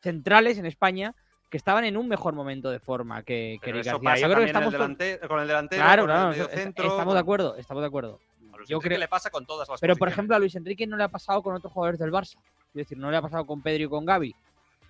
centrales 0.00 0.58
en 0.58 0.66
España 0.66 1.14
que 1.50 1.56
estaban 1.56 1.84
en 1.84 1.96
un 1.96 2.08
mejor 2.08 2.34
momento 2.34 2.70
de 2.70 2.80
forma 2.80 3.22
que, 3.22 3.58
que 3.62 3.68
Yo 3.68 3.98
creo 4.00 4.00
que 4.42 4.44
estamos. 4.46 4.72
el 4.74 4.78
delante- 4.80 5.20
con 5.28 5.40
el 5.40 5.46
delantero, 5.48 5.82
Claro, 5.82 6.02
con 6.02 6.10
claro, 6.10 6.30
el 6.32 6.58
estamos 6.68 7.14
de 7.14 7.20
acuerdo, 7.20 7.56
estamos 7.56 7.82
de 7.82 7.86
acuerdo. 7.86 8.18
A 8.52 8.56
Luis 8.56 8.68
Yo 8.68 8.80
creo- 8.80 8.98
le 8.98 9.08
pasa 9.08 9.30
con 9.30 9.46
todas 9.46 9.68
las 9.68 9.80
Pero, 9.80 9.96
por 9.96 10.08
ejemplo, 10.08 10.34
a 10.34 10.38
Luis 10.38 10.54
Enrique 10.56 10.86
no 10.86 10.96
le 10.96 11.04
ha 11.04 11.08
pasado 11.08 11.42
con 11.42 11.54
otros 11.54 11.72
jugadores 11.72 12.00
del 12.00 12.10
Barça. 12.10 12.36
Es 12.68 12.74
decir, 12.74 12.98
no 12.98 13.10
le 13.10 13.16
ha 13.16 13.22
pasado 13.22 13.46
con 13.46 13.62
Pedro 13.62 13.84
y 13.84 13.88
con 13.88 14.04
Gaby. 14.04 14.34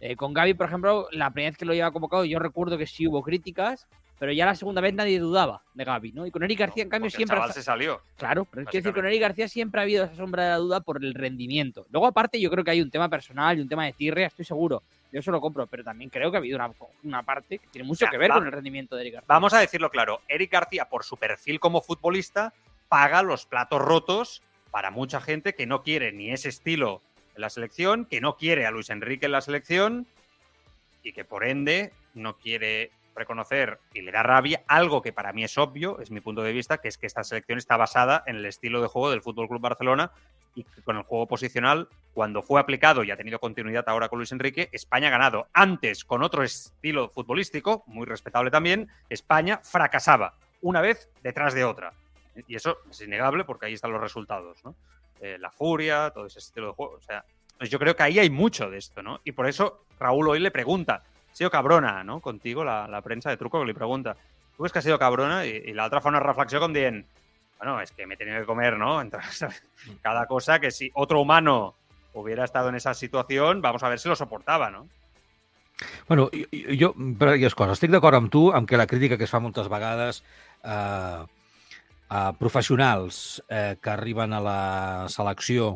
Eh, 0.01 0.17
con 0.17 0.33
Gaby, 0.35 0.55
por 0.55 0.67
ejemplo, 0.67 1.09
la 1.13 1.31
primera 1.31 1.51
vez 1.51 1.59
que 1.59 1.65
lo 1.65 1.73
lleva 1.75 1.91
convocado, 1.91 2.25
yo 2.25 2.39
recuerdo 2.39 2.77
que 2.79 2.87
sí 2.87 3.07
hubo 3.07 3.23
críticas, 3.23 3.87
pero 4.19 4.33
ya 4.33 4.45
la 4.47 4.55
segunda 4.55 4.81
vez 4.81 4.95
nadie 4.95 5.19
dudaba 5.19 5.63
de 5.75 5.85
Gaby, 5.85 6.13
¿no? 6.13 6.27
Y 6.27 6.31
con 6.31 6.43
Eric 6.43 6.59
García, 6.61 6.83
en 6.85 6.89
cambio, 6.91 7.11
siempre. 7.11 7.37
El 7.37 7.43
ha- 7.43 7.53
se 7.53 7.63
salió. 7.63 8.01
Claro, 8.17 8.45
pero 8.47 8.63
es 8.63 8.69
que 8.69 8.79
decir, 8.79 8.93
con 8.95 9.05
Eric 9.07 9.21
García 9.21 9.49
siempre 9.49 9.81
ha 9.81 9.85
habido 9.85 10.05
esa 10.05 10.15
sombra 10.17 10.45
de 10.45 10.51
la 10.51 10.57
duda 10.57 10.81
por 10.81 11.03
el 11.05 11.13
rendimiento. 11.15 11.87
Luego, 11.91 12.07
aparte, 12.07 12.41
yo 12.41 12.51
creo 12.51 12.63
que 12.65 12.71
hay 12.71 12.81
un 12.83 12.91
tema 12.91 13.09
personal 13.09 13.59
y 13.59 13.63
un 13.63 13.69
tema 13.69 13.85
de 13.85 13.93
tirria, 13.93 14.27
estoy 14.27 14.45
seguro. 14.45 14.83
Yo 15.13 15.21
eso 15.21 15.31
lo 15.31 15.41
compro, 15.41 15.67
pero 15.67 15.85
también 15.85 16.11
creo 16.11 16.31
que 16.31 16.37
ha 16.37 16.41
habido 16.41 16.57
una, 16.57 16.71
una 17.05 17.23
parte 17.23 17.59
que 17.59 17.67
tiene 17.69 17.87
mucho 17.87 18.05
O 18.05 18.07
sea, 18.07 18.11
que 18.11 18.19
ver 18.19 18.31
va- 18.31 18.35
con 18.37 18.47
el 18.47 18.53
rendimiento 18.53 18.97
de 18.97 19.03
Eric 19.03 19.15
García. 19.15 19.27
Vamos 19.29 19.53
a 19.55 19.59
decirlo 19.61 19.91
claro, 19.91 20.21
Eric 20.29 20.51
García, 20.53 20.89
por 20.89 21.05
su 21.05 21.17
perfil 21.17 21.61
como 21.61 21.81
futbolista, 21.81 22.53
paga 22.89 23.23
los 23.23 23.47
platos 23.47 23.81
rotos 23.81 24.43
para 24.71 24.91
mucha 24.91 25.21
gente 25.21 25.55
que 25.55 25.67
no 25.67 25.83
quiere 25.83 26.13
ni 26.13 26.31
ese 26.33 26.49
estilo 26.49 27.01
en 27.35 27.41
la 27.41 27.51
selección, 27.51 28.05
que 28.05 28.21
no 28.21 28.37
quiere 28.37 28.67
a 28.67 28.71
Luis 28.71 28.91
Enrique 28.91 29.27
en 29.27 29.33
la 29.33 29.41
selección 29.41 30.07
y 31.03 31.13
que 31.13 31.25
por 31.25 31.45
ende 31.45 31.93
no 32.15 32.35
quiere 32.35 32.91
reconocer 33.15 33.79
y 33.95 34.03
le 34.03 34.13
da 34.13 34.23
rabia 34.23 34.63
algo 34.67 35.01
que 35.01 35.13
para 35.13 35.33
mí 35.33 35.43
es 35.45 35.57
obvio, 35.57 36.01
es 36.01 36.11
mi 36.11 36.21
punto 36.21 36.43
de 36.43 36.53
vista, 36.53 36.79
que 36.79 36.89
es 36.89 36.99
que 36.99 37.07
esta 37.07 37.25
selección 37.25 37.57
está 37.59 37.77
basada 37.79 38.23
en 38.27 38.37
el 38.37 38.45
estilo 38.47 38.83
de 38.83 38.89
juego 38.89 39.11
del 39.11 39.23
Fútbol 39.23 39.49
Club 39.49 39.61
Barcelona 39.63 40.11
y 40.57 40.65
con 40.83 40.97
el 40.97 41.03
juego 41.05 41.29
posicional, 41.29 41.89
cuando 42.15 42.43
fue 42.43 42.61
aplicado 42.61 43.05
y 43.05 43.11
ha 43.11 43.17
tenido 43.17 43.39
continuidad 43.39 43.85
ahora 43.87 44.09
con 44.09 44.19
Luis 44.19 44.33
Enrique, 44.33 44.71
España 44.73 45.09
ha 45.09 45.11
ganado. 45.11 45.47
Antes, 45.53 46.05
con 46.05 46.23
otro 46.23 46.43
estilo 46.43 47.11
futbolístico, 47.11 47.85
muy 47.87 48.07
respetable 48.07 48.51
también, 48.51 48.89
España 49.11 49.61
fracasaba 49.63 50.35
una 50.63 50.81
vez 50.81 51.11
detrás 51.23 51.55
de 51.55 51.65
otra. 51.65 51.93
Y 52.49 52.57
eso 52.57 52.79
es 52.91 53.01
innegable 53.03 53.45
porque 53.45 53.67
ahí 53.67 53.75
están 53.75 53.93
los 53.93 54.01
resultados, 54.01 54.65
¿no? 54.65 54.75
Eh, 55.21 55.37
la 55.39 55.51
furia, 55.51 56.11
todo 56.11 56.27
ese 56.27 56.39
estilo 56.39 56.69
de 56.69 56.73
juego. 56.73 56.95
O 56.95 57.01
sea, 57.01 57.25
pues 57.59 57.71
yo 57.71 57.79
creo 57.79 57.95
que 57.95 58.03
ahí 58.03 58.19
hay 58.19 58.31
mucho 58.31 58.71
de 58.71 58.79
esto, 58.79 59.03
¿no? 59.03 59.21
Y 59.25 59.33
por 59.33 59.47
eso 59.47 59.85
Raúl 59.99 60.29
hoy 60.29 60.41
le 60.41 60.51
pregunta, 60.51 61.03
ha 61.31 61.35
sido 61.35 61.51
cabrona, 61.51 62.05
¿no? 62.05 62.21
Contigo, 62.21 62.65
la, 62.65 63.01
prensa 63.03 63.31
de 63.31 63.37
truco 63.37 63.61
que 63.61 63.67
le 63.67 63.75
pregunta, 63.75 64.17
¿tú 64.57 64.63
ves 64.63 64.73
que 64.73 64.79
ha 64.79 64.83
sido 64.83 64.99
cabrona? 64.99 65.47
Y, 65.47 65.73
la 65.73 65.87
otra 65.87 66.01
fa 66.01 66.09
una 66.09 66.21
reflexió 66.21 66.61
com 66.61 66.73
dient, 66.73 67.07
bueno, 67.59 67.81
es 67.81 67.91
que 67.93 68.07
me 68.07 68.15
he 68.15 68.17
tenido 68.17 68.41
que 68.41 68.47
comer, 68.47 68.77
¿no? 68.77 69.01
Entre- 69.03 69.21
cada 70.03 70.27
cosa 70.27 70.59
que 70.59 70.71
si 70.71 70.91
otro 70.95 71.21
humano 71.21 71.75
hubiera 72.15 72.45
estado 72.45 72.69
en 72.71 72.77
esa 72.77 72.95
situación, 72.95 73.61
vamos 73.61 73.83
a 73.83 73.89
ver 73.89 73.99
si 73.99 74.09
lo 74.09 74.17
soportava, 74.17 74.71
no? 74.71 74.89
Bueno, 76.09 76.31
jo, 76.33 76.47
jo 76.81 76.95
diverses 76.97 77.55
coses. 77.55 77.77
Estic 77.77 77.93
d'acord 77.93 78.17
amb 78.17 78.31
tu, 78.33 78.47
amb 78.57 78.65
que 78.69 78.79
la 78.81 78.87
crítica 78.89 79.19
que 79.21 79.27
es 79.29 79.33
fa 79.33 79.43
moltes 79.45 79.69
vegades 79.69 80.23
eh, 80.65 81.21
a 82.09 82.21
professionals 82.39 83.43
eh, 83.49 83.77
que 83.83 83.91
arriben 83.93 84.33
a 84.33 84.41
la 84.41 84.61
selecció 85.13 85.75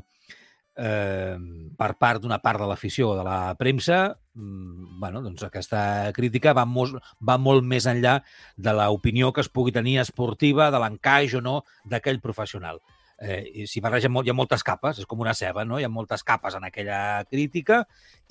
eh, 0.80 1.36
per 1.78 1.90
part 2.00 2.22
d'una 2.22 2.40
part 2.42 2.60
de 2.60 2.68
l'afició 2.68 3.12
de 3.18 3.24
la 3.26 3.54
premsa, 3.58 4.00
mm, 4.34 4.98
bueno, 5.00 5.22
doncs 5.22 5.44
aquesta 5.44 6.12
crítica 6.16 6.54
va 6.56 6.64
molt, 6.64 6.96
va 7.20 7.36
molt 7.38 7.64
més 7.64 7.86
enllà 7.86 8.20
de 8.56 8.72
l'opinió 8.72 9.32
que 9.32 9.44
es 9.44 9.52
pugui 9.52 9.72
tenir 9.72 9.98
esportiva, 10.00 10.70
de 10.70 10.80
l'encaix 10.80 11.34
o 11.34 11.44
no 11.44 11.60
d'aquell 11.84 12.20
professional. 12.20 12.80
Eh, 13.20 13.42
i 13.52 13.66
s'hi 13.68 13.82
barregen 13.84 14.14
molt, 14.14 14.24
hi 14.24 14.32
ha 14.32 14.36
moltes 14.36 14.62
capes, 14.64 15.02
és 15.02 15.06
com 15.06 15.20
una 15.20 15.34
ceba, 15.36 15.60
no? 15.68 15.76
Hi 15.76 15.84
ha 15.84 15.92
moltes 15.92 16.22
capes 16.24 16.54
en 16.56 16.64
aquella 16.64 17.22
crítica 17.28 17.82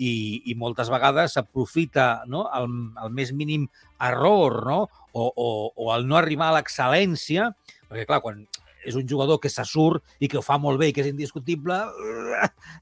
i, 0.01 0.41
i 0.49 0.55
moltes 0.57 0.89
vegades 0.89 1.35
s'aprofita 1.37 2.23
no? 2.25 2.47
el, 2.57 2.65
el 3.03 3.13
més 3.13 3.29
mínim 3.29 3.67
error 4.01 4.63
no? 4.65 4.79
o, 5.13 5.27
o, 5.29 5.49
o 5.75 5.91
el 5.93 6.07
no 6.09 6.17
arribar 6.17 6.49
a 6.49 6.55
l'excel·lència, 6.57 7.51
perquè 7.85 8.07
clar, 8.09 8.23
quan 8.25 8.41
és 8.85 8.95
un 8.95 9.07
jugador 9.07 9.39
que 9.43 9.49
se 9.51 9.63
surt 9.67 10.03
i 10.19 10.27
que 10.31 10.37
ho 10.39 10.43
fa 10.45 10.57
molt 10.61 10.79
bé 10.79 10.89
i 10.89 10.93
que 10.95 11.01
és 11.03 11.09
indiscutible, 11.11 11.75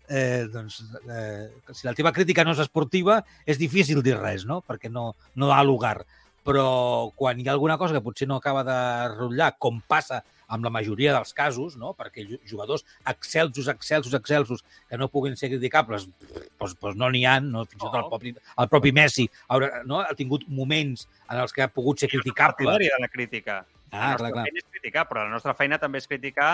eh, 0.10 0.45
doncs 0.53 0.83
eh, 1.10 1.49
si 1.73 1.88
la 1.88 1.95
teva 1.97 2.13
crítica 2.15 2.45
no 2.45 2.53
és 2.55 2.62
esportiva 2.63 3.21
és 3.45 3.60
difícil 3.60 4.03
dir 4.05 4.17
res, 4.19 4.45
no? 4.45 4.62
perquè 4.62 4.91
no, 4.91 5.12
no 5.36 5.49
da 5.51 5.62
lugar. 5.65 6.01
Però 6.47 7.12
quan 7.17 7.39
hi 7.41 7.47
ha 7.49 7.51
alguna 7.57 7.75
cosa 7.77 7.97
que 7.97 8.03
potser 8.05 8.27
no 8.27 8.38
acaba 8.39 8.63
de 8.63 8.77
rotllar, 9.17 9.55
com 9.60 9.81
passa 9.83 10.21
amb 10.47 10.63
la 10.63 10.71
majoria 10.71 11.12
dels 11.12 11.33
casos, 11.36 11.73
no? 11.75 11.89
perquè 11.97 12.23
ju- 12.23 12.39
jugadors 12.47 12.86
excelsos, 13.03 13.67
excelsos, 13.67 14.13
excelsos, 14.15 14.63
que 14.87 14.95
no 14.98 15.10
puguin 15.12 15.35
ser 15.35 15.50
criticables, 15.52 16.06
doncs, 16.08 16.77
doncs 16.79 16.95
no 16.95 17.10
n'hi 17.12 17.25
ha, 17.27 17.41
no? 17.43 17.65
fins 17.67 17.81
i 17.81 17.85
tot 17.89 17.98
el 18.00 18.08
propi, 18.13 18.31
el 18.63 18.69
propi 18.71 18.93
Messi 18.95 19.27
haurà, 19.50 19.81
no? 19.83 20.00
ha 20.06 20.15
tingut 20.15 20.45
moments 20.48 21.10
en 21.27 21.41
els 21.43 21.52
que 21.52 21.65
ha 21.65 21.67
pogut 21.67 22.00
ser 22.00 22.08
criticable. 22.13 22.63
Partidari 22.63 22.93
de 22.93 23.02
la 23.04 23.12
crítica. 23.12 23.65
Ah, 23.92 24.13
la 24.13 24.17
clar, 24.17 24.17
nostra 24.17 24.31
clar. 24.31 24.46
feina 24.48 24.63
és 24.63 24.71
criticar, 24.71 25.06
però 25.10 25.23
la 25.23 25.33
nostra 25.33 25.54
feina 25.58 25.77
també 25.79 26.02
és 26.02 26.08
criticar 26.08 26.50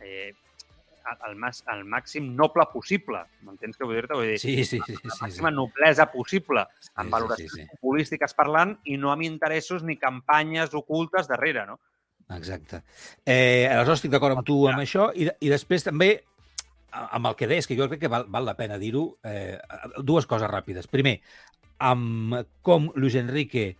eh, 0.00 0.32
el, 1.28 1.36
mas, 1.36 1.62
el 1.72 1.84
màxim 1.88 2.32
noble 2.38 2.66
possible. 2.72 3.22
M'entens 3.46 3.78
què 3.78 3.86
vull 3.86 3.98
dir-te? 4.00 4.18
Vull 4.18 4.32
dir, 4.32 4.40
Sí, 4.42 4.56
sí, 4.64 4.78
sí. 4.78 4.80
sí, 4.86 4.98
la 5.04 5.14
sí, 5.14 5.22
màxima 5.26 5.52
noblesa 5.54 6.08
possible, 6.12 6.66
sí, 6.80 6.90
amb 6.96 7.08
sí, 7.08 7.12
valoracions 7.16 7.54
sí, 7.54 7.62
sí. 7.62 7.68
futbolístiques 7.76 8.34
parlant 8.38 8.76
i 8.84 8.98
no 8.98 9.12
amb 9.14 9.26
interessos 9.26 9.82
ni 9.86 9.96
campanyes 10.00 10.74
ocultes 10.78 11.30
darrere, 11.30 11.66
no? 11.66 11.78
Exacte. 12.32 12.82
Eh, 13.26 13.68
aleshores 13.68 14.00
estic 14.00 14.12
d'acord 14.14 14.38
amb 14.38 14.46
tu 14.46 14.62
amb 14.70 14.80
això 14.80 15.10
i, 15.14 15.26
i 15.28 15.50
després 15.52 15.84
també 15.84 16.12
amb 16.92 17.26
el 17.28 17.36
que 17.36 17.48
deies, 17.48 17.66
que 17.66 17.76
jo 17.76 17.88
crec 17.88 18.04
que 18.04 18.10
val, 18.12 18.26
val 18.28 18.44
la 18.46 18.56
pena 18.56 18.78
dir-ho, 18.80 19.16
eh, 19.24 19.58
dues 20.04 20.26
coses 20.28 20.48
ràpides. 20.50 20.88
Primer, 20.92 21.18
amb 21.82 22.36
com 22.64 22.90
Luis 22.94 23.16
Enrique 23.18 23.72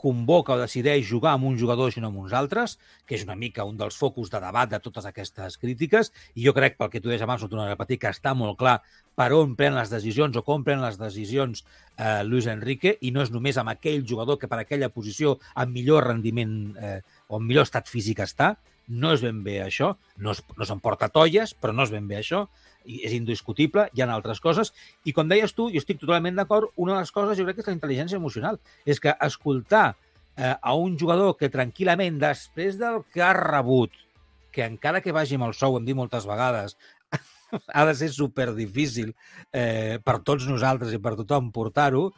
convoca 0.00 0.54
o 0.54 0.60
decideix 0.60 1.04
jugar 1.06 1.34
amb 1.36 1.46
uns 1.50 1.60
jugadors 1.60 1.96
i 1.96 2.02
no 2.02 2.08
amb 2.08 2.22
uns 2.22 2.32
altres, 2.36 2.78
que 3.06 3.18
és 3.18 3.26
una 3.26 3.36
mica 3.36 3.66
un 3.68 3.76
dels 3.80 3.98
focus 4.00 4.32
de 4.32 4.40
debat 4.42 4.70
de 4.70 4.80
totes 4.80 5.06
aquestes 5.08 5.58
crítiques, 5.60 6.12
i 6.34 6.46
jo 6.46 6.54
crec, 6.56 6.78
pel 6.78 6.90
que 6.92 7.02
tu 7.04 7.12
deies 7.12 7.22
abans, 7.26 7.44
no 7.44 7.50
torno 7.52 7.66
a 7.66 7.70
repetir, 7.70 8.00
que 8.00 8.12
està 8.12 8.32
molt 8.34 8.58
clar 8.60 8.78
per 9.20 9.30
on 9.36 9.52
pren 9.58 9.76
les 9.76 9.92
decisions 9.92 10.38
o 10.40 10.44
com 10.46 10.64
pren 10.64 10.80
les 10.80 10.96
decisions 10.96 11.64
eh, 11.98 12.22
Luis 12.24 12.48
Enrique, 12.48 12.96
i 13.04 13.12
no 13.12 13.24
és 13.26 13.32
només 13.34 13.60
amb 13.60 13.74
aquell 13.74 14.06
jugador 14.08 14.40
que 14.40 14.48
per 14.48 14.62
aquella 14.62 14.88
posició 14.94 15.36
amb 15.54 15.76
millor 15.76 16.08
rendiment 16.08 16.56
eh, 16.80 16.98
o 17.28 17.36
amb 17.36 17.48
millor 17.50 17.68
estat 17.68 17.90
físic 17.90 18.24
està, 18.24 18.54
no 18.90 19.12
és 19.14 19.22
ben 19.22 19.44
bé 19.46 19.60
això, 19.62 19.92
no, 20.18 20.32
es, 20.34 20.42
no 20.58 20.66
s'emporta 20.66 21.10
tolles, 21.14 21.54
però 21.54 21.74
no 21.76 21.86
és 21.86 21.92
ben 21.94 22.08
bé 22.10 22.18
això, 22.18 22.46
i 22.84 23.00
és 23.06 23.14
indiscutible, 23.16 23.88
hi 23.94 24.02
ha 24.02 24.08
altres 24.12 24.40
coses, 24.40 24.72
i 25.04 25.14
com 25.16 25.28
deies 25.28 25.52
tu, 25.56 25.68
jo 25.72 25.80
estic 25.82 26.00
totalment 26.00 26.38
d'acord, 26.38 26.72
una 26.76 26.96
de 26.96 27.00
les 27.04 27.12
coses 27.14 27.38
jo 27.38 27.46
crec 27.48 27.60
que 27.60 27.64
és 27.64 27.70
la 27.70 27.76
intel·ligència 27.76 28.20
emocional, 28.20 28.60
és 28.86 29.00
que 29.02 29.14
escoltar 29.26 29.90
eh, 30.36 30.54
a 30.54 30.74
un 30.74 30.96
jugador 30.98 31.36
que 31.36 31.52
tranquil·lament, 31.52 32.18
després 32.22 32.78
del 32.80 33.02
que 33.12 33.22
ha 33.24 33.34
rebut, 33.36 33.92
que 34.50 34.66
encara 34.66 35.02
que 35.04 35.14
vagi 35.14 35.38
amb 35.38 35.50
el 35.50 35.54
sou, 35.54 35.76
hem 35.78 35.86
dit 35.86 35.96
moltes 35.96 36.26
vegades, 36.26 36.76
ha 37.74 37.86
de 37.86 37.94
ser 37.94 38.10
super 38.14 38.50
difícil 38.56 39.14
eh, 39.52 39.98
per 40.04 40.20
tots 40.26 40.48
nosaltres 40.48 40.94
i 40.94 41.02
per 41.02 41.16
tothom 41.18 41.50
portar-ho, 41.54 42.10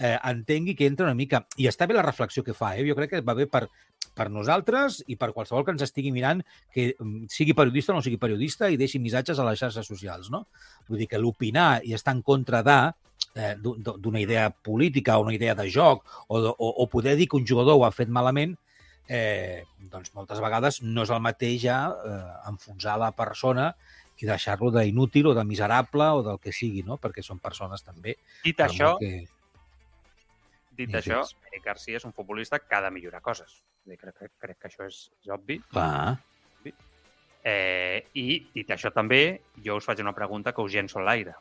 eh, 0.00 0.16
entengui 0.24 0.74
que 0.74 0.88
entra 0.88 1.06
una 1.06 1.18
mica... 1.18 1.44
I 1.60 1.68
està 1.68 1.86
bé 1.86 1.96
la 1.96 2.06
reflexió 2.06 2.44
que 2.46 2.56
fa, 2.56 2.72
eh? 2.76 2.86
jo 2.88 2.96
crec 2.98 3.14
que 3.14 3.24
va 3.26 3.36
bé 3.36 3.46
per, 3.50 3.66
per 4.14 4.28
nosaltres 4.30 5.02
i 5.08 5.16
per 5.16 5.30
qualsevol 5.32 5.64
que 5.64 5.72
ens 5.74 5.82
estigui 5.86 6.10
mirant 6.12 6.42
que 6.74 6.94
mm, 6.98 7.28
sigui 7.32 7.54
periodista 7.56 7.92
o 7.92 7.96
no 7.96 8.02
sigui 8.02 8.18
periodista 8.20 8.68
i 8.68 8.76
deixi 8.80 8.98
missatges 8.98 9.38
a 9.38 9.46
les 9.48 9.58
xarxes 9.62 9.86
socials. 9.86 10.30
No? 10.30 10.46
Vull 10.88 10.98
dir 10.98 11.08
que 11.08 11.18
l'opinar 11.18 11.80
i 11.86 11.94
estar 11.94 12.14
en 12.16 12.22
contra 12.22 12.62
de 12.66 12.78
eh, 13.36 13.54
d'un- 13.60 13.80
d'una 14.02 14.20
idea 14.20 14.50
política 14.50 15.18
o 15.18 15.22
una 15.22 15.34
idea 15.34 15.54
de 15.54 15.68
joc 15.70 16.04
o, 16.28 16.38
o, 16.40 16.68
o 16.82 16.88
poder 16.90 17.16
dir 17.16 17.28
que 17.28 17.36
un 17.38 17.46
jugador 17.46 17.78
ho 17.78 17.84
ha 17.86 17.92
fet 17.94 18.08
malament 18.08 18.56
eh, 19.08 19.64
doncs 19.90 20.12
moltes 20.14 20.40
vegades 20.42 20.82
no 20.82 21.02
és 21.06 21.10
el 21.10 21.20
mateix 21.22 21.62
ja 21.62 21.78
eh, 21.90 22.20
enfonsar 22.50 22.98
la 22.98 23.12
persona 23.12 23.72
i 24.20 24.26
deixar-lo 24.28 24.68
d'inútil 24.70 25.30
o 25.30 25.34
de 25.34 25.42
miserable 25.48 26.04
o 26.12 26.22
del 26.22 26.36
que 26.38 26.52
sigui, 26.52 26.82
no? 26.84 26.98
perquè 27.00 27.22
són 27.24 27.38
persones 27.40 27.80
també. 27.82 28.18
Dit 28.44 28.58
això, 28.60 28.98
Que... 29.00 29.24
dit 30.76 30.92
això, 30.94 31.22
Eric 31.48 31.64
Garcia 31.64 31.96
és 31.96 32.04
un 32.04 32.12
futbolista 32.12 32.58
que 32.60 32.74
ha 32.76 32.82
de 32.84 32.90
millorar 32.92 33.22
coses. 33.24 33.62
Crec, 33.86 34.02
crec, 34.14 34.32
crec 34.40 34.58
que 34.60 34.68
això 34.70 34.86
és, 34.86 34.98
és 35.24 35.32
obvi. 35.34 35.58
Clar. 35.72 36.18
Eh, 37.40 38.04
I, 38.20 38.26
dit 38.52 38.70
això 38.70 38.90
també, 38.92 39.40
jo 39.64 39.78
us 39.80 39.86
faig 39.88 40.02
una 40.04 40.14
pregunta 40.16 40.52
que 40.52 40.62
us 40.62 40.74
llenço 40.74 41.00
a 41.00 41.06
l'aire. 41.06 41.34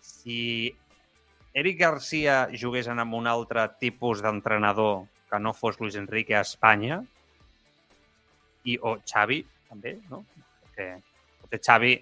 Si 0.00 0.70
Eric 1.56 1.80
Garcia 1.80 2.44
jugués 2.54 2.86
amb 2.92 3.18
un 3.18 3.26
altre 3.26 3.66
tipus 3.80 4.22
d'entrenador 4.22 5.06
que 5.30 5.40
no 5.42 5.52
fos 5.56 5.80
Luis 5.80 5.96
Enrique 5.98 6.36
a 6.36 6.44
Espanya, 6.46 7.00
i, 8.66 8.76
o 8.82 8.96
Xavi, 9.06 9.40
també, 9.70 9.96
no? 10.10 10.22
Perquè 10.62 10.88
potser 11.42 11.60
Xavi 11.62 11.92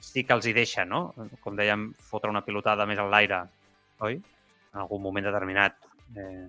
sí 0.00 0.24
que 0.24 0.36
els 0.36 0.48
hi 0.48 0.54
deixa, 0.56 0.84
no? 0.88 1.10
Com 1.44 1.56
dèiem, 1.56 1.90
fotre 2.10 2.32
una 2.32 2.44
pilotada 2.44 2.86
més 2.88 3.00
en 3.00 3.10
l'aire, 3.12 3.42
oi? 4.04 4.20
En 4.72 4.82
algun 4.84 5.02
moment 5.04 5.26
determinat. 5.28 5.76
Eh, 6.16 6.46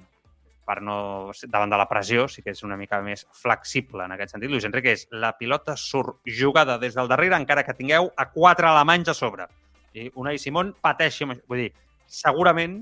per 0.65 0.79
no... 0.85 1.31
davant 1.47 1.71
de 1.71 1.79
la 1.79 1.87
pressió, 1.89 2.27
sí 2.29 2.43
que 2.45 2.53
és 2.53 2.63
una 2.63 2.77
mica 2.77 3.01
més 3.03 3.25
flexible 3.35 4.05
en 4.05 4.15
aquest 4.15 4.35
sentit. 4.35 4.51
Luis 4.51 4.67
Enrique 4.67 4.93
és 4.95 5.07
la 5.11 5.33
pilota 5.37 5.75
surt 5.79 6.21
jugada 6.25 6.77
des 6.81 6.95
del 6.97 7.09
darrere 7.11 7.37
encara 7.39 7.65
que 7.67 7.75
tingueu 7.77 8.11
a 8.15 8.27
quatre 8.33 8.69
alemanys 8.69 9.11
a 9.11 9.17
sobre. 9.17 9.47
I 9.93 10.09
Unai 10.15 10.39
Simón 10.39 10.73
pateixi 10.81 11.25
amb 11.25 11.35
això. 11.35 11.47
Vull 11.51 11.65
dir, 11.65 11.71
segurament 12.07 12.79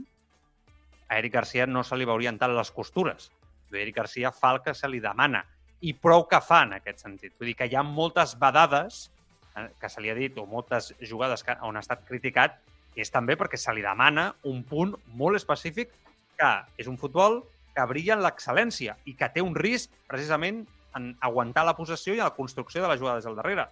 a 1.10 1.18
Eric 1.18 1.34
Garcia 1.34 1.66
no 1.68 1.84
se 1.84 1.98
li 1.98 2.06
veurien 2.06 2.38
tant 2.38 2.54
les 2.56 2.72
costures. 2.72 3.32
Dir, 3.70 3.82
Eric 3.82 3.98
Garcia 4.02 4.34
fa 4.34 4.54
el 4.56 4.64
que 4.66 4.76
se 4.78 4.90
li 4.90 5.02
demana 5.02 5.44
i 5.82 5.94
prou 5.96 6.26
que 6.28 6.42
fa 6.44 6.64
en 6.68 6.76
aquest 6.78 7.06
sentit. 7.06 7.34
Vull 7.40 7.52
dir 7.52 7.58
que 7.58 7.70
hi 7.70 7.78
ha 7.78 7.86
moltes 7.86 8.36
vedades 8.40 9.08
eh, 9.56 9.70
que 9.80 9.90
se 9.90 10.02
li 10.04 10.12
ha 10.12 10.18
dit 10.18 10.38
o 10.38 10.46
moltes 10.46 10.92
jugades 11.00 11.46
que, 11.46 11.56
on 11.66 11.78
ha 11.78 11.86
estat 11.86 12.04
criticat 12.08 12.60
és 13.00 13.12
també 13.14 13.38
perquè 13.40 13.58
se 13.58 13.74
li 13.74 13.84
demana 13.86 14.34
un 14.50 14.64
punt 14.68 14.96
molt 15.16 15.40
específic 15.40 15.94
que 16.40 16.52
és 16.80 16.90
un 16.92 16.98
futbol 17.00 17.42
que 17.80 17.88
brilla 17.88 18.18
en 18.18 18.24
l'excel·lència 18.26 18.98
i 19.08 19.16
que 19.16 19.32
té 19.34 19.44
un 19.46 19.56
risc 19.56 19.94
precisament 20.12 20.66
en 20.98 21.12
aguantar 21.24 21.66
la 21.68 21.76
possessió 21.78 22.16
i 22.16 22.20
en 22.20 22.28
la 22.28 22.36
construcció 22.36 22.84
de 22.84 22.92
les 22.92 23.00
jugades 23.00 23.28
al 23.30 23.38
darrere. 23.38 23.68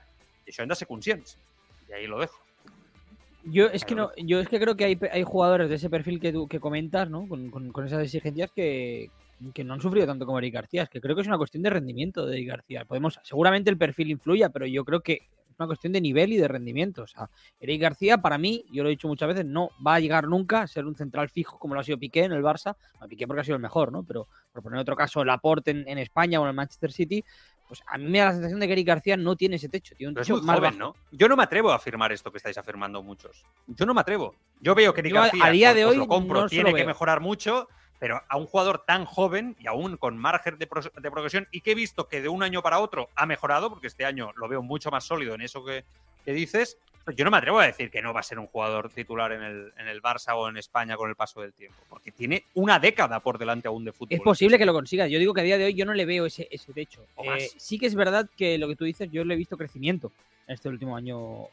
I 0.45 0.53
això 0.53 0.64
hem 0.64 0.72
de 0.72 0.78
ser 0.80 0.88
conscients. 0.88 1.38
I 1.89 1.97
ahí 1.99 2.08
lo 2.08 2.20
dejo. 2.20 2.39
Yo 3.43 3.68
es 3.68 3.86
que 3.86 3.95
no, 3.95 4.12
yo 4.18 4.39
es 4.39 4.49
que 4.49 4.60
creo 4.60 4.76
que 4.76 4.86
hay, 4.86 4.99
hay 5.12 5.24
jugadores 5.24 5.70
de 5.70 5.76
ese 5.76 5.89
perfil 5.89 6.20
que 6.20 6.34
tú 6.34 6.47
que 6.47 6.60
comentas, 6.60 7.10
¿no? 7.10 7.28
Con, 7.28 7.49
con, 7.49 7.72
con 7.72 7.86
esas 7.86 8.03
exigencias 8.03 8.51
que, 8.53 9.10
que 9.53 9.64
no 9.64 9.74
han 9.74 9.82
sufrido 9.82 10.05
tanto 10.05 10.26
como 10.26 10.39
Eric 10.39 10.53
García. 10.53 10.84
Es 10.84 10.89
que 10.89 11.01
creo 11.01 11.16
que 11.16 11.22
es 11.22 11.28
una 11.28 11.38
cuestión 11.38 11.64
de 11.64 11.70
rendimiento 11.70 12.26
de 12.26 12.36
Eric 12.36 12.49
García. 12.49 12.86
Podemos, 12.86 13.20
seguramente 13.24 13.70
el 13.70 13.78
perfil 13.78 14.12
influya, 14.12 14.49
pero 14.49 14.66
yo 14.66 14.84
creo 14.84 15.01
que 15.01 15.28
una 15.58 15.68
cuestión 15.68 15.93
de 15.93 16.01
nivel 16.01 16.34
y 16.34 16.38
de 16.38 16.47
rendimiento. 16.47 17.03
O 17.03 17.08
sea, 17.08 17.30
Eric 17.60 17.82
García, 17.82 18.18
para 18.20 18.38
mí, 18.38 18.66
yo 18.72 18.84
lo 18.84 18.89
he 18.89 18.91
dicho 18.91 19.08
muchas 19.08 19.28
veces, 19.30 19.45
no 19.45 19.70
va 19.86 19.95
a 19.95 19.99
llegar 19.99 20.28
nunca 20.28 20.62
a 20.62 20.68
ser 20.68 20.86
un 20.86 20.95
central 20.95 21.30
fijo 21.30 21.58
como 21.58 21.74
lo 21.74 21.80
ha 21.80 21.84
sido 21.84 21.97
Piqué 21.97 22.24
en 22.24 22.32
el 22.32 22.43
Barça. 22.43 22.76
No, 23.01 23.08
Piqué 23.08 23.28
porque 23.28 23.41
ha 23.41 23.45
sido 23.45 23.55
el 23.55 23.62
mejor, 23.62 23.91
¿no? 23.91 24.03
Pero 24.03 24.28
por 24.51 24.64
poner 24.64 24.80
otro 24.80 24.95
caso, 24.95 25.24
Laporte 25.24 25.72
en, 25.72 25.88
en 25.88 25.97
España 25.97 26.39
o 26.39 26.43
en 26.43 26.49
el 26.49 26.55
Manchester 26.55 26.91
City, 26.91 27.24
pues 27.68 27.84
a 27.86 27.97
mí 27.97 28.05
me 28.05 28.20
da 28.20 28.26
la 28.26 28.32
sensación 28.34 28.60
de 28.60 28.68
que 28.68 28.74
Eric 28.74 28.88
García 28.88 29.18
no 29.18 29.36
tiene 29.36 29.58
ese 29.58 29.70
techo. 29.70 29.93
Tiene 29.95 30.14
un 30.14 30.18
es 30.18 30.26
techo 30.26 30.38
muy 30.38 30.45
más 30.45 30.58
joven, 30.58 30.80
bajo. 30.80 30.93
¿no? 30.93 30.95
Yo 31.12 31.28
no 31.28 31.36
me 31.36 31.43
atrevo 31.43 31.72
a 31.72 31.76
afirmar 31.76 32.12
esto 32.12 32.32
que 32.32 32.38
estáis 32.38 32.58
afirmando 32.58 33.03
muchos. 33.03 33.43
Yo 33.68 33.86
no 33.86 33.93
me 33.93 34.01
atrevo. 34.01 34.36
Yo 34.62 34.74
veo 34.74 34.93
que 34.93 35.01
Eric 35.01 35.14
García, 35.14 35.45
a 35.45 35.51
día 35.51 35.74
de 35.74 35.86
hoy 35.86 35.97
lo 35.97 36.08
compro, 36.08 36.41
no 36.41 36.49
tiene 36.49 36.72
lo 36.72 36.76
que 36.76 36.86
mejorar 36.86 37.20
mucho, 37.20 37.68
pero 37.99 38.21
a 38.27 38.37
un 38.37 38.45
jugador 38.45 38.83
tan 38.85 39.05
joven 39.05 39.55
y 39.59 39.67
aún 39.67 39.97
con 39.97 40.17
margen 40.17 40.57
de, 40.57 40.67
pro- 40.67 40.81
de 40.81 41.11
progresión 41.11 41.47
y 41.51 41.61
que 41.61 41.71
he 41.71 41.75
visto 41.75 42.07
que 42.07 42.21
de 42.21 42.29
un 42.29 42.43
año 42.43 42.61
para 42.61 42.79
otro 42.79 43.09
ha 43.15 43.25
mejorado, 43.25 43.69
porque 43.69 43.87
este 43.87 44.05
año 44.05 44.31
lo 44.35 44.47
veo 44.47 44.61
mucho 44.61 44.91
más 44.91 45.03
sólido 45.05 45.33
en 45.35 45.41
eso 45.41 45.63
que, 45.65 45.83
que 46.23 46.31
dices, 46.33 46.77
yo 47.15 47.23
no 47.25 47.31
me 47.31 47.37
atrevo 47.37 47.59
a 47.59 47.65
decir 47.65 47.89
que 47.89 48.01
no 48.01 48.13
va 48.13 48.19
a 48.19 48.23
ser 48.23 48.37
un 48.37 48.47
jugador 48.47 48.89
titular 48.89 49.31
en 49.31 49.41
el, 49.41 49.73
en 49.77 49.87
el 49.87 50.01
Barça 50.01 50.35
o 50.35 50.47
en 50.49 50.57
España 50.57 50.95
con 50.97 51.09
el 51.09 51.15
paso 51.15 51.41
del 51.41 51.53
tiempo, 51.53 51.77
porque 51.89 52.11
tiene 52.11 52.43
una 52.53 52.79
década 52.79 53.21
por 53.21 53.37
delante 53.37 53.67
aún 53.69 53.85
de 53.85 53.93
fútbol. 53.93 54.09
Es 54.13 54.19
posible 54.21 54.57
que 54.57 54.65
lo 54.65 54.73
consiga. 54.73 55.07
Yo 55.07 55.17
digo 55.17 55.33
que 55.33 55.39
a 55.41 55.45
día 55.45 55.57
de 55.57 55.65
hoy 55.65 55.73
yo 55.73 55.85
no 55.85 55.93
le 55.93 56.05
veo 56.05 56.25
ese, 56.25 56.47
ese 56.51 56.73
techo. 56.73 57.01
Eh, 57.23 57.49
sí 57.57 57.79
que 57.79 57.85
es 57.85 57.95
verdad 57.95 58.29
que 58.37 58.57
lo 58.57 58.67
que 58.67 58.75
tú 58.75 58.83
dices, 58.83 59.09
yo 59.09 59.23
le 59.23 59.33
he 59.33 59.37
visto 59.37 59.55
crecimiento 59.57 60.11
en 60.47 60.53
este 60.55 60.67
último 60.69 60.95
año. 60.97 61.47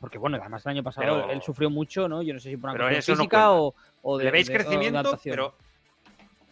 Porque 0.00 0.18
bueno, 0.18 0.36
además 0.40 0.64
el 0.66 0.70
año 0.70 0.82
pasado 0.82 1.22
Pero- 1.22 1.30
él 1.32 1.42
sufrió 1.42 1.70
mucho, 1.70 2.08
¿no? 2.08 2.22
Yo 2.22 2.34
no 2.34 2.40
sé 2.40 2.50
si 2.50 2.56
por 2.56 2.70
una 2.70 2.78
cuestión 2.78 3.16
no 3.18 3.22
física 3.22 3.36
cuenta. 3.48 3.52
o, 3.52 3.74
o 4.02 4.18
de. 4.18 4.24
Le 4.24 4.30
veis 4.32 4.46
de- 4.48 4.52
o 4.54 4.58
de 4.58 4.64
crecimiento, 4.64 5.18
pero, 5.24 5.54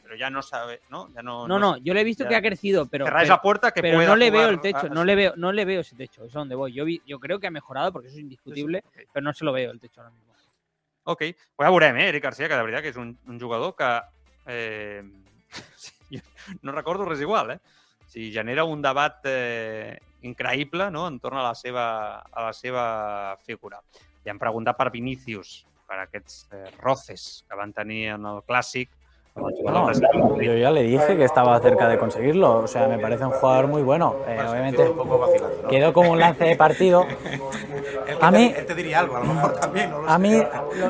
pero 0.06 0.16
ya 0.16 0.30
no 0.30 0.40
sabe, 0.40 0.82
¿no? 0.88 1.12
Ya 1.12 1.20
no, 1.20 1.48
No, 1.48 1.58
no, 1.58 1.76
yo 1.78 1.92
le 1.92 2.02
he 2.02 2.04
visto 2.04 2.22
ya- 2.22 2.28
que 2.28 2.36
ha 2.36 2.40
crecido, 2.42 2.86
pero. 2.86 3.06
cerráis 3.06 3.28
la 3.28 3.42
puerta 3.42 3.72
que 3.72 3.82
pero 3.82 3.98
pueda 3.98 4.10
no 4.10 4.14
le 4.16 4.30
veo 4.30 4.48
el 4.50 4.60
techo, 4.60 4.86
a- 4.86 4.88
no 4.88 5.04
le 5.04 5.16
veo, 5.16 5.34
no 5.36 5.50
le 5.50 5.64
veo 5.64 5.80
ese 5.80 5.96
techo, 5.96 6.20
eso 6.20 6.26
es 6.28 6.32
donde 6.32 6.54
voy. 6.54 6.72
Yo, 6.72 6.84
vi- 6.84 7.02
yo 7.04 7.18
creo 7.18 7.40
que 7.40 7.48
ha 7.48 7.50
mejorado 7.50 7.92
porque 7.92 8.06
eso 8.06 8.16
es 8.18 8.22
indiscutible, 8.22 8.82
Sí, 8.84 8.88
sí, 8.94 9.02
ok. 9.02 9.10
pero 9.12 9.24
no 9.24 9.32
se 9.32 9.44
lo 9.44 9.52
veo 9.52 9.72
el 9.72 9.80
techo 9.80 10.00
ahora 10.00 10.12
mismo. 10.14 10.32
Ok, 11.08 11.18
pues 11.18 11.66
ja 11.66 11.70
veurem, 11.70 11.96
eh, 11.96 12.08
Eric 12.08 12.22
Garcia, 12.22 12.46
que 12.48 12.54
de 12.54 12.62
veritat 12.62 12.82
que 12.82 12.88
és 12.90 12.96
un, 12.96 13.18
un 13.26 13.40
jugador 13.40 13.74
que... 13.74 14.00
Eh, 14.46 15.02
no 16.62 16.70
recordo 16.72 17.04
res 17.04 17.20
igual, 17.20 17.50
eh? 17.50 17.58
Si 18.06 18.32
genera 18.32 18.62
un 18.64 18.80
debat 18.82 19.18
eh, 19.24 19.98
increïble 20.22 20.90
no? 20.90 21.08
entorn 21.08 21.38
a 21.38 21.42
la, 21.42 21.54
seva, 21.54 22.20
a 22.22 22.42
la 22.46 22.52
seva 22.52 23.36
figura. 23.44 23.80
I 24.24 24.30
hem 24.30 24.38
preguntat 24.38 24.76
per 24.78 24.90
Vinícius, 24.90 25.64
per 25.86 26.00
aquests 26.04 26.46
eh, 26.52 26.70
roces 26.78 27.44
que 27.48 27.58
van 27.58 27.72
tenir 27.74 28.08
en 28.14 28.26
el 28.26 28.40
Clàssic, 28.46 28.95
No, 29.36 29.84
brasileño. 29.84 30.40
yo 30.40 30.54
ya 30.56 30.70
le 30.70 30.82
dije 30.82 31.16
que 31.16 31.24
estaba 31.24 31.58
cerca 31.60 31.88
de 31.88 31.98
conseguirlo. 31.98 32.60
O 32.60 32.66
sea, 32.66 32.88
me 32.88 32.98
parece 32.98 33.24
un 33.24 33.32
jugador 33.32 33.66
muy 33.66 33.82
bueno. 33.82 34.16
Eh, 34.26 34.38
obviamente 34.48 34.90
quedó 35.68 35.92
como 35.92 36.12
un 36.12 36.18
lance 36.18 36.44
de 36.44 36.56
partido. 36.56 37.04
A 38.20 38.30
mí, 38.30 38.54
a 40.06 40.18
mí 40.18 40.42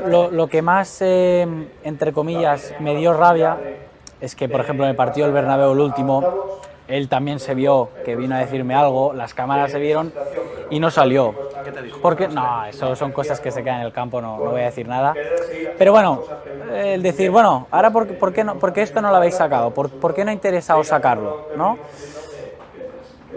lo, 0.06 0.30
lo 0.30 0.46
que 0.46 0.62
más, 0.62 0.98
eh, 1.00 1.46
entre 1.82 2.12
comillas, 2.12 2.72
me 2.78 2.94
dio 2.94 3.14
rabia 3.14 3.58
es 4.20 4.36
que, 4.36 4.48
por 4.48 4.60
ejemplo, 4.60 4.84
en 4.84 4.90
el 4.90 4.96
partido 4.96 5.26
del 5.26 5.34
Bernabéu, 5.34 5.72
el 5.72 5.80
último, 5.80 6.60
él 6.88 7.08
también 7.08 7.38
se 7.40 7.54
vio 7.54 7.90
que 8.04 8.16
vino 8.16 8.34
a 8.34 8.38
decirme 8.38 8.74
algo, 8.74 9.12
las 9.12 9.34
cámaras 9.34 9.70
se 9.72 9.78
vieron 9.78 10.12
y 10.70 10.78
no 10.80 10.90
salió. 10.90 11.34
Porque, 12.00 12.28
no, 12.28 12.64
eso 12.66 12.94
son 12.96 13.12
cosas 13.12 13.40
que 13.40 13.50
se 13.50 13.62
quedan 13.64 13.80
en 13.80 13.86
el 13.86 13.92
campo, 13.92 14.20
no, 14.20 14.38
no 14.38 14.50
voy 14.52 14.60
a 14.60 14.66
decir 14.66 14.86
nada. 14.86 15.14
Pero 15.78 15.92
bueno, 15.92 16.22
el 16.72 17.02
decir, 17.02 17.30
bueno, 17.30 17.66
ahora 17.70 17.90
por, 17.90 18.06
qué- 18.06 18.14
por 18.14 18.32
qué, 18.32 18.44
no, 18.44 18.58
por 18.58 18.72
qué 18.72 18.82
esto 18.82 19.00
no 19.02 19.10
lo 19.10 19.16
habéis 19.16 19.34
sacado? 19.34 19.72
¿Por, 19.74 19.90
por 19.90 20.14
qué 20.14 20.24
no 20.24 20.30
ha 20.30 20.34
interesado 20.34 20.82
sacarlo? 20.84 21.48
¿No? 21.56 21.78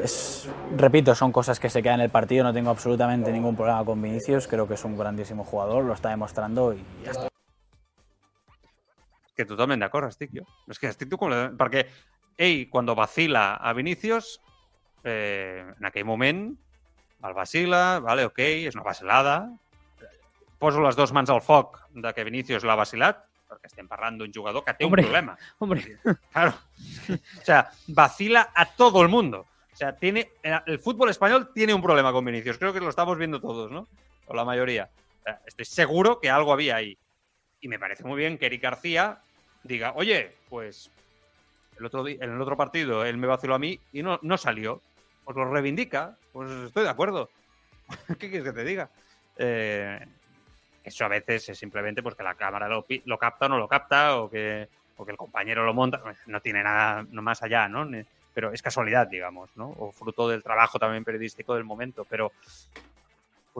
Es- 0.03 0.47
repito, 0.77 1.13
son 1.15 1.31
cosas 1.31 1.59
que 1.59 1.69
se 1.69 1.81
quedan 1.81 1.95
en 1.99 2.05
el 2.05 2.09
partido, 2.09 2.43
no 2.43 2.53
tengo 2.53 2.69
absolutamente 2.69 3.31
ningún 3.31 3.55
problema 3.55 3.83
con 3.83 4.01
Vinicius, 4.01 4.47
creo 4.47 4.67
que 4.67 4.75
es 4.75 4.85
un 4.85 4.97
grandísimo 4.97 5.43
jugador, 5.43 5.83
lo 5.83 5.93
está 5.93 6.09
demostrando 6.09 6.73
y 6.73 6.83
ya 7.03 7.11
está. 7.11 7.27
Que 9.35 9.45
totalment 9.47 9.79
d'acord 9.79 10.09
estic 10.11 10.33
jo. 10.35 10.43
És 10.67 10.79
que 10.79 10.89
estic 10.91 11.07
tu 11.09 11.15
com... 11.17 11.31
Perquè 11.55 11.85
ell, 12.39 12.69
quan 12.71 12.87
vacila 12.95 13.55
a 13.59 13.73
Vinícius, 13.73 14.39
eh, 15.03 15.65
en 15.77 15.85
aquell 15.85 16.07
moment 16.07 16.47
el 17.23 17.33
vacila, 17.35 17.99
vale, 17.99 18.23
ok, 18.25 18.39
és 18.69 18.75
una 18.75 18.85
vacilada, 18.87 19.49
poso 20.59 20.79
les 20.83 20.95
dues 20.95 21.11
mans 21.15 21.29
al 21.31 21.41
foc 21.43 21.81
de 21.91 22.13
que 22.15 22.23
Vinícius 22.23 22.63
l'ha 22.63 22.77
vacilat, 22.79 23.25
perquè 23.49 23.67
estem 23.71 23.87
parlant 23.89 24.19
d'un 24.19 24.31
jugador 24.31 24.63
que 24.63 24.75
té 24.77 24.85
Hombre. 24.85 25.03
un 25.03 25.07
problema. 25.09 25.37
Hombre, 25.59 25.97
Claro. 26.31 26.53
O 27.09 27.43
sea, 27.43 27.69
vacila 27.87 28.51
a 28.53 28.65
todo 28.65 29.01
el 29.01 29.09
mundo. 29.09 29.45
O 29.73 29.75
sea, 29.75 29.95
tiene, 29.95 30.31
el 30.43 30.79
fútbol 30.79 31.09
español 31.09 31.51
tiene 31.53 31.73
un 31.73 31.81
problema 31.81 32.11
con 32.11 32.23
Vinicius. 32.25 32.57
Creo 32.57 32.73
que 32.73 32.79
lo 32.81 32.89
estamos 32.89 33.17
viendo 33.17 33.39
todos, 33.39 33.71
¿no? 33.71 33.87
O 34.27 34.35
la 34.35 34.45
mayoría. 34.45 34.89
O 35.19 35.23
sea, 35.23 35.41
estoy 35.45 35.65
seguro 35.65 36.19
que 36.19 36.29
algo 36.29 36.53
había 36.53 36.75
ahí. 36.75 36.97
Y 37.61 37.67
me 37.69 37.79
parece 37.79 38.03
muy 38.03 38.17
bien 38.17 38.37
que 38.37 38.45
Eric 38.45 38.61
García 38.61 39.19
diga, 39.63 39.93
oye, 39.95 40.35
pues 40.49 40.91
el 41.79 41.85
otro 41.85 42.03
di- 42.03 42.17
en 42.19 42.31
el 42.31 42.41
otro 42.41 42.55
partido 42.57 43.05
él 43.05 43.17
me 43.17 43.27
vaciló 43.27 43.55
a 43.55 43.59
mí 43.59 43.79
y 43.93 44.03
no, 44.03 44.19
no 44.21 44.37
salió. 44.37 44.81
Pues 45.23 45.35
lo 45.37 45.45
reivindica. 45.51 46.15
Pues 46.31 46.49
estoy 46.49 46.83
de 46.83 46.89
acuerdo. 46.89 47.29
¿Qué 48.19 48.29
quieres 48.29 48.43
que 48.43 48.53
te 48.53 48.63
diga? 48.63 48.89
Eh, 49.37 49.99
eso 50.83 51.05
a 51.05 51.09
veces 51.09 51.49
es 51.49 51.57
simplemente 51.57 52.01
porque 52.03 52.23
la 52.23 52.35
cámara 52.35 52.67
lo, 52.67 52.85
lo 53.05 53.17
capta 53.17 53.45
o 53.45 53.49
no 53.49 53.57
lo 53.57 53.67
capta 53.67 54.17
o 54.17 54.29
que, 54.29 54.67
o 54.97 55.05
que 55.05 55.11
el 55.11 55.17
compañero 55.17 55.63
lo 55.65 55.73
monta. 55.73 56.01
No 56.25 56.41
tiene 56.41 56.63
nada 56.63 57.05
más 57.11 57.41
allá, 57.43 57.67
¿no? 57.67 57.87
Pero 58.33 58.51
es 58.53 58.61
casualidad, 58.61 59.07
digamos, 59.07 59.49
¿no? 59.55 59.69
O 59.77 59.91
fruto 59.91 60.27
del 60.29 60.43
trabajo 60.43 60.79
también 60.79 61.03
periodístico 61.03 61.55
del 61.55 61.63
momento. 61.63 62.05
Pero 62.09 62.31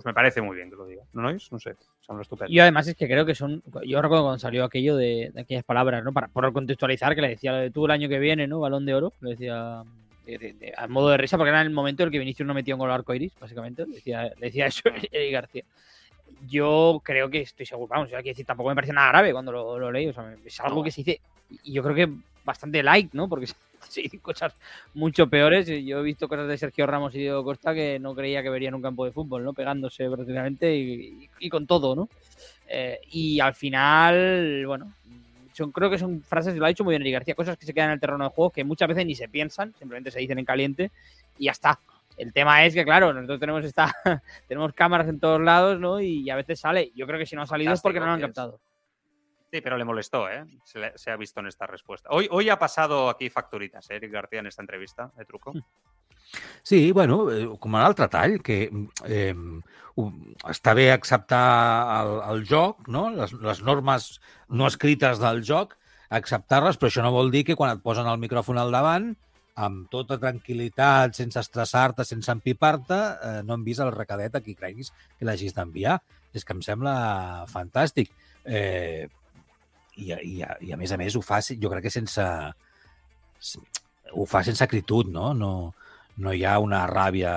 pues 0.04 0.06
me 0.06 0.14
parece 0.14 0.42
muy 0.42 0.56
bien 0.56 0.70
que 0.70 0.76
lo 0.76 0.86
diga. 0.86 1.04
¿No 1.14 1.22
lo 1.22 1.30
oís? 1.30 1.52
No 1.52 1.60
sé. 1.60 1.76
Son 2.02 2.20
estupendo. 2.22 2.52
Yo 2.54 2.62
además 2.64 2.88
es 2.88 2.96
que 2.96 3.08
creo 3.08 3.26
que 3.26 3.36
son. 3.36 3.62
Yo 3.86 4.02
recuerdo 4.02 4.24
cuando 4.26 4.40
salió 4.40 4.64
aquello 4.64 4.96
de, 4.96 5.32
de 5.34 5.42
aquellas 5.42 5.64
palabras, 5.64 6.04
¿no? 6.04 6.12
Para 6.14 6.28
por 6.28 6.52
contextualizar, 6.54 7.14
que 7.16 7.22
le 7.22 7.30
decía 7.30 7.52
lo 7.52 7.58
de 7.60 7.72
tú 7.72 7.86
el 7.86 7.92
año 7.92 8.10
que 8.10 8.20
viene, 8.20 8.48
¿no? 8.48 8.60
Balón 8.60 8.86
de 8.86 8.94
oro. 8.96 9.14
Le 9.22 9.32
decía. 9.32 9.84
de- 10.26 10.38
de- 10.38 10.54
de- 10.54 10.74
a 10.78 10.88
modo 10.88 11.10
de 11.10 11.18
risa, 11.18 11.38
porque 11.38 11.50
era 11.50 11.62
el 11.62 11.72
momento 11.72 12.04
en 12.04 12.08
el 12.08 12.12
que 12.12 12.20
Vinicius 12.20 12.46
no 12.48 12.54
metió 12.54 12.76
un 12.76 12.80
gol 12.80 12.92
arco 12.92 13.14
iris, 13.16 13.34
básicamente. 13.40 13.86
Le 13.88 13.96
decía, 13.96 14.24
le 14.26 14.36
decía 14.40 14.68
eso 14.68 14.84
Eric 15.12 15.34
García. 15.34 15.64
Yo 16.48 17.02
creo 17.04 17.30
que 17.30 17.42
estoy 17.42 17.66
seguro, 17.66 17.88
vamos, 17.90 18.14
hay 18.14 18.24
que 18.24 18.30
decir, 18.30 18.46
tampoco 18.46 18.70
me 18.70 18.76
parece 18.76 18.94
nada 18.94 19.10
grave 19.10 19.32
cuando 19.34 19.52
lo, 19.52 19.80
lo 19.80 19.92
leí. 19.92 20.08
O 20.08 20.14
sea, 20.14 20.36
es 20.46 20.60
algo 20.60 20.84
que 20.84 20.92
se 20.92 21.02
dice. 21.04 21.22
Y 21.64 21.74
yo 21.74 21.84
creo 21.84 21.96
que 21.96 22.10
bastante 22.46 22.82
like, 22.84 23.10
¿no? 23.14 23.28
Porque 23.28 23.48
dicen 23.96 24.20
cosas 24.20 24.54
mucho 24.94 25.28
peores. 25.30 25.68
Yo 25.68 26.00
he 26.00 26.04
visto 26.04 26.28
cosas 26.28 26.48
de 26.48 26.58
Sergio 26.58 26.86
Ramos 26.88 27.14
y 27.16 27.20
Diego 27.20 27.44
Costa 27.44 27.74
que 27.74 28.00
no 28.00 28.14
creía 28.16 28.42
que 28.44 28.50
vería 28.50 28.70
en 28.70 28.76
un 28.76 28.82
campo 28.82 29.06
de 29.06 29.12
fútbol, 29.12 29.44
¿no? 29.44 29.54
Pegándose 29.54 30.10
prácticamente 30.10 30.76
y, 30.76 30.92
y- 31.24 31.30
y 31.40 31.50
con 31.50 31.66
todo, 31.68 31.96
¿no? 31.96 32.10
Eh, 32.68 33.00
y 33.12 33.40
al 33.40 33.56
final, 33.56 34.64
bueno, 34.68 34.94
son, 35.54 35.72
creo 35.72 35.90
que 35.90 35.98
son 35.98 36.22
frases, 36.22 36.56
lo 36.56 36.66
ha 36.66 36.70
dicho 36.70 36.84
muy 36.84 36.94
bien 36.94 37.02
Eric 37.02 37.14
García, 37.14 37.36
cosas 37.36 37.58
que 37.58 37.66
se 37.66 37.74
quedan 37.74 37.90
en 37.90 37.94
el 37.96 38.00
terreno 38.00 38.24
de 38.24 38.30
juego 38.30 38.52
que 38.52 38.64
muchas 38.64 38.88
veces 38.88 39.06
ni 39.06 39.16
se 39.16 39.28
piensan, 39.28 39.74
simplemente 39.78 40.12
se 40.12 40.20
dicen 40.20 40.40
en 40.40 40.46
caliente 40.46 40.92
y 41.38 41.46
ya 41.46 41.52
está. 41.52 41.80
El 42.18 42.34
tema 42.34 42.66
es 42.66 42.74
que, 42.74 42.84
claro, 42.84 43.14
nosotros 43.14 43.40
tenemos 43.40 43.64
esta, 43.66 43.96
tenemos 44.48 44.74
cámaras 44.74 45.08
en 45.08 45.20
todos 45.20 45.42
lados, 45.42 45.80
¿no? 45.80 46.00
Y 46.02 46.30
a 46.30 46.36
veces 46.36 46.60
sale. 46.60 46.92
Yo 46.96 47.08
creo 47.08 47.18
que 47.18 47.26
si 47.26 47.36
no 47.36 47.42
ha 47.42 47.46
salido 47.48 47.72
es 47.74 47.82
porque 47.82 48.00
no 48.00 48.06
lo 48.08 48.12
han 48.12 48.20
captado. 48.28 48.60
Sí, 49.52 49.62
pero 49.62 49.78
le 49.78 49.86
molestó, 49.86 50.30
¿eh? 50.30 50.46
Se, 50.64 50.78
le- 50.80 50.98
se 50.98 51.10
ha 51.12 51.18
visto 51.18 51.40
en 51.40 51.48
esta 51.48 51.66
respuesta. 51.66 52.10
Hoy, 52.12 52.28
hoy 52.32 52.50
ha 52.50 52.60
pasado 52.60 53.10
aquí 53.10 53.30
facturitas, 53.30 53.90
¿eh? 53.90 53.96
Eric 53.96 54.12
García, 54.12 54.40
en 54.40 54.48
esta 54.48 54.62
entrevista 54.62 55.12
de 55.18 55.26
truco. 55.26 55.54
Sí, 56.62 56.92
bueno, 56.92 57.32
eh, 57.32 57.48
com 57.58 57.74
en 57.76 57.82
l'altre 57.82 58.06
tall, 58.14 58.36
que 58.46 58.68
eh, 59.10 59.34
està 60.54 60.76
bé 60.78 60.92
acceptar 60.94 61.42
el, 62.04 62.12
el 62.36 62.44
joc, 62.46 62.86
no? 62.94 63.08
les, 63.16 63.34
les 63.34 63.64
normes 63.66 64.12
no 64.50 64.68
escrites 64.70 65.18
del 65.24 65.42
joc, 65.48 65.74
acceptar-les, 66.14 66.78
però 66.78 66.92
això 66.92 67.02
no 67.02 67.12
vol 67.16 67.32
dir 67.34 67.42
que 67.48 67.58
quan 67.58 67.74
et 67.74 67.82
posen 67.82 68.06
el 68.10 68.22
micròfon 68.22 68.62
al 68.62 68.70
davant, 68.76 69.10
amb 69.60 69.90
tota 69.92 70.20
tranquil·litat, 70.22 71.18
sense 71.18 71.42
estressar-te, 71.42 72.06
sense 72.06 72.30
empipar-te, 72.32 73.00
eh, 73.26 73.42
no 73.44 73.58
hem 73.58 73.66
vist 73.66 73.82
el 73.82 73.90
recadet 73.98 74.38
a 74.38 74.42
qui 74.46 74.54
creguis 74.56 74.94
que 75.18 75.26
l'hagis 75.26 75.58
d'enviar. 75.58 75.98
És 76.38 76.46
que 76.46 76.54
em 76.54 76.62
sembla 76.62 77.48
fantàstic. 77.50 78.12
Eh, 78.46 79.10
i, 80.00 80.14
i, 80.14 80.40
a, 80.46 80.56
I 80.64 80.74
a 80.76 80.80
més 80.80 80.94
a 80.96 81.00
més 81.02 81.18
ho 81.18 81.24
fa, 81.26 81.42
jo 81.50 81.72
crec 81.74 81.88
que 81.88 81.94
sense... 81.94 82.26
Ho 84.10 84.26
fa 84.26 84.42
sense 84.44 84.64
acritud, 84.66 85.12
no? 85.14 85.34
No, 85.38 85.52
no 86.20 86.34
hi 86.34 86.44
ha 86.46 86.58
una 86.60 86.84
ràbia 86.90 87.34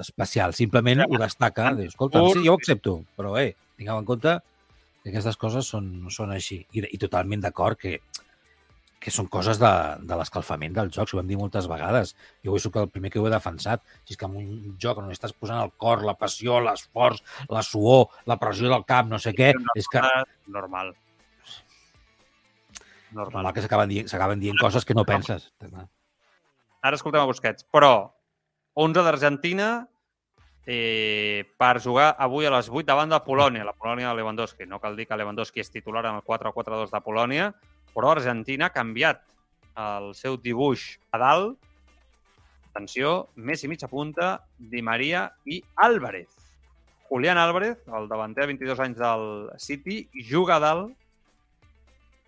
especial. 0.00 0.54
Simplement 0.56 1.04
ho 1.06 1.20
destaca. 1.20 1.70
Diu, 1.78 1.92
escolta, 1.92 2.24
sí, 2.32 2.42
jo 2.44 2.56
ho 2.56 2.60
accepto, 2.60 2.98
però 3.16 3.36
eh, 3.40 3.52
tingueu 3.78 4.00
en 4.02 4.08
compte 4.08 4.34
que 5.04 5.12
aquestes 5.12 5.38
coses 5.40 5.68
són, 5.70 5.88
són 6.12 6.32
així. 6.34 6.62
I, 6.76 6.84
i 6.96 7.00
totalment 7.00 7.44
d'acord 7.44 7.78
que, 7.80 7.98
que 9.04 9.12
són 9.12 9.28
coses 9.32 9.60
de, 9.60 9.70
de 10.08 10.16
l'escalfament 10.16 10.76
del 10.76 10.90
joc, 10.92 11.12
ho 11.12 11.20
hem 11.20 11.28
dit 11.28 11.40
moltes 11.40 11.68
vegades. 11.68 12.14
Jo 12.44 12.52
avui 12.52 12.64
soc 12.64 12.78
el 12.80 12.90
primer 12.92 13.12
que 13.12 13.20
ho 13.20 13.28
he 13.28 13.32
defensat. 13.32 13.84
Si 14.04 14.16
és 14.16 14.20
que 14.20 14.28
en 14.28 14.36
un 14.40 14.76
joc 14.80 15.00
on 15.02 15.12
estàs 15.12 15.36
posant 15.36 15.60
el 15.60 15.74
cor, 15.80 16.04
la 16.08 16.16
passió, 16.16 16.56
l'esforç, 16.64 17.20
la 17.52 17.64
suor, 17.64 18.06
la 18.30 18.40
pressió 18.40 18.72
del 18.72 18.86
cap, 18.88 19.08
no 19.10 19.20
sé 19.20 19.34
què, 19.36 19.52
és 19.76 19.90
que... 19.92 20.04
Normal. 20.54 20.94
Normal. 23.14 23.40
Normal 23.40 23.54
que 23.56 23.64
s'acaben 23.64 23.90
dient, 23.90 24.10
s'acaben 24.10 24.42
dient 24.42 24.58
coses 24.60 24.84
que 24.84 24.96
no 24.96 25.06
penses. 25.08 25.52
Ara 26.84 26.98
escoltem 26.98 27.22
a 27.22 27.28
Busquets. 27.30 27.66
Però 27.72 27.94
11 28.74 29.04
d'Argentina 29.06 29.68
eh, 30.66 31.44
per 31.56 31.80
jugar 31.80 32.14
avui 32.18 32.48
a 32.48 32.52
les 32.54 32.68
8 32.68 32.86
davant 32.88 33.12
de 33.12 33.20
Polònia, 33.24 33.66
la 33.66 33.76
Polònia 33.76 34.10
de 34.10 34.18
Lewandowski. 34.18 34.66
No 34.66 34.80
cal 34.82 34.96
dir 34.98 35.06
que 35.06 35.18
Lewandowski 35.18 35.62
és 35.62 35.70
titular 35.70 36.04
en 36.08 36.18
el 36.18 36.26
4-4-2 36.26 36.90
de 36.92 37.02
Polònia, 37.04 37.52
però 37.94 38.14
Argentina 38.14 38.68
ha 38.68 38.74
canviat 38.74 39.22
el 39.78 40.12
seu 40.18 40.38
dibuix 40.40 40.94
a 41.12 41.20
dalt. 41.22 41.58
Atenció, 42.74 43.28
Messi 43.36 43.70
mitja 43.70 43.86
punta, 43.86 44.40
Di 44.58 44.82
Maria 44.82 45.28
i 45.46 45.62
Álvarez. 45.76 46.28
Julián 47.06 47.38
Álvarez, 47.38 47.78
el 47.86 48.08
davanter 48.08 48.42
de 48.42 48.54
22 48.56 48.80
anys 48.80 48.98
del 48.98 49.26
City, 49.62 50.08
juga 50.30 50.56
a 50.56 50.62
dalt. 50.64 51.03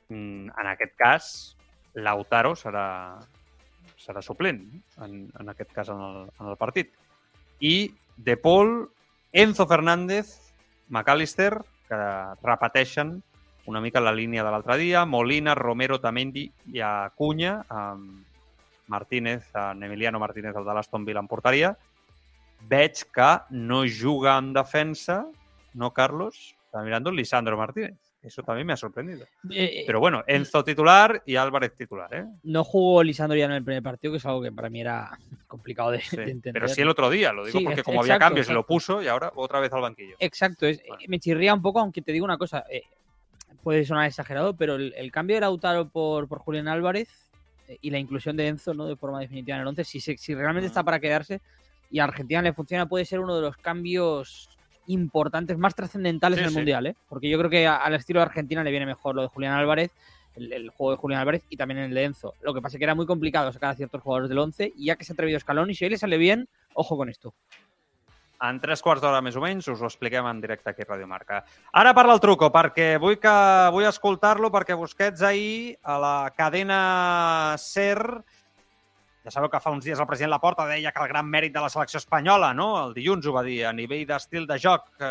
Mm, 0.09 0.50
En 0.57 0.66
aquest 0.70 0.94
cas, 0.96 1.57
Lautaro 1.94 2.54
serà, 2.57 3.18
serà 3.98 4.22
suplent, 4.22 4.61
en, 5.02 5.26
en 5.40 5.48
aquest 5.48 5.72
cas 5.72 5.88
en 5.90 6.00
el, 6.00 6.18
en 6.40 6.50
el 6.52 6.57
partit. 6.57 6.92
I 7.61 7.90
De 8.16 8.36
Paul, 8.36 8.88
Enzo 9.32 9.66
Fernández, 9.66 10.52
McAllister, 10.88 11.59
que 11.88 11.98
repeteixen 12.42 13.22
una 13.66 13.80
mica 13.80 14.00
la 14.00 14.14
línia 14.14 14.44
de 14.44 14.50
l'altre 14.50 14.76
dia, 14.78 15.04
Molina, 15.04 15.54
Romero, 15.54 15.98
Tamendi 16.00 16.46
i 16.72 16.80
Acuña, 16.80 17.59
amb 17.68 18.24
Martínez, 18.86 19.48
en 19.54 19.82
Emiliano 19.82 20.20
Martínez, 20.22 20.54
el 20.54 20.64
de 20.64 20.74
l'Aston 20.74 21.04
Villa 21.04 21.20
en 21.20 21.28
porteria. 21.28 21.72
Veig 22.70 23.02
que 23.12 23.30
no 23.50 23.82
juga 23.84 24.38
en 24.38 24.52
defensa, 24.54 25.26
no 25.74 25.92
Carlos, 25.92 26.54
está 26.64 26.82
mirando 26.82 27.11
Lisandro 27.11 27.57
Martínez. 27.57 27.98
Eso 28.27 28.43
también 28.43 28.66
me 28.66 28.72
ha 28.72 28.77
sorprendido. 28.77 29.24
Eh, 29.51 29.64
eh, 29.81 29.85
Pero 29.87 30.01
bueno, 30.01 30.24
Enzo 30.27 30.64
titular 30.64 31.22
y 31.24 31.37
Álvarez 31.37 31.74
titular, 31.77 32.12
¿eh? 32.12 32.24
no 32.43 32.64
jugó 32.64 33.03
Lisandro 33.03 33.37
ya 33.39 33.45
en 33.45 33.53
el 33.53 33.62
primer 33.64 33.83
partido, 33.83 34.12
que 34.12 34.18
es 34.18 34.27
algo 34.27 34.43
que 34.43 34.51
para 34.53 34.68
mí 34.68 34.81
era 34.81 35.16
complicado 35.47 35.93
de, 35.93 36.01
Sí. 36.01 36.16
de 36.16 36.22
entender. 36.31 36.61
Pero 36.61 36.68
sí 36.68 36.83
el 36.83 36.89
otro 36.89 37.09
día, 37.09 37.33
lo 37.33 37.45
digo 37.47 37.59
Sí, 37.59 37.64
porque 37.64 37.83
como 37.83 38.01
había 38.01 38.14
exacto, 38.14 38.27
cambios 38.27 38.49
y 38.49 38.53
lo 38.53 38.61
exacto. 38.61 38.74
puso 38.74 39.03
y 39.03 39.09
ahora 39.09 39.33
otra 39.37 39.61
vez 39.61 39.72
al 39.72 39.81
banquillo. 39.83 40.16
Exacto, 40.18 40.66
es, 40.66 40.83
Vale. 40.89 41.05
me 41.09 41.20
chirría 41.20 41.55
un 41.55 41.62
poco, 41.62 41.79
aunque 41.81 42.03
te 42.03 42.11
digo 42.12 42.24
una 42.24 42.37
cosa, 42.39 42.64
eh, 42.68 42.83
puede 43.62 43.85
sonar 43.85 44.07
exagerado, 44.07 44.57
pero 44.57 44.74
el, 44.74 44.93
el 44.97 45.12
cambio 45.12 45.37
de 45.37 45.41
Lautaro 45.43 45.89
por, 45.89 46.27
por 46.29 46.39
Julián 46.41 46.68
Álvarez 46.68 47.09
eh, 47.68 47.79
y 47.81 47.91
la 47.91 47.99
inclusión 47.99 48.37
de 48.37 48.49
Enzo 48.49 48.74
¿no? 48.74 48.87
de 48.87 48.97
forma 48.97 49.20
definitiva 49.20 49.57
en 49.57 49.62
el 49.62 49.68
11, 49.68 49.85
si, 49.85 50.01
si 50.01 50.35
realmente 50.35 50.66
está 50.66 50.83
para 50.83 50.99
quedarse 51.01 51.41
y 51.91 52.01
a 52.01 52.05
Argentina 52.05 52.43
le 52.43 52.53
funciona, 52.53 52.89
puede 52.89 53.05
ser 53.05 53.20
uno 53.20 53.37
de 53.37 53.43
los 53.43 53.57
cambios 53.57 54.49
importantes, 54.89 55.59
más 55.59 55.74
trascendentales 55.74 56.39
Sí, 56.39 56.41
en 56.41 56.47
el 56.47 56.51
sí. 56.53 56.57
Mundial, 56.59 56.87
¿eh? 56.87 56.97
porque 57.09 57.28
yo 57.28 57.39
creo 57.39 57.51
que 57.51 57.66
al 57.66 57.95
estilo 57.95 58.20
de 58.20 58.26
Argentina 58.26 58.62
le 58.64 58.70
viene 58.70 58.87
mejor 58.87 59.14
lo 59.14 59.22
de 59.22 59.28
Julián 59.28 59.55
Álvarez, 59.55 59.93
el, 60.34 60.53
el 60.53 60.70
juego 60.70 60.93
de 60.93 60.99
Julián 60.99 61.20
Álvarez 61.20 61.43
y 61.49 61.57
también 61.57 61.80
el 61.80 61.95
de 61.95 62.05
Enzo. 62.05 62.34
Lo 62.43 62.53
que 62.53 62.61
pasa 62.61 62.76
es 62.76 62.78
que 62.78 62.84
era 62.84 62.95
muy 62.95 63.07
complicado 63.07 63.53
sacar 63.53 63.70
a 63.70 63.74
ciertos 63.74 64.03
jugadores 64.03 64.28
del 64.28 64.39
11 64.39 64.72
y 64.76 64.87
ya 64.87 64.97
que 64.97 65.05
se 65.05 65.12
ha 65.12 65.14
atrevido 65.14 65.41
Scaloni, 65.41 65.74
si 65.74 65.84
a 65.84 65.87
él 65.87 65.93
le 65.93 65.99
sale 65.99 66.18
bien, 66.18 66.49
ojo 66.74 66.97
con 66.97 67.09
esto. 67.09 67.34
En 68.45 68.59
tres 68.61 68.82
quarts 68.84 69.01
d'hora 69.01 69.22
més 69.24 69.37
o 69.39 69.41
menys 69.41 69.64
us 69.72 69.80
ho 69.80 69.89
expliquem 69.89 70.26
en 70.28 70.43
directe 70.43 70.68
aquí 70.68 70.84
a 70.84 70.89
Radio 70.91 71.07
Marca. 71.09 71.39
Ara 71.72 71.95
parla 71.97 72.12
el 72.12 72.20
truco, 72.20 72.51
perquè 72.53 72.99
vull, 73.01 73.16
que, 73.16 73.32
vull 73.72 73.87
escoltar-lo, 73.89 74.51
perquè 74.53 74.76
Busquets 74.76 75.24
ahir 75.24 75.78
a 75.82 75.97
la 76.03 76.16
cadena 76.37 77.55
SER 77.57 78.20
ja 79.27 79.33
sabeu 79.35 79.51
que 79.51 79.59
fa 79.59 79.72
uns 79.74 79.83
dies 79.83 79.99
el 79.99 80.07
president 80.07 80.31
Laporta 80.31 80.68
deia 80.70 80.93
que 80.95 81.03
el 81.03 81.09
gran 81.11 81.27
mèrit 81.27 81.51
de 81.51 81.59
la 81.59 81.70
selecció 81.72 81.99
espanyola, 81.99 82.53
no? 82.55 82.68
El 82.85 82.93
dilluns 82.95 83.27
ho 83.27 83.33
va 83.35 83.43
dir, 83.43 83.64
a 83.66 83.72
nivell 83.74 84.05
d'estil 84.07 84.47
de 84.47 84.55
joc 84.62 84.85
eh, 85.01 85.07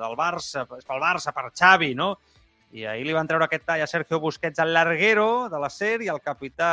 del 0.00 0.16
Barça, 0.18 0.64
és 0.74 0.88
pel 0.88 1.02
Barça, 1.04 1.30
per 1.36 1.52
Xavi, 1.52 1.92
no? 1.94 2.16
I 2.74 2.88
ahir 2.90 3.04
li 3.06 3.14
van 3.14 3.30
treure 3.30 3.46
aquest 3.46 3.62
tall 3.68 3.84
a 3.84 3.86
Sergio 3.86 4.18
Busquets 4.18 4.58
al 4.58 4.74
larguero 4.74 5.46
de 5.52 5.60
la 5.62 5.70
SER 5.70 6.00
i 6.02 6.10
el 6.10 6.18
capità 6.18 6.72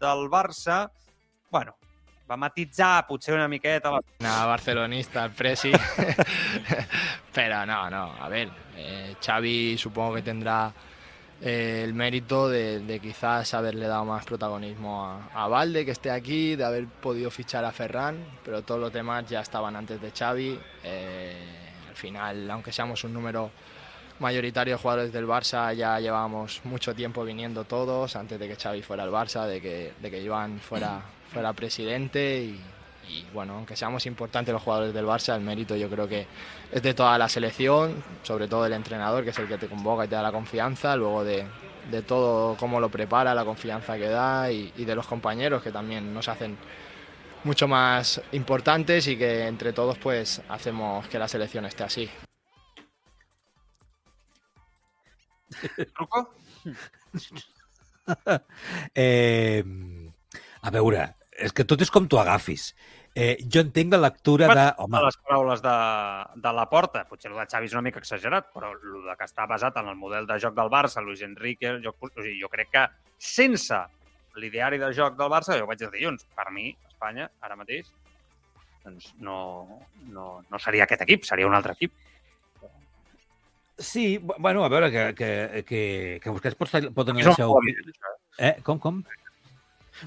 del 0.00 0.24
Barça, 0.32 0.86
bueno, 1.52 1.76
va 2.24 2.40
matitzar 2.40 3.04
potser 3.04 3.36
una 3.36 3.46
miqueta 3.46 3.92
la 3.92 4.00
Nada 4.24 4.46
barcelonista 4.46 5.26
el 5.26 5.36
Presi. 5.36 5.74
Pero 7.36 7.66
no, 7.66 7.90
no, 7.90 8.14
a 8.18 8.30
ver, 8.32 8.48
eh, 8.78 9.14
Xavi 9.20 9.76
supongo 9.76 10.14
que 10.14 10.22
tendrá 10.22 10.72
eh, 11.42 11.82
el 11.84 11.92
mérito 11.92 12.48
de, 12.48 12.80
de 12.80 12.98
quizás 12.98 13.52
haberle 13.54 13.86
dado 13.86 14.04
más 14.04 14.24
protagonismo 14.24 15.04
a, 15.04 15.28
a 15.34 15.48
Valde, 15.48 15.84
que 15.84 15.90
esté 15.90 16.10
aquí, 16.10 16.56
de 16.56 16.64
haber 16.64 16.86
podido 16.86 17.30
fichar 17.30 17.64
a 17.64 17.72
Ferran, 17.72 18.16
pero 18.44 18.62
todos 18.62 18.80
los 18.80 18.92
demás 18.92 19.28
ya 19.28 19.40
estaban 19.40 19.76
antes 19.76 20.00
de 20.00 20.10
Xavi. 20.10 20.58
Eh, 20.84 21.36
al 21.88 21.96
final, 21.96 22.50
aunque 22.50 22.72
seamos 22.72 23.04
un 23.04 23.12
número 23.12 23.50
mayoritario 24.18 24.74
de 24.74 24.80
jugadores 24.80 25.12
del 25.12 25.26
Barça, 25.26 25.74
ya 25.74 26.00
llevábamos 26.00 26.62
mucho 26.64 26.94
tiempo 26.94 27.22
viniendo 27.22 27.64
todos, 27.64 28.16
antes 28.16 28.38
de 28.38 28.48
que 28.48 28.56
Xavi 28.56 28.82
fuera 28.82 29.02
al 29.02 29.10
Barça, 29.10 29.46
de 29.46 29.60
que, 29.60 29.92
de 30.00 30.10
que 30.10 30.22
Iván 30.22 30.58
fuera, 30.58 31.02
fuera 31.32 31.52
presidente 31.52 32.40
y, 32.44 32.60
y 33.08 33.24
bueno, 33.32 33.54
aunque 33.54 33.76
seamos 33.76 34.06
importantes 34.06 34.52
los 34.52 34.62
jugadores 34.62 34.92
del 34.94 35.06
Barça, 35.06 35.34
el 35.34 35.42
mérito 35.42 35.76
yo 35.76 35.88
creo 35.88 36.08
que 36.08 36.26
es 36.72 36.82
de 36.82 36.94
toda 36.94 37.16
la 37.18 37.28
selección, 37.28 38.02
sobre 38.22 38.48
todo 38.48 38.64
del 38.64 38.72
entrenador, 38.74 39.24
que 39.24 39.30
es 39.30 39.38
el 39.38 39.48
que 39.48 39.58
te 39.58 39.68
convoca 39.68 40.04
y 40.04 40.08
te 40.08 40.14
da 40.16 40.22
la 40.22 40.32
confianza, 40.32 40.96
luego 40.96 41.24
de, 41.24 41.46
de 41.90 42.02
todo 42.02 42.56
cómo 42.56 42.80
lo 42.80 42.90
prepara, 42.90 43.34
la 43.34 43.44
confianza 43.44 43.96
que 43.96 44.08
da 44.08 44.50
y, 44.50 44.72
y 44.76 44.84
de 44.84 44.94
los 44.94 45.06
compañeros 45.06 45.62
que 45.62 45.72
también 45.72 46.12
nos 46.12 46.28
hacen 46.28 46.56
mucho 47.44 47.68
más 47.68 48.20
importantes 48.32 49.06
y 49.08 49.16
que 49.16 49.46
entre 49.46 49.72
todos 49.72 49.98
pues 49.98 50.42
hacemos 50.48 51.06
que 51.08 51.18
la 51.18 51.28
selección 51.28 51.66
esté 51.66 51.84
así. 51.84 52.10
truco? 55.94 56.28
Eh, 58.94 59.64
a 60.62 60.70
veure, 60.70 61.14
és 61.38 61.52
que 61.52 61.64
tot 61.68 61.80
és 61.84 61.90
com 61.92 62.06
tu 62.08 62.18
agafis. 62.20 62.70
Eh, 63.16 63.36
jo 63.48 63.62
entenc 63.64 63.92
la 63.94 64.00
lectura 64.02 64.48
de... 64.52 64.64
Home, 64.84 65.00
les 65.04 65.16
paraules 65.24 65.62
de, 65.64 65.74
de 66.44 66.52
la 66.52 66.66
porta. 66.68 67.04
Potser 67.08 67.30
el 67.32 67.36
de 67.38 67.46
Xavi 67.48 67.68
és 67.70 67.74
una 67.76 67.82
mica 67.86 68.00
exagerat, 68.02 68.50
però 68.52 68.72
el 68.76 69.04
de 69.06 69.14
que 69.16 69.24
està 69.28 69.46
basat 69.48 69.76
en 69.80 69.88
el 69.88 69.96
model 69.96 70.26
de 70.28 70.36
joc 70.42 70.54
del 70.56 70.68
Barça, 70.72 71.00
Luis 71.04 71.22
Enrique, 71.24 71.78
jo, 71.84 71.94
o 71.96 72.10
sigui, 72.16 72.34
jo 72.40 72.50
crec 72.52 72.68
que 72.74 72.86
sense 73.16 73.78
l'ideari 74.36 74.76
de 74.82 74.90
joc 74.92 75.16
del 75.16 75.32
Barça, 75.32 75.56
jo 75.56 75.64
ho 75.64 75.70
vaig 75.70 75.80
dir 75.80 75.88
dilluns, 75.94 76.26
per 76.36 76.50
mi, 76.52 76.74
Espanya, 76.90 77.30
ara 77.40 77.56
mateix, 77.56 77.88
doncs 78.84 79.14
no, 79.24 79.38
no, 80.12 80.26
no 80.50 80.58
seria 80.60 80.84
aquest 80.84 81.06
equip, 81.06 81.24
seria 81.24 81.48
un 81.48 81.56
altre 81.56 81.72
equip. 81.72 81.92
sí, 83.78 84.18
bu- 84.18 84.36
bueno, 84.38 84.64
a 84.64 84.68
veure, 84.68 84.90
que, 84.90 85.14
que, 85.14 85.64
que, 85.64 86.20
que 86.22 86.30
Busquets 86.30 86.56
pot, 86.56 86.70
pot 86.94 87.06
tenir 87.08 87.24
això, 87.32 87.48
Eh? 88.38 88.54
Com, 88.64 88.78
com? 88.78 89.02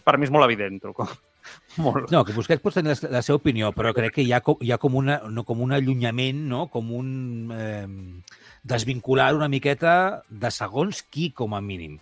Per 0.05 0.17
mi 0.17 0.27
és 0.27 0.33
molt 0.33 0.45
evident, 0.45 0.79
truco. 0.83 1.07
Molt. 1.83 2.09
No, 2.13 2.23
que 2.27 2.35
Busquets 2.35 2.61
pot 2.61 2.75
tenir 2.75 2.93
la, 2.93 3.13
la 3.15 3.21
seva 3.25 3.39
opinió, 3.39 3.71
però 3.75 3.93
crec 3.95 4.17
que 4.17 4.25
hi 4.25 4.33
ha 4.35 4.41
com, 4.45 4.59
hi 4.61 4.73
ha 4.73 4.77
com, 4.81 4.97
una, 4.99 5.17
no, 5.33 5.45
com 5.47 5.63
un 5.65 5.73
allunyament, 5.73 6.43
no? 6.51 6.67
com 6.73 6.91
un 6.97 7.09
eh, 7.55 7.87
desvincular 8.67 9.31
una 9.37 9.49
miqueta 9.51 9.95
de 10.29 10.51
segons 10.53 11.01
qui, 11.09 11.31
com 11.35 11.55
a 11.55 11.63
mínim. 11.63 11.97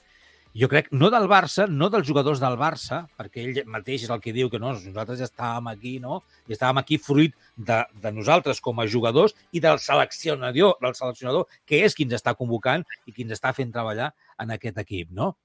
Jo 0.58 0.66
crec, 0.72 0.88
no 0.90 1.12
del 1.14 1.28
Barça, 1.30 1.68
no 1.70 1.92
dels 1.94 2.08
jugadors 2.08 2.40
del 2.42 2.56
Barça, 2.58 3.04
perquè 3.20 3.44
ell 3.44 3.60
mateix 3.70 4.08
és 4.08 4.14
el 4.14 4.22
que 4.24 4.34
diu 4.34 4.50
que 4.50 4.58
no, 4.58 4.72
nosaltres 4.74 5.20
ja 5.22 5.28
estàvem 5.28 5.68
aquí, 5.70 5.98
no? 6.02 6.24
I 6.50 6.56
estàvem 6.56 6.82
aquí 6.82 6.98
fruit 6.98 7.36
de, 7.56 7.84
de 8.02 8.12
nosaltres 8.16 8.62
com 8.64 8.82
a 8.82 8.88
jugadors 8.90 9.36
i 9.54 9.62
del 9.62 9.78
seleccionador, 9.84 10.80
del 10.82 10.96
seleccionador, 10.98 11.46
que 11.68 11.84
és 11.86 11.94
qui 11.94 12.08
ens 12.08 12.18
està 12.18 12.34
convocant 12.40 12.88
i 13.06 13.14
qui 13.14 13.28
ens 13.28 13.38
està 13.38 13.54
fent 13.54 13.76
treballar 13.76 14.10
en 14.42 14.56
aquest 14.58 14.82
equip, 14.82 15.14
no? 15.14 15.36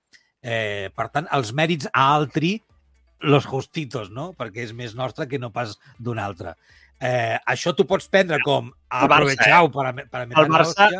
Eh, 0.42 0.90
per 0.94 1.08
tant, 1.14 1.28
els 1.32 1.52
mèrits 1.54 1.86
a 1.92 2.08
altri 2.16 2.56
los 3.22 3.46
justitos, 3.46 4.10
no? 4.10 4.32
Perquè 4.34 4.64
és 4.66 4.72
més 4.74 4.96
nostre 4.98 5.28
que 5.30 5.38
no 5.38 5.52
pas 5.54 5.76
d'un 5.98 6.18
altre. 6.18 6.56
Eh, 6.98 7.38
això 7.46 7.72
tu 7.74 7.86
pots 7.86 8.08
prendre 8.10 8.38
com 8.42 8.72
aprovechar-ho 8.90 9.70
per, 9.70 9.86
a- 9.86 9.92
per 9.94 10.20
a 10.22 10.26
meter 10.26 10.42
El 10.44 10.50
Barça-. 10.50 10.90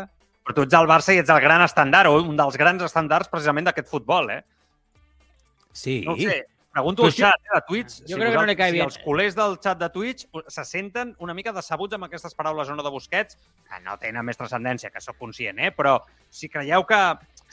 Però 0.43 0.55
tu 0.55 0.63
ets 0.65 0.73
el 0.75 0.87
Barça 0.87 1.13
i 1.15 1.19
ets 1.21 1.29
el 1.31 1.39
gran 1.39 1.61
estandard, 1.63 2.09
o 2.11 2.17
un 2.23 2.35
dels 2.35 2.57
grans 2.59 2.81
estandards 2.83 3.29
precisament 3.31 3.67
d'aquest 3.69 3.87
futbol, 3.87 4.29
eh? 4.31 4.41
Sí. 5.71 6.01
No 6.05 6.15
sé. 6.17 6.45
Pregunto 6.73 7.05
al 7.05 7.11
xat 7.13 7.35
eh, 7.37 7.49
de 7.53 7.61
Twitch. 7.67 7.99
Jo 8.09 8.17
crec 8.17 8.31
que 8.33 8.39
no 8.39 8.45
li 8.49 8.55
cae 8.57 8.71
si 8.71 8.77
bien. 8.79 8.87
els 8.89 8.97
culers 9.03 9.35
del 9.37 9.59
xat 9.61 9.77
de 9.77 9.89
Twitch 9.93 10.23
se 10.49 10.63
senten 10.65 11.11
una 11.21 11.35
mica 11.37 11.51
decebuts 11.53 11.93
amb 11.93 12.07
aquestes 12.07 12.33
paraules 12.33 12.67
o 12.67 12.75
no 12.75 12.81
de 12.81 12.89
Busquets, 12.89 13.37
que 13.69 13.79
no 13.85 13.93
tenen 14.01 14.25
més 14.25 14.39
transcendència, 14.39 14.89
que 14.89 14.99
sóc 14.99 15.19
conscient, 15.21 15.59
eh? 15.61 15.69
però 15.71 15.99
si 16.33 16.49
creieu 16.49 16.81
que, 16.89 16.97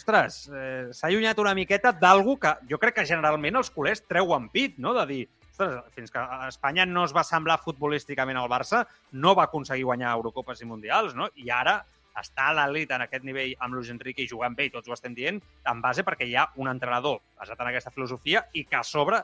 ostres, 0.01 0.41
eh, 0.49 0.89
s'ha 0.97 1.09
allunyat 1.09 1.39
una 1.39 1.55
miqueta 1.55 1.93
d'algú 1.93 2.39
que 2.41 2.55
jo 2.71 2.81
crec 2.81 2.97
que 3.01 3.07
generalment 3.07 3.61
els 3.61 3.71
culers 3.71 4.03
treuen 4.09 4.49
pit, 4.53 4.79
no? 4.79 4.95
de 4.97 5.07
dir, 5.07 5.21
ostres, 5.51 5.79
fins 5.95 6.11
que 6.11 6.25
Espanya 6.49 6.87
no 6.89 7.05
es 7.05 7.15
va 7.17 7.25
semblar 7.27 7.61
futbolísticament 7.63 8.41
al 8.41 8.51
Barça, 8.51 8.85
no 9.13 9.37
va 9.37 9.49
aconseguir 9.49 9.85
guanyar 9.85 10.17
Eurocopes 10.17 10.63
i 10.63 10.69
Mundials, 10.69 11.15
no? 11.15 11.29
i 11.37 11.53
ara 11.55 11.81
està 12.21 12.51
a 12.51 12.55
l'elit 12.57 12.91
en 12.91 13.05
aquest 13.05 13.25
nivell 13.25 13.53
amb 13.61 13.77
Luis 13.77 13.91
Enrique 13.93 14.25
i 14.25 14.31
jugant 14.31 14.57
bé, 14.57 14.67
i 14.67 14.73
tots 14.75 14.89
ho 14.89 14.97
estem 14.97 15.15
dient, 15.15 15.39
en 15.41 15.85
base 15.85 16.05
perquè 16.07 16.27
hi 16.27 16.35
ha 16.37 16.49
un 16.57 16.69
entrenador 16.73 17.21
basat 17.39 17.61
en 17.61 17.71
aquesta 17.71 17.93
filosofia 17.95 18.45
i 18.53 18.65
que 18.65 18.81
a 18.81 18.85
sobre 18.85 19.23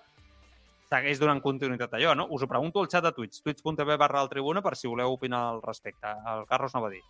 segueix 0.87 1.19
donant 1.19 1.43
continuïtat 1.43 1.97
a 1.97 1.99
allò, 1.99 2.15
no? 2.15 2.29
Us 2.31 2.45
ho 2.45 2.49
pregunto 2.51 2.81
al 2.81 2.91
xat 2.93 3.09
de 3.09 3.13
Twitch, 3.13 3.43
twitch.tv 3.43 3.99
barra 3.99 4.27
tribuna, 4.31 4.63
per 4.63 4.77
si 4.79 4.87
voleu 4.87 5.17
opinar 5.17 5.43
al 5.51 5.63
respecte. 5.65 6.15
El 6.35 6.47
Carlos 6.47 6.75
no 6.77 6.85
va 6.85 6.93
dir. 6.95 7.03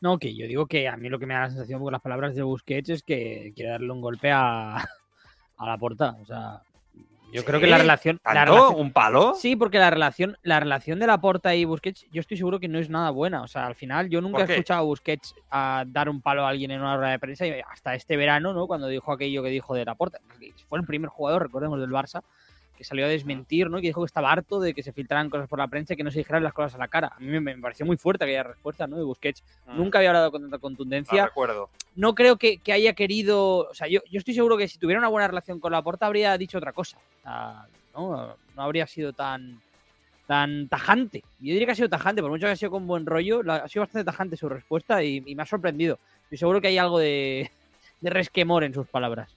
No, 0.00 0.18
que 0.18 0.34
yo 0.34 0.46
digo 0.46 0.66
que 0.66 0.88
a 0.88 0.96
mí 0.96 1.08
lo 1.08 1.18
que 1.18 1.26
me 1.26 1.34
da 1.34 1.40
la 1.40 1.50
sensación 1.50 1.82
con 1.82 1.92
las 1.92 2.00
palabras 2.02 2.34
de 2.34 2.42
Busquets 2.42 2.88
es 2.90 3.02
que 3.02 3.52
quiere 3.54 3.70
darle 3.72 3.90
un 3.92 4.00
golpe 4.00 4.30
a, 4.30 4.76
a 5.56 5.66
la 5.66 5.76
porta. 5.78 6.16
O 6.22 6.24
sea, 6.26 6.62
yo 7.32 7.44
creo 7.44 7.60
que 7.60 7.66
la 7.66 7.76
relación, 7.78 8.20
la 8.24 8.32
¿Tanto? 8.32 8.54
relación- 8.54 8.80
¿Un 8.80 8.92
palo? 8.92 9.34
Sí, 9.34 9.54
porque 9.56 9.78
la 9.78 9.90
relación, 9.90 10.38
la 10.42 10.60
relación 10.60 10.98
de 10.98 11.06
la 11.06 11.20
porta 11.20 11.54
y 11.54 11.64
Busquets, 11.66 12.06
yo 12.10 12.20
estoy 12.20 12.36
seguro 12.38 12.58
que 12.58 12.68
no 12.68 12.78
es 12.78 12.88
nada 12.88 13.10
buena. 13.10 13.42
O 13.42 13.48
sea, 13.48 13.66
al 13.66 13.74
final 13.74 14.08
yo 14.08 14.20
nunca 14.20 14.38
¿Por 14.38 14.50
he 14.50 14.54
escuchado 14.54 14.80
a 14.80 14.84
Busquets 14.84 15.34
a 15.50 15.84
dar 15.86 16.08
un 16.08 16.22
palo 16.22 16.46
a 16.46 16.48
alguien 16.48 16.70
en 16.70 16.80
una 16.80 16.96
rueda 16.96 17.10
de 17.10 17.18
prensa 17.18 17.46
y 17.46 17.52
hasta 17.70 17.94
este 17.94 18.16
verano, 18.16 18.54
¿no? 18.54 18.66
Cuando 18.66 18.86
dijo 18.86 19.12
aquello 19.12 19.42
que 19.42 19.50
dijo 19.50 19.74
de 19.74 19.84
la 19.84 19.94
porta. 19.94 20.20
Fue 20.68 20.78
el 20.78 20.86
primer 20.86 21.10
jugador, 21.10 21.42
recordemos, 21.42 21.78
del 21.80 21.90
Barça 21.90 22.22
que 22.78 22.84
salió 22.84 23.04
a 23.04 23.08
desmentir, 23.08 23.68
¿no? 23.68 23.78
Que 23.78 23.88
dijo 23.88 24.00
que 24.00 24.06
estaba 24.06 24.30
harto 24.32 24.60
de 24.60 24.72
que 24.72 24.82
se 24.82 24.92
filtraran 24.92 25.28
cosas 25.28 25.48
por 25.48 25.58
la 25.58 25.66
prensa 25.66 25.92
y 25.92 25.96
que 25.96 26.04
no 26.04 26.10
se 26.10 26.18
dijeran 26.20 26.42
las 26.44 26.52
cosas 26.54 26.76
a 26.76 26.78
la 26.78 26.88
cara. 26.88 27.08
A 27.14 27.18
mí 27.20 27.26
me, 27.26 27.40
me 27.40 27.58
pareció 27.58 27.84
muy 27.84 27.96
fuerte 27.96 28.24
aquella 28.24 28.44
respuesta, 28.44 28.86
¿no? 28.86 28.96
De 28.96 29.02
Busquets. 29.02 29.42
Mm, 29.66 29.76
Nunca 29.76 29.98
había 29.98 30.10
hablado 30.10 30.30
con 30.30 30.40
tanta 30.42 30.58
contundencia 30.58 31.26
recuerdo. 31.26 31.68
no 31.96 32.14
creo 32.14 32.36
que, 32.36 32.58
que 32.58 32.72
haya 32.72 32.92
querido. 32.94 33.68
O 33.68 33.74
sea, 33.74 33.88
yo, 33.88 34.00
yo 34.10 34.18
estoy 34.18 34.32
seguro 34.34 34.56
que 34.56 34.68
si 34.68 34.78
tuviera 34.78 35.00
una 35.00 35.08
buena 35.08 35.26
relación 35.28 35.58
con 35.60 35.72
Laporta 35.72 36.06
habría 36.06 36.38
dicho 36.38 36.56
otra 36.58 36.72
cosa. 36.72 36.96
¿no? 37.94 38.36
no 38.56 38.62
habría 38.62 38.86
sido 38.86 39.12
tan 39.12 39.60
tan 40.26 40.68
tajante. 40.68 41.20
Yo 41.40 41.52
diría 41.54 41.64
que 41.64 41.72
ha 41.72 41.74
sido 41.74 41.88
tajante, 41.88 42.20
por 42.20 42.30
mucho 42.30 42.44
que 42.46 42.52
ha 42.52 42.56
sido 42.56 42.70
con 42.70 42.86
buen 42.86 43.06
rollo, 43.06 43.42
la- 43.42 43.56
ha 43.56 43.68
sido 43.68 43.82
bastante 43.82 44.04
tajante 44.04 44.36
su 44.36 44.46
respuesta 44.48 45.02
y, 45.02 45.22
y 45.24 45.34
me 45.34 45.42
ha 45.42 45.46
sorprendido. 45.46 45.98
Estoy 46.24 46.36
seguro 46.36 46.60
que 46.60 46.68
hay 46.68 46.76
algo 46.76 46.98
de, 46.98 47.50
de 48.02 48.10
resquemor 48.10 48.62
en 48.62 48.74
sus 48.74 48.86
palabras. 48.86 49.30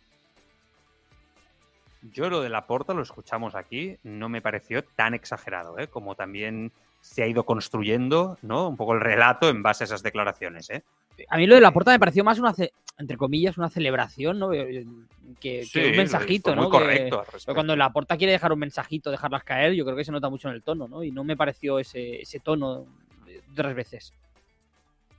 Yo 2.03 2.29
lo 2.29 2.41
de 2.41 2.49
la 2.49 2.65
porta 2.65 2.93
lo 2.93 3.01
escuchamos 3.03 3.53
aquí, 3.55 3.97
no 4.03 4.27
me 4.29 4.41
pareció 4.41 4.83
tan 4.83 5.13
exagerado, 5.13 5.77
¿eh? 5.77 5.87
como 5.87 6.15
también 6.15 6.71
se 6.99 7.23
ha 7.23 7.27
ido 7.27 7.43
construyendo, 7.43 8.37
¿no? 8.41 8.67
Un 8.69 8.77
poco 8.77 8.93
el 8.93 9.01
relato 9.01 9.49
en 9.49 9.61
base 9.63 9.83
a 9.83 9.85
esas 9.85 10.03
declaraciones, 10.03 10.69
¿eh? 10.69 10.83
A 11.29 11.37
mí 11.37 11.45
lo 11.45 11.55
de 11.55 11.61
Laporta 11.61 11.91
me 11.91 11.99
pareció 11.99 12.23
más 12.23 12.39
una, 12.39 12.53
entre 12.97 13.17
comillas, 13.17 13.57
una 13.57 13.69
celebración, 13.69 14.39
¿no? 14.39 14.49
Que, 14.49 14.85
que 15.39 15.63
Sí, 15.65 15.79
un 15.83 15.97
mensajito, 15.97 16.51
fue 16.51 16.55
muy 16.55 16.63
¿no? 16.65 16.69
correcto 16.71 17.23
Que- 17.45 17.53
cuando 17.53 17.75
Laporta 17.75 18.17
quiere 18.17 18.33
dejar 18.33 18.51
un 18.53 18.59
mensajito, 18.59 19.11
dejarlas 19.11 19.43
caer, 19.43 19.73
yo 19.73 19.83
creo 19.85 19.95
que 19.97 20.05
se 20.05 20.11
nota 20.11 20.29
mucho 20.29 20.47
en 20.49 20.55
el 20.55 20.63
tono, 20.63 20.87
¿no? 20.87 21.03
Y 21.03 21.11
no 21.11 21.23
me 21.23 21.37
pareció 21.37 21.77
ese, 21.79 22.21
ese 22.21 22.39
tono 22.39 22.85
tres 23.53 23.75
veces. 23.75 24.13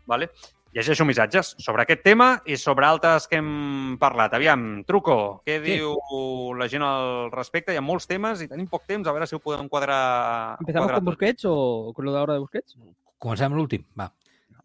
Vale? 0.06 0.30
Llegeixo 0.72 1.04
missatges 1.04 1.50
sobre 1.60 1.82
aquest 1.84 2.00
tema 2.02 2.38
i 2.48 2.56
sobre 2.56 2.86
altres 2.88 3.26
que 3.28 3.36
hem 3.36 3.98
parlat. 4.00 4.32
Aviam, 4.32 4.84
Truco, 4.88 5.42
què 5.44 5.58
Sí. 5.60 5.74
diu 5.76 5.92
la 6.56 6.66
gent 6.68 6.82
al 6.82 7.30
respecte? 7.30 7.74
Hi 7.74 7.76
ha 7.76 7.82
molts 7.84 8.06
temes 8.08 8.40
i 8.40 8.48
tenim 8.48 8.66
poc 8.68 8.86
temps, 8.86 9.06
a 9.06 9.12
veure 9.12 9.26
si 9.26 9.34
ho 9.36 9.38
podem 9.40 9.68
quadrar. 9.68 10.56
¿Empezamos 10.60 10.86
quadrar 10.86 11.00
con. 11.00 11.04
Busquets 11.12 11.44
o 11.44 11.92
con 11.94 12.06
lo 12.06 12.12
de 12.12 12.18
ahora 12.18 12.32
de 12.34 12.38
Busquets? 12.40 12.78
Comencem 13.18 13.46
amb 13.52 13.56
l'últim, 13.56 13.84
va. 13.98 14.08
No 14.50 14.62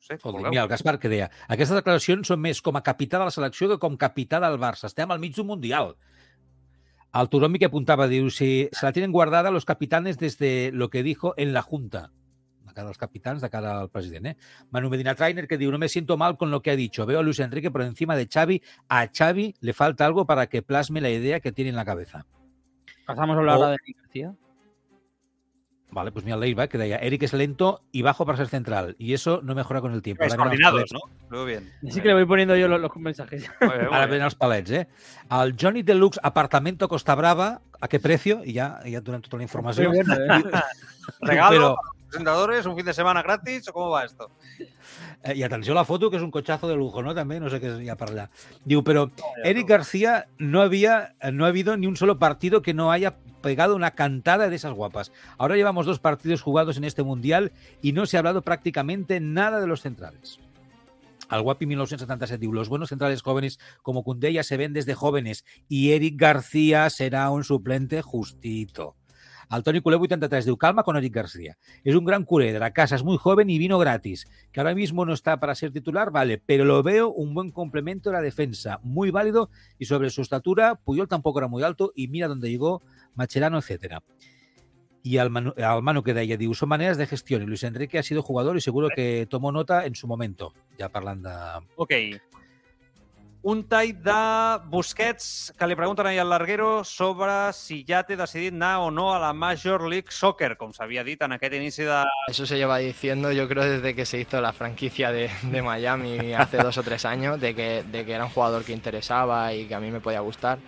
sé, 0.00 0.14
Escolta, 0.14 0.36
vulgueu. 0.36 0.50
mira, 0.50 0.62
el 0.64 0.68
Gaspar 0.68 0.98
que 0.98 1.08
deia 1.08 1.30
aquestes 1.48 1.76
declaracions 1.76 2.26
són 2.28 2.40
més 2.40 2.60
com 2.60 2.76
a 2.76 2.82
capità 2.82 3.18
de 3.18 3.24
la 3.24 3.30
selecció 3.30 3.68
que 3.68 3.78
com 3.78 3.96
capità 3.96 4.40
del 4.40 4.58
Barça. 4.58 4.86
Estem 4.90 5.10
al 5.10 5.20
mig 5.20 5.34
d'un 5.36 5.46
Mundial. 5.46 5.94
El 7.14 7.28
Turomi 7.30 7.60
que 7.60 7.66
apuntava, 7.66 8.08
diu, 8.08 8.28
si 8.28 8.68
se 8.72 8.84
la 8.84 8.90
tienen 8.92 9.12
guardada 9.12 9.52
los 9.52 9.64
capitanes 9.64 10.18
desde 10.18 10.72
lo 10.72 10.90
que 10.90 11.04
dijo 11.04 11.32
en 11.36 11.52
la 11.54 11.62
Junta. 11.62 12.10
De 12.74 12.80
cara 12.80 12.88
als 12.88 12.98
capitans, 12.98 13.40
de 13.40 13.48
cara 13.50 13.78
al 13.78 13.88
president. 13.88 14.26
Eh? 14.26 14.36
Manu 14.72 14.90
Medina 14.90 15.14
Trainer 15.14 15.46
que 15.46 15.56
diu, 15.56 15.70
no 15.70 15.78
me 15.78 15.88
siento 15.88 16.16
mal 16.16 16.36
con 16.36 16.50
lo 16.50 16.60
que 16.60 16.72
ha 16.72 16.76
dicho. 16.76 17.06
Veo 17.06 17.20
a 17.20 17.22
Luis 17.22 17.38
Enrique 17.38 17.70
por 17.70 17.82
encima 17.82 18.16
de 18.16 18.26
Xavi. 18.26 18.60
A 18.88 19.06
Xavi 19.06 19.54
le 19.60 19.72
falta 19.72 20.04
algo 20.04 20.26
para 20.26 20.48
que 20.48 20.60
plasme 20.62 21.00
la 21.00 21.10
idea 21.10 21.38
que 21.38 21.52
tiene 21.52 21.70
en 21.70 21.76
la 21.76 21.84
cabeza. 21.84 22.26
Pasamos 23.06 23.36
a 23.36 23.38
hablar 23.38 23.54
O- 23.54 23.58
ahora 23.58 23.68
de 23.70 23.76
Eric 23.84 23.96
García. 24.00 24.34
Vale, 25.90 26.10
pues 26.10 26.24
mira 26.24 26.36
Leiva 26.36 26.66
que 26.66 26.76
deia, 26.76 26.96
Eric 26.96 27.22
es 27.22 27.32
lento 27.34 27.84
y 27.92 28.02
bajo 28.02 28.26
para 28.26 28.36
ser 28.36 28.48
central. 28.48 28.96
Y 28.98 29.12
eso 29.14 29.40
no 29.44 29.54
mejora 29.54 29.80
con 29.80 29.92
el 29.92 30.02
tiempo. 30.02 30.24
Coordinados, 30.26 30.82
palets. 30.90 30.92
no? 31.30 31.36
Muy 31.38 31.46
bien. 31.46 31.72
Así 31.88 32.00
que 32.00 32.08
le 32.08 32.14
voy 32.14 32.26
poniendo 32.26 32.56
yo 32.56 32.66
los, 32.66 32.80
los 32.80 32.96
mensajes. 32.96 33.48
Muy 33.60 33.68
bien, 33.70 33.80
muy 33.88 33.96
bien. 33.98 34.10
venen 34.10 34.24
els 34.26 34.34
palets, 34.34 34.70
eh? 34.72 34.88
El 35.30 35.54
Johnny 35.60 35.84
Deluxe 35.84 36.18
Apartamento 36.20 36.88
Costa 36.88 37.14
Brava, 37.14 37.60
¿a 37.80 37.86
qué 37.86 38.00
precio? 38.00 38.42
Ja, 38.44 38.80
ja 38.82 38.98
et 38.98 39.04
donem 39.06 39.22
tota 39.22 39.36
la 39.38 39.44
informació. 39.46 39.86
Muy 39.92 40.02
bien, 40.02 40.10
¿eh? 40.10 40.42
Regalo 41.20 41.60
los 41.60 41.76
presentadores, 42.14 42.66
un 42.66 42.76
fin 42.76 42.86
de 42.86 42.94
semana 42.94 43.22
gratis, 43.22 43.68
o 43.68 43.72
cómo 43.72 43.90
va 43.90 44.04
esto? 44.04 44.30
eh, 45.24 45.34
I 45.34 45.42
atenció 45.42 45.74
la 45.74 45.84
foto, 45.84 46.10
que 46.10 46.16
és 46.16 46.22
un 46.22 46.30
cotxazo 46.30 46.68
de 46.68 46.76
lujo, 46.76 47.02
¿no? 47.02 47.14
També, 47.14 47.40
no 47.40 47.50
sé 47.50 47.58
què 47.60 47.72
hi 47.82 47.90
ha 47.90 47.96
per 47.98 48.10
allà. 48.12 48.28
Diu, 48.64 48.84
però 48.86 49.08
Eric 49.42 49.68
García 49.68 50.26
no 50.38 50.62
había, 50.62 51.14
no 51.32 51.44
ha 51.44 51.48
habido 51.48 51.76
ni 51.76 51.86
un 51.86 51.96
solo 51.96 52.18
partido 52.18 52.62
que 52.62 52.74
no 52.74 52.92
haya 52.92 53.16
pegado 53.42 53.74
una 53.74 53.90
cantada 53.92 54.48
de 54.48 54.56
esas 54.56 54.72
guapas. 54.72 55.12
Ahora 55.38 55.56
llevamos 55.56 55.86
dos 55.86 55.98
partidos 55.98 56.42
jugados 56.42 56.76
en 56.76 56.84
este 56.84 57.02
Mundial 57.02 57.52
y 57.82 57.92
no 57.92 58.06
se 58.06 58.16
ha 58.16 58.20
hablado 58.20 58.42
prácticamente 58.42 59.20
nada 59.20 59.60
de 59.60 59.66
los 59.66 59.82
centrales. 59.82 60.38
Al 61.28 61.42
Guapi 61.42 61.66
1977 61.66 62.38
diu, 62.38 62.52
los 62.52 62.68
buenos 62.68 62.90
centrales 62.90 63.22
jóvenes 63.22 63.58
como 63.82 64.04
Koundé 64.04 64.32
ya 64.32 64.42
se 64.44 64.58
ven 64.58 64.74
desde 64.74 64.94
jóvenes 64.94 65.44
y 65.68 65.92
Eric 65.92 66.20
García 66.20 66.88
será 66.90 67.30
un 67.30 67.44
suplente 67.44 68.02
justito. 68.02 68.94
Al 69.48 69.62
Toni 69.62 69.80
Culé 69.80 69.96
83 69.96 70.44
diu, 70.44 70.56
calma 70.56 70.82
con 70.82 70.96
Eric 70.96 71.14
García. 71.14 71.56
Es 71.84 71.94
un 71.94 72.04
gran 72.04 72.24
culé 72.24 72.52
de 72.52 72.58
la 72.58 72.72
casa, 72.72 72.96
es 72.96 73.04
muy 73.04 73.18
joven 73.18 73.50
y 73.50 73.58
vino 73.58 73.78
gratis. 73.78 74.26
Que 74.52 74.60
ahora 74.60 74.74
mismo 74.74 75.04
no 75.04 75.12
está 75.12 75.38
para 75.38 75.54
ser 75.54 75.72
titular, 75.72 76.10
vale, 76.10 76.42
pero 76.44 76.64
lo 76.64 76.82
veo 76.82 77.10
un 77.10 77.34
buen 77.34 77.50
complemento 77.50 78.10
de 78.10 78.16
la 78.16 78.22
defensa, 78.22 78.80
muy 78.82 79.10
válido 79.10 79.50
y 79.78 79.86
sobre 79.86 80.10
su 80.10 80.22
estatura, 80.22 80.76
Puyol 80.76 81.08
tampoco 81.08 81.38
era 81.38 81.48
muy 81.48 81.62
alto 81.62 81.92
y 81.94 82.08
mira 82.08 82.28
dónde 82.28 82.50
llegó 82.50 82.82
Macherano, 83.14 83.58
etcétera. 83.58 84.02
Y 85.02 85.18
al 85.18 85.28
Manu 85.28 86.02
que 86.02 86.14
deia, 86.14 86.38
diu, 86.38 86.54
son 86.54 86.70
maneras 86.70 86.96
de 86.96 87.06
gestión 87.06 87.42
y 87.42 87.46
Luis 87.46 87.62
Enrique 87.62 87.98
ha 87.98 88.02
sido 88.02 88.22
jugador 88.22 88.56
y 88.56 88.62
seguro 88.62 88.88
que 88.88 89.26
tomó 89.28 89.52
nota 89.52 89.84
en 89.84 89.94
su 89.94 90.06
momento. 90.06 90.54
Ja 90.78 90.88
parlant 90.88 91.22
de... 91.22 91.66
Ok. 91.76 91.92
Un 93.44 93.66
tall 93.68 93.90
de 94.00 94.12
Busquets 94.72 95.52
que 95.58 95.66
li 95.68 95.74
pregunten 95.76 96.06
ahir 96.08 96.22
al 96.22 96.30
Larguero 96.32 96.78
sobre 96.88 97.52
si 97.52 97.82
ja 97.84 97.98
té 98.08 98.16
decidit 98.16 98.54
anar 98.56 98.78
o 98.80 98.86
no 98.88 99.10
a 99.12 99.18
la 99.20 99.34
Major 99.36 99.84
League 99.84 100.08
Soccer, 100.16 100.54
com 100.56 100.72
s'havia 100.72 101.02
dit 101.04 101.20
en 101.20 101.34
aquest 101.36 101.52
inici 101.58 101.84
de... 101.84 101.98
Eso 102.32 102.46
se 102.46 102.56
lleva 102.56 102.78
diciendo 102.78 103.32
yo 103.32 103.46
creo 103.46 103.64
desde 103.64 103.94
que 103.94 104.06
se 104.06 104.18
hizo 104.18 104.40
la 104.40 104.54
franquicia 104.54 105.12
de, 105.12 105.28
de 105.42 105.60
Miami 105.60 106.32
hace 106.32 106.56
dos 106.56 106.78
o 106.78 106.82
tres 106.82 107.04
años, 107.04 107.38
de 107.38 107.54
que, 107.54 107.82
de 107.82 108.06
que 108.06 108.14
era 108.14 108.24
un 108.24 108.30
jugador 108.30 108.64
que 108.64 108.72
interesaba 108.72 109.52
y 109.52 109.66
que 109.66 109.74
a 109.74 109.80
mí 109.80 109.90
me 109.90 110.00
podía 110.00 110.20
gustar. 110.20 110.58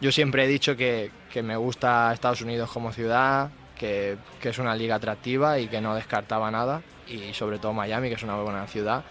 Yo 0.00 0.12
siempre 0.12 0.44
he 0.44 0.46
dicho 0.46 0.76
que, 0.76 1.10
que 1.28 1.42
me 1.42 1.56
gusta 1.56 2.12
Estados 2.14 2.40
Unidos 2.40 2.70
como 2.70 2.92
ciudad, 2.92 3.50
que, 3.76 4.16
que 4.40 4.50
es 4.50 4.58
una 4.58 4.76
liga 4.76 4.94
atractiva 4.94 5.58
y 5.58 5.66
que 5.66 5.80
no 5.80 5.96
descartaba 5.96 6.52
nada, 6.52 6.82
y 7.08 7.34
sobre 7.34 7.58
todo 7.58 7.72
Miami, 7.72 8.10
que 8.10 8.14
es 8.14 8.22
una 8.22 8.36
buena 8.36 8.68
ciudad. 8.68 9.02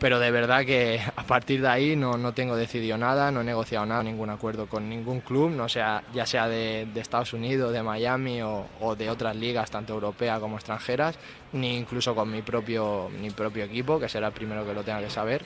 Pero 0.00 0.20
de 0.20 0.30
verdad 0.30 0.64
que 0.64 1.00
a 1.16 1.24
partir 1.24 1.60
de 1.60 1.66
ahí 1.68 1.96
no, 1.96 2.16
no 2.16 2.32
tengo 2.32 2.54
decidido 2.54 2.96
nada, 2.96 3.32
no 3.32 3.40
he 3.40 3.44
negociado 3.44 3.84
nada, 3.84 4.00
ningún 4.04 4.30
acuerdo 4.30 4.66
con 4.68 4.88
ningún 4.88 5.20
club, 5.22 5.50
no 5.50 5.68
sea, 5.68 6.04
ya 6.14 6.24
sea 6.24 6.46
de, 6.46 6.86
de 6.94 7.00
Estados 7.00 7.32
Unidos, 7.32 7.72
de 7.72 7.82
Miami 7.82 8.40
o, 8.40 8.64
o 8.80 8.94
de 8.94 9.10
otras 9.10 9.34
ligas, 9.34 9.72
tanto 9.72 9.94
europeas 9.94 10.38
como 10.38 10.54
extranjeras, 10.56 11.18
ni 11.52 11.76
incluso 11.76 12.14
con 12.14 12.30
mi 12.30 12.42
propio, 12.42 13.08
mi 13.20 13.30
propio 13.30 13.64
equipo, 13.64 13.98
que 13.98 14.08
será 14.08 14.28
el 14.28 14.32
primero 14.32 14.64
que 14.64 14.72
lo 14.72 14.84
tenga 14.84 15.00
que 15.00 15.10
saber. 15.10 15.42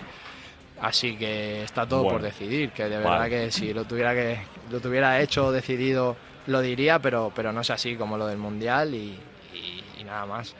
Así 0.83 1.17
que 1.17 1.63
está 1.63 1.87
todo 1.87 2.03
por 2.03 2.21
decidir, 2.23 2.73
que 2.73 2.85
de 2.85 2.99
verdad 2.99 3.19
Vale. 3.21 3.31
que 3.31 3.51
si 3.53 3.73
lo 3.73 3.85
tuviera 3.85 4.13
que 4.15 4.39
lo 4.71 4.81
tuviera 4.81 5.21
hecho 5.21 5.47
o 5.47 5.53
decidido 5.53 6.17
lo 6.49 6.61
diría, 6.61 6.99
pero, 6.99 7.33
pero 7.35 7.53
no 7.53 7.61
es 7.63 7.71
así 7.71 7.95
como 7.97 8.19
lo 8.19 8.27
del 8.27 8.37
mundial 8.39 8.95
y, 8.95 9.17
y- 9.55 9.85
y 10.01 10.05
nada 10.05 10.27
más. 10.27 10.55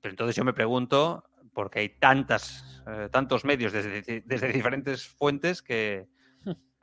Pero 0.00 0.12
entonces 0.12 0.36
yo 0.36 0.44
me 0.44 0.52
pregunto, 0.52 1.24
porque 1.52 1.80
hay 1.80 1.88
tantas, 1.90 2.82
eh, 2.86 3.08
tantos 3.10 3.44
medios 3.44 3.72
desde, 3.72 4.22
desde 4.24 4.52
diferentes 4.52 5.06
fuentes 5.06 5.62
que 5.62 6.06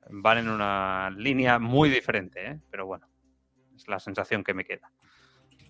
van 0.09 0.37
en 0.39 0.49
una 0.49 1.09
línea 1.11 1.59
muy 1.59 1.89
diferente, 1.89 2.45
¿eh? 2.51 2.59
pero 2.71 2.85
bueno, 2.85 3.07
es 3.75 3.87
la 3.87 3.99
sensación 3.99 4.43
que 4.43 4.53
me 4.53 4.63
queda. 4.65 4.89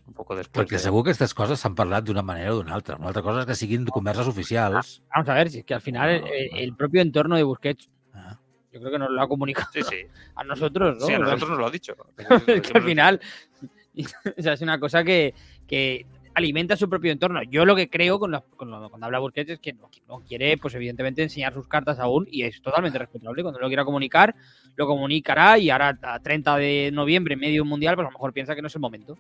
Un 0.06 0.14
poco 0.14 0.36
después. 0.38 0.64
Perquè 0.66 0.78
de- 0.78 0.80
segur 0.80 1.04
que 1.04 1.10
aquestes 1.12 1.34
coses 1.36 1.60
s'han 1.60 1.74
parlat 1.76 2.06
d'una 2.08 2.22
manera 2.24 2.54
o 2.54 2.62
d'una 2.62 2.76
altra. 2.78 2.96
Una 2.96 3.10
altra 3.12 3.22
cosa 3.26 3.42
és 3.44 3.48
que 3.50 3.56
siguin 3.60 3.84
converses 3.92 4.30
oficials. 4.30 5.02
Vamos 5.14 5.28
a 5.28 5.34
ver, 5.36 5.50
si 5.52 5.60
es 5.60 5.66
que 5.66 5.74
al 5.76 5.82
final 5.82 6.24
el, 6.24 6.48
el 6.56 6.76
propio 6.78 7.02
entorno 7.02 7.36
de 7.36 7.44
Busquets, 7.44 7.90
Ah. 8.14 8.40
yo 8.72 8.80
creo 8.80 8.92
que 8.94 9.00
nos 9.00 9.10
lo 9.12 9.22
ha 9.22 9.28
comunicado 9.28 9.68
Sí, 9.74 9.82
sí. 9.84 10.08
a 10.36 10.44
nosotros, 10.46 10.98
¿no? 11.00 11.06
Sí, 11.08 11.14
a 11.14 11.20
nosotros 11.20 11.50
nos 11.50 11.60
lo 11.60 11.68
ha 11.68 11.72
dicho. 11.72 11.94
es 12.48 12.62
que 12.62 12.78
al 12.78 12.84
final 12.84 13.20
o 14.38 14.42
sea, 14.42 14.54
es 14.54 14.62
una 14.62 14.80
cosa 14.80 15.04
que, 15.04 15.34
que 15.68 16.06
alimenta 16.38 16.78
su 16.78 16.88
propio 16.88 17.12
entorno. 17.12 17.42
Yo 17.42 17.66
lo 17.66 17.76
que 17.76 17.90
creo 17.90 18.20
cuando 18.20 18.86
habla 19.02 19.18
Busquets 19.18 19.50
es 19.50 19.60
que 19.60 19.74
no, 19.74 20.20
quiere, 20.20 20.56
pues 20.60 20.76
evidentemente, 20.76 21.24
enseñar 21.24 21.52
sus 21.52 21.68
cartas 21.68 21.98
aún 21.98 22.28
y 22.30 22.44
es 22.44 22.62
totalmente 22.62 23.00
respetable. 23.00 23.42
Cuando 23.42 23.60
lo 23.60 23.68
quiera 23.68 23.84
comunicar, 23.84 24.36
lo 24.76 24.86
comunicará 24.86 25.58
y 25.58 25.72
ahora 25.72 25.98
a 26.00 26.20
30 26.20 26.58
de 26.58 26.92
noviembre, 26.94 27.36
medio 27.36 27.66
mundial, 27.66 27.96
pues 27.96 28.06
a 28.06 28.10
lo 28.10 28.14
mejor 28.14 28.34
piensa 28.34 28.54
que 28.54 28.62
no 28.62 28.68
es 28.68 28.76
el 28.76 28.82
momento. 28.82 29.18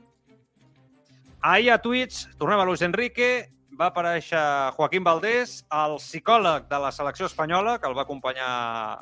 ahir 1.41 1.72
a 1.72 1.82
Twitch, 1.82 2.28
tornem 2.38 2.59
a 2.59 2.65
Luis 2.65 2.82
Enrique, 2.82 3.49
va 3.80 3.91
aparèixer 3.91 4.39
Joaquín 4.75 5.03
Valdés, 5.05 5.59
el 5.69 5.97
psicòleg 6.01 6.65
de 6.69 6.80
la 6.82 6.89
selecció 6.91 7.28
espanyola, 7.28 7.78
que 7.78 7.88
el 7.88 7.95
va 7.97 8.03
acompanyar 8.07 8.47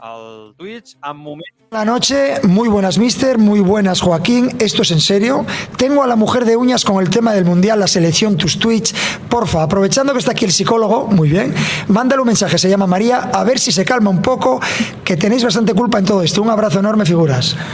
al 0.03 0.53
Twitch, 0.57 0.97
en 0.99 1.17
moment... 1.17 1.53
La 1.71 1.86
noche, 1.86 2.41
muy 2.43 2.67
buenas, 2.67 2.97
mister, 2.97 3.38
muy 3.38 3.59
buenas, 3.59 4.01
Joaquín. 4.01 4.55
Esto 4.59 4.82
es 4.82 4.91
en 4.91 4.99
serio. 4.99 5.45
Tengo 5.78 6.03
a 6.03 6.07
la 6.07 6.15
mujer 6.15 6.45
de 6.45 6.57
uñas 6.57 6.84
con 6.84 7.01
el 7.01 7.09
tema 7.09 7.34
del 7.34 7.45
mundial, 7.45 7.80
la 7.80 7.88
selección, 7.88 8.38
tus 8.38 8.59
tweets. 8.59 8.93
Porfa, 9.30 9.63
aprovechando 9.63 10.13
que 10.13 10.19
está 10.19 10.32
aquí 10.32 10.45
el 10.45 10.51
psicólogo, 10.51 11.07
muy 11.07 11.30
bien, 11.30 11.53
mándale 11.88 12.21
un 12.21 12.28
mensaje, 12.28 12.57
se 12.57 12.69
llama 12.69 12.86
María, 12.88 13.30
a 13.34 13.43
ver 13.43 13.59
si 13.59 13.71
se 13.71 13.86
calma 13.86 14.09
un 14.09 14.21
poco, 14.21 14.59
que 15.03 15.15
tenéis 15.15 15.43
bastante 15.43 15.73
culpa 15.73 15.99
en 15.99 16.05
todo 16.05 16.21
esto. 16.21 16.41
Un 16.41 16.49
abrazo 16.49 16.80
enorme, 16.80 17.05
figuras. 17.05 17.55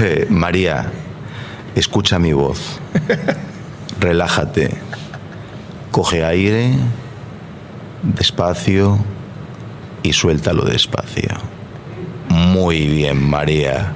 Eh, 0.00 0.26
María, 0.30 0.92
escucha 1.74 2.20
mi 2.20 2.32
voz. 2.32 2.78
Relájate. 4.00 4.70
Coge 5.98 6.22
aire, 6.24 6.74
despacio 8.04 8.96
y 10.04 10.12
suéltalo 10.12 10.62
despacio. 10.64 11.28
Muy 12.28 12.86
bien, 12.86 13.28
María. 13.28 13.94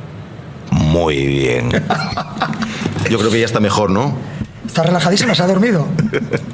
Muy 0.73 1.25
bien. 1.25 1.71
Yo 3.09 3.21
creo 3.21 3.31
que 3.31 3.39
ya 3.39 3.47
está 3.47 3.61
mejor, 3.61 3.91
¿no? 3.91 4.17
Está 4.67 4.83
relajadísima, 4.83 5.33
se 5.37 5.45
ha 5.45 5.47
dormido. 5.47 5.87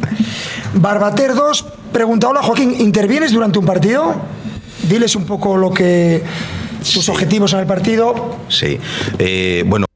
Barbater 0.75 1.35
2 1.35 1.65
pregunta, 1.95 2.29
hola 2.29 2.43
Joaquín, 2.43 2.75
¿intervienes 2.79 3.33
durante 3.33 3.59
un 3.59 3.65
partido? 3.65 4.17
Diles 4.87 5.17
un 5.17 5.25
poco 5.25 5.57
lo 5.57 5.73
que 5.73 6.23
tus 6.81 7.07
Sí. 7.07 7.11
objetivos 7.11 7.55
en 7.55 7.61
el 7.61 7.67
partido. 7.67 8.37
Sí. 8.51 8.79
Eh, 9.19 9.65
bueno, 9.67 9.87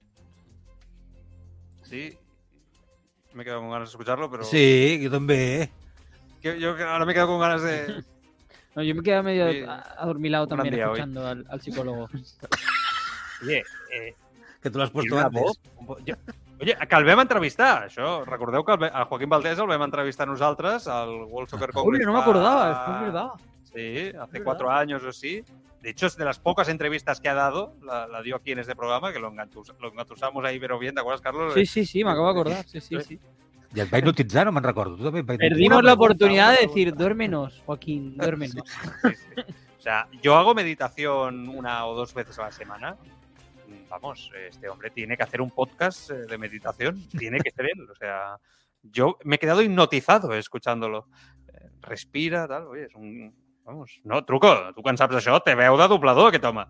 me 3.42 3.44
he 3.44 3.44
quedado 3.44 3.60
con 3.60 3.70
ganas 3.70 3.88
de 3.88 3.92
escucharlo, 3.92 4.30
pero... 4.30 4.44
Sí, 4.44 5.00
jo 5.02 5.10
també. 5.10 5.68
Que- 6.40 6.58
Yo 6.60 6.70
ahora 6.86 7.04
me 7.04 7.12
quedo 7.14 7.26
con 7.26 7.40
ganas 7.40 7.62
de... 7.62 8.04
No, 8.74 8.82
yo 8.82 8.94
me 8.94 9.02
quedé 9.02 9.20
medio 9.22 9.52
Sí. 9.52 9.64
adormilado 9.98 10.46
también 10.46 10.72
escuchando 10.72 11.26
al, 11.26 11.44
al 11.50 11.60
psicólogo. 11.60 12.08
Oye, 13.42 13.62
eh, 13.92 14.14
Que 14.62 14.70
tu 14.70 14.78
l'has 14.78 14.90
puesto 14.90 15.18
antes. 15.18 15.42
jo- 15.42 15.96
Oye, 16.60 16.76
que 16.88 16.94
el 16.96 17.04
vam 17.04 17.20
entrevistar, 17.20 17.88
això. 17.90 18.24
Recordeu 18.24 18.62
que 18.64 18.72
el, 18.72 18.84
a 18.94 19.04
Joaquín 19.04 19.28
Valdés 19.28 19.58
el 19.58 19.66
vam 19.66 19.82
entrevistar 19.82 20.28
nosaltres 20.28 20.86
al 20.86 21.10
World 21.28 21.50
Soccer 21.50 21.72
Congress. 21.72 22.00
Uy, 22.00 22.06
no 22.06 22.16
acordaba, 22.16 22.70
es 22.96 23.00
verdad. 23.02 23.28
Sí, 23.74 24.12
hace 24.18 24.42
cuatro 24.42 24.70
años 24.70 25.02
o 25.04 25.08
así. 25.08 25.42
De 25.80 25.90
hecho, 25.90 26.06
es 26.06 26.16
de 26.16 26.24
las 26.24 26.38
pocas 26.38 26.68
entrevistas 26.68 27.20
que 27.20 27.28
ha 27.28 27.34
dado, 27.34 27.74
la, 27.82 28.06
la 28.06 28.22
dio 28.22 28.36
aquí 28.36 28.52
en 28.52 28.60
este 28.60 28.76
programa, 28.76 29.12
que 29.12 29.18
lo, 29.18 29.32
engatus- 29.32 29.74
lo 29.80 29.88
engatusamos 29.90 30.44
ahí, 30.44 30.60
pero 30.60 30.78
bien, 30.78 30.94
¿te 30.94 31.00
acuerdas, 31.00 31.20
Carlos? 31.20 31.54
Sí, 31.54 31.66
sí, 31.66 31.84
sí, 31.84 32.04
me 32.04 32.10
acabo 32.12 32.26
de 32.26 32.32
acordar. 32.40 32.64
Sí, 32.68 32.80
sí, 32.80 32.96
sí. 33.00 33.18
I 33.74 33.80
et 33.80 33.88
va 33.92 33.98
hipnotitzar, 33.98 34.44
no 34.44 34.52
me'n 34.52 34.62
recordo. 34.62 34.98
Tu 34.98 35.02
també 35.06 35.20
et 35.22 35.26
va 35.26 35.32
hipnotitzar. 35.34 35.56
Perdimos 35.56 35.82
la 35.82 35.94
oportunidad 35.94 36.52
de 36.54 36.66
decir, 36.66 36.94
duérmenos, 36.94 37.62
Joaquín, 37.64 38.16
duérmenos. 38.18 38.62
Sí, 39.02 39.14
sí. 39.14 39.40
O 39.78 39.80
sea, 39.80 40.06
yo 40.22 40.36
hago 40.36 40.54
meditación 40.54 41.48
una 41.48 41.86
o 41.86 41.94
dos 41.96 42.12
veces 42.12 42.38
a 42.38 42.42
la 42.42 42.52
semana. 42.52 42.96
Vamos, 43.88 44.30
este 44.48 44.68
hombre 44.68 44.90
tiene 44.90 45.16
que 45.16 45.22
hacer 45.22 45.40
un 45.40 45.50
podcast 45.50 46.10
eh, 46.10 46.26
de 46.28 46.36
meditación. 46.38 47.02
Tiene 47.18 47.40
que 47.40 47.50
ser 47.50 47.64
él. 47.74 47.88
O 47.90 47.94
sea, 47.94 48.36
yo 48.82 49.16
me 49.24 49.36
he 49.36 49.38
quedado 49.38 49.62
hipnotizado 49.62 50.34
escuchándolo. 50.34 51.08
Eh, 51.48 51.70
Respira, 51.80 52.46
tal. 52.46 52.66
Oye, 52.68 52.84
es 52.84 52.94
un. 52.94 53.34
Vamos, 53.64 54.00
no, 54.04 54.24
truco, 54.26 54.50
tu 54.74 54.82
quan 54.82 54.98
saps 54.98 55.20
això, 55.20 55.38
te 55.44 55.54
veu 55.58 55.76
de 55.78 55.86
doblador, 55.90 56.32
aquest 56.32 56.44
home. 56.48 56.64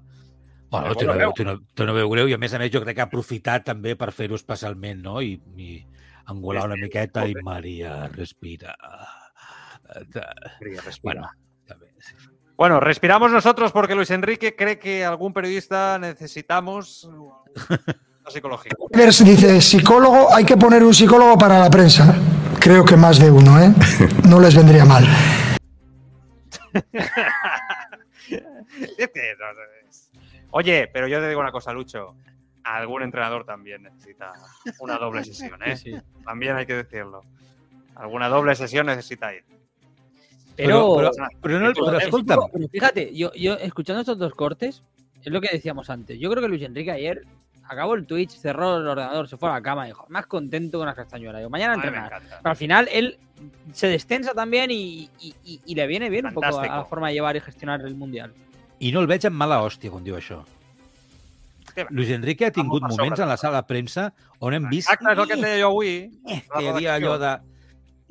Bueno, 0.72 0.94
té 0.96 1.04
una, 1.04 1.16
veu, 1.20 1.32
té, 1.36 1.44
una, 1.44 1.56
té 1.76 1.84
una 1.84 1.94
veu 1.96 2.10
greu 2.12 2.28
i 2.30 2.36
a 2.36 2.40
més 2.40 2.52
a 2.56 2.60
més 2.60 2.72
jo 2.72 2.80
crec 2.84 2.96
que 2.96 3.04
ha 3.04 3.08
aprofitat 3.08 3.64
també 3.66 3.94
per 3.96 4.10
fer-ho 4.12 4.38
especialment, 4.38 5.02
no? 5.04 5.20
I, 5.20 5.34
i 5.56 5.78
engolar 6.32 6.66
una 6.70 6.78
miqueta 6.80 7.26
i 7.28 7.36
Maria, 7.44 8.06
respira. 8.12 8.76
Respira. 10.12 10.92
Bueno, 11.02 11.28
també, 11.68 11.92
sí. 12.00 12.16
Bueno, 12.56 12.78
respiramos 12.80 13.32
nosotros 13.32 13.72
porque 13.72 13.94
Luis 13.94 14.10
Enrique 14.10 14.54
cree 14.54 14.78
que 14.78 15.04
algún 15.04 15.32
periodista 15.32 15.98
necesitamos. 15.98 17.08
Rivers 18.92 19.24
dice, 19.24 19.60
psicólogo, 19.60 20.32
hay 20.32 20.44
que 20.44 20.56
poner 20.56 20.84
un 20.84 20.94
psicólogo 20.94 21.36
para 21.36 21.58
la 21.58 21.68
prensa. 21.68 22.14
Creo 22.60 22.84
que 22.84 22.96
más 22.96 23.18
de 23.18 23.30
uno, 23.30 23.60
¿eh? 23.60 23.74
No 24.28 24.38
les 24.38 24.54
vendría 24.54 24.84
mal. 24.84 25.04
Es 28.98 29.08
que, 29.10 29.34
no 29.38 29.54
sé, 29.54 29.88
es- 29.88 30.10
Oye, 30.50 30.88
pero 30.92 31.08
yo 31.08 31.18
te 31.20 31.28
digo 31.28 31.40
una 31.40 31.52
cosa, 31.52 31.72
Lucho. 31.72 32.14
Algún 32.64 33.02
entrenador 33.02 33.44
también 33.44 33.82
necesita 33.82 34.32
una 34.78 34.96
doble 34.98 35.24
sesión, 35.24 35.60
¿eh? 35.64 35.76
Sí, 35.76 35.92
sí. 35.92 36.00
También 36.24 36.56
hay 36.56 36.66
que 36.66 36.74
decirlo. 36.74 37.24
Alguna 37.96 38.28
doble 38.28 38.54
sesión 38.54 38.86
necesita 38.86 39.34
ir. 39.34 39.44
Pero, 40.56 40.78
no, 40.96 40.96
pero, 41.40 41.72
però 41.72 41.98
eh, 41.98 42.04
escolta'm, 42.04 42.40
pero 42.52 42.68
fíjate, 42.68 43.14
yo, 43.16 43.32
yo 43.32 43.54
escuchando 43.54 44.00
estos 44.00 44.18
dos 44.18 44.34
cortes, 44.34 44.82
es 45.24 45.32
lo 45.32 45.40
que 45.40 45.48
decíamos 45.50 45.88
antes. 45.90 46.18
Yo 46.20 46.30
creo 46.30 46.42
que 46.42 46.48
Luis 46.48 46.62
Enrique 46.62 46.90
ayer 46.92 47.22
acabó 47.72 47.94
el 47.94 48.06
Twitch, 48.06 48.30
cerró 48.38 48.76
el 48.76 48.86
ordenador, 48.86 49.28
se 49.28 49.36
fue 49.36 49.48
a 49.48 49.52
la 49.54 49.62
cama 49.62 49.84
y 49.86 49.88
dijo, 49.90 50.06
más 50.08 50.26
contento 50.26 50.78
que 50.78 50.82
una 50.82 50.94
castañuela. 50.94 51.38
Digo, 51.38 51.50
mañana 51.50 51.74
entrenar. 51.74 52.20
Pero 52.20 52.50
al 52.50 52.56
final 52.56 52.88
él 52.92 53.18
se 53.72 53.88
destensa 53.88 54.32
también 54.34 54.70
y, 54.70 55.10
y- 55.20 55.34
y- 55.44 55.60
y 55.66 55.74
le 55.74 55.86
viene 55.86 56.08
bien 56.10 56.26
un 56.26 56.34
poco 56.34 56.46
a, 56.46 56.50
la 56.50 56.56
Fantástico. 56.58 56.86
forma 56.88 57.08
de 57.08 57.14
llevar 57.14 57.36
y 57.36 57.40
gestionar 57.40 57.80
el 57.80 57.94
mundial. 57.94 58.32
i 58.82 58.90
no 58.90 58.98
el 58.98 59.06
veig 59.06 59.22
amb 59.28 59.36
mala 59.38 59.60
hòstia 59.62 59.90
quan 59.92 60.02
diu 60.02 60.16
això. 60.18 60.40
Luis 61.90 62.10
Enrique 62.10 62.46
ha 62.46 62.50
tingut 62.52 62.82
moments 62.82 63.20
en 63.20 63.28
la 63.30 63.36
sala 63.38 63.60
de 63.62 63.66
premsa 63.68 64.08
on 64.40 64.52
hem 64.56 64.66
vist 64.68 64.90
Exacte, 64.90 65.12
és 65.12 65.18
el 65.22 65.28
que 65.30 65.36
et 65.38 65.40
deia 65.44 65.60
jo 65.62 65.68
avui. 65.70 65.92
eh, 66.26 66.40
que 66.50 66.62
hi 66.62 66.66
havia 66.68 66.96
allò 66.98 67.14
de... 67.18 67.30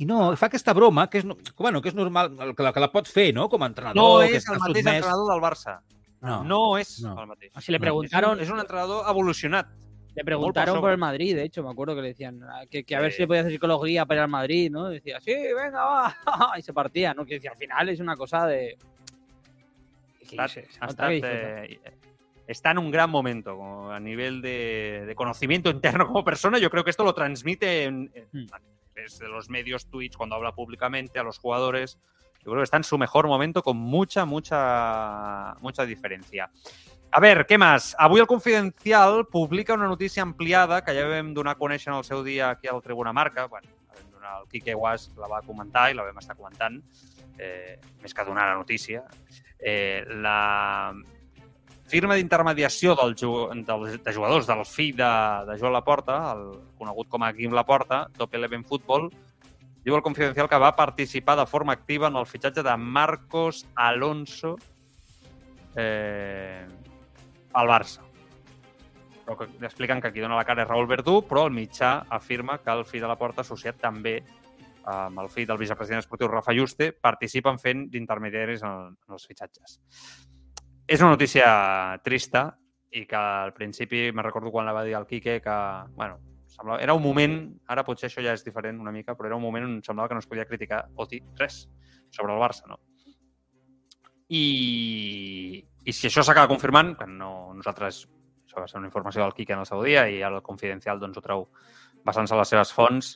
I 0.02 0.06
no, 0.10 0.32
fa 0.40 0.48
aquesta 0.48 0.74
broma, 0.74 1.10
que 1.12 1.20
és, 1.20 1.26
bueno, 1.60 1.82
que 1.82 1.90
és 1.92 1.96
normal, 1.96 2.32
que 2.56 2.64
la, 2.64 2.72
que 2.74 2.80
la 2.82 2.88
pot 2.90 3.06
fer, 3.12 3.28
no?, 3.36 3.50
com 3.52 3.62
a 3.62 3.68
entrenador, 3.70 4.00
No 4.02 4.24
que 4.26 4.38
és 4.40 4.48
el 4.50 4.58
mateix 4.58 4.82
sotmès... 4.82 4.96
entrenador 5.04 5.28
del 5.34 5.44
Barça. 5.44 5.76
No. 6.22 6.44
No 6.44 6.78
és 6.78 7.02
No. 7.02 7.20
el 7.20 7.28
mateix. 7.28 7.52
Si 7.60 7.72
le 7.72 7.80
preguntaron, 7.80 8.40
És 8.40 8.50
un 8.50 8.60
entrenador 8.60 9.06
evolucionat. 9.10 9.68
le 10.14 10.24
preguntaron 10.26 10.80
por 10.82 10.92
el 10.92 10.98
Madrid, 10.98 11.36
de 11.36 11.44
hecho, 11.44 11.64
me 11.64 11.70
acuerdo 11.72 11.96
que 11.96 12.02
le 12.02 12.08
decían 12.10 12.44
ah, 12.44 12.66
que, 12.70 12.84
que 12.84 12.96
a 12.96 13.00
ver 13.00 13.12
Sí. 13.12 13.16
si 13.18 13.24
le 13.24 13.28
podía 13.28 13.42
hacer 13.42 13.52
psicología 13.54 14.06
para 14.06 14.20
ir 14.20 14.24
al 14.24 14.30
Madrid, 14.30 14.70
¿no? 14.72 14.90
Decía, 14.90 15.20
sí, 15.22 15.34
venga, 15.34 15.84
va, 15.86 16.16
y 16.58 16.62
se 16.62 16.74
partía, 16.74 17.14
¿no? 17.14 17.26
Que 17.26 17.36
decía, 17.36 17.52
al 17.52 17.58
final 17.58 17.90
es 17.90 18.00
una 18.00 18.16
cosa 18.16 18.46
de... 18.46 18.78
estat, 20.22 20.52
disfruta. 21.10 21.12
eh, 21.14 21.80
está 22.48 22.72
en 22.72 22.78
un 22.80 22.92
gran 22.92 23.10
momento 23.10 23.56
como 23.56 23.92
a 23.92 24.00
nivel 24.00 24.42
de, 24.42 25.04
de 25.08 25.16
conocimiento 25.16 25.70
interno 25.70 26.08
como 26.08 26.24
persona. 26.24 26.58
Yo 26.60 26.70
creo 26.70 26.84
que 26.84 26.90
esto 26.90 27.04
lo 27.04 27.14
transmite 27.14 27.84
en, 27.86 28.12
en- 28.14 28.28
Hmm. 28.32 28.48
desde 28.94 29.28
los 29.28 29.50
medios 29.50 29.88
Twitch 29.88 30.16
cuando 30.16 30.36
habla 30.36 30.52
públicamente 30.54 31.18
a 31.20 31.24
los 31.24 31.40
jugadores. 31.40 31.98
Yo 32.44 32.52
creo 32.52 32.58
que 32.58 32.64
está 32.64 32.78
en 32.78 32.84
su 32.84 32.98
mejor 32.98 33.28
momento 33.28 33.62
con 33.62 33.78
mucha, 33.78 34.26
mucha, 34.26 35.56
mucha 35.62 35.86
diferència. 35.86 36.50
A 37.12 37.20
veure, 37.20 37.44
què 37.44 37.58
més? 37.60 37.92
Avui 38.00 38.22
el 38.24 38.28
Confidencial 38.28 39.26
publica 39.28 39.76
una 39.76 39.90
notícia 39.92 40.24
ampliada 40.24 40.80
que 40.82 40.96
ja 40.96 41.10
vam 41.10 41.34
donar 41.36 41.58
a 41.58 41.60
conèixer 41.60 41.92
en 41.92 41.98
el 41.98 42.06
seu 42.08 42.24
dia 42.24 42.50
aquí 42.56 42.72
al 42.72 42.82
Tribuna 42.82 43.12
Marca. 43.14 43.46
Bueno, 43.52 43.68
el 44.40 44.48
Quique 44.50 44.74
Guas 44.74 45.10
la 45.20 45.28
va 45.28 45.42
comentar 45.44 45.90
i 45.92 45.98
la 45.98 46.06
vam 46.08 46.22
estar 46.22 46.38
comentant, 46.38 46.78
eh, 47.38 47.80
més 48.02 48.16
que 48.16 48.26
donar 48.26 48.48
la 48.48 48.56
notícia. 48.56 49.04
Eh, 49.60 50.06
la 50.24 50.94
firma 51.92 52.16
d'intermediació 52.16 52.96
del, 52.96 53.18
dels, 53.68 53.98
de 54.04 54.14
jugadors 54.16 54.48
del 54.48 54.64
fill 54.66 54.96
de, 54.96 55.12
de 55.50 55.58
Joan 55.60 55.76
Laporta, 55.76 56.18
el 56.32 56.46
conegut 56.80 57.12
com 57.12 57.28
a 57.28 57.32
Guim 57.36 57.52
Laporta, 57.54 58.06
Top 58.18 58.34
Eleven 58.40 58.64
Football, 58.64 59.12
diu 59.86 59.96
el 59.98 60.04
Confidencial 60.06 60.50
que 60.50 60.60
va 60.62 60.76
participar 60.76 61.38
de 61.40 61.48
forma 61.50 61.74
activa 61.74 62.08
en 62.08 62.20
el 62.20 62.28
fitxatge 62.30 62.64
de 62.64 62.76
Marcos 62.78 63.66
Alonso 63.76 64.58
eh, 65.76 66.66
al 67.54 67.68
Barça. 67.68 68.06
Però 69.26 69.38
que 69.38 69.48
expliquen 69.66 70.02
que 70.02 70.12
qui 70.14 70.22
dona 70.22 70.38
la 70.38 70.46
cara 70.46 70.66
és 70.66 70.70
Raúl 70.70 70.90
Verdú, 70.90 71.22
però 71.28 71.48
el 71.48 71.56
mitjà 71.56 72.06
afirma 72.10 72.60
que 72.62 72.74
el 72.74 72.86
fill 72.86 73.06
de 73.06 73.10
la 73.10 73.18
porta, 73.18 73.46
associat 73.46 73.80
també 73.82 74.20
amb 74.92 75.22
el 75.22 75.30
fill 75.30 75.46
del 75.46 75.60
vicepresident 75.62 76.02
esportiu 76.02 76.30
Rafa 76.30 76.56
Juste, 76.58 76.92
participen 76.94 77.60
fent 77.62 77.86
d'intermediaris 77.92 78.66
en, 78.66 78.96
en 78.98 79.18
els 79.18 79.28
fitxatges. 79.30 79.78
És 80.88 81.02
una 81.02 81.14
notícia 81.14 81.48
trista 82.04 82.50
i 82.92 83.06
que 83.08 83.16
al 83.16 83.54
principi 83.54 84.10
me 84.12 84.26
recordo 84.26 84.52
quan 84.52 84.66
la 84.68 84.74
va 84.76 84.84
dir 84.84 84.98
el 84.98 85.06
Quique 85.08 85.40
que, 85.42 85.58
bueno, 85.96 86.20
semblava, 86.52 86.82
era 86.84 86.96
un 86.98 87.04
moment, 87.04 87.36
ara 87.72 87.86
potser 87.88 88.10
això 88.10 88.24
ja 88.24 88.36
és 88.36 88.46
diferent 88.46 88.80
una 88.84 88.94
mica, 88.94 89.16
però 89.18 89.32
era 89.32 89.40
un 89.40 89.46
moment 89.46 89.68
on 89.68 89.78
semblava 89.86 90.12
que 90.12 90.18
no 90.18 90.24
es 90.24 90.30
podia 90.30 90.48
criticar 90.50 90.84
o 90.96 91.08
dir 91.10 91.22
res 91.40 91.64
sobre 92.12 92.36
el 92.36 92.42
Barça, 92.42 92.68
no? 92.70 92.80
I, 94.32 95.62
i 95.84 95.94
si 95.96 96.08
això 96.08 96.24
s'acaba 96.24 96.52
confirmant, 96.52 96.94
que 97.00 97.08
no, 97.08 97.52
nosaltres, 97.58 98.06
això 98.46 98.62
va 98.62 98.70
ser 98.70 98.80
una 98.80 98.88
informació 98.88 99.26
del 99.26 99.36
Quique 99.36 99.56
en 99.56 99.64
el 99.64 99.68
seu 99.68 99.84
dia 99.84 100.06
i 100.08 100.22
el 100.24 100.40
Confidencial 100.46 101.02
doncs, 101.02 101.20
ho 101.20 101.26
treu 101.26 101.50
basant-se 102.08 102.36
a 102.36 102.40
les 102.40 102.54
seves 102.54 102.72
fonts, 102.76 103.12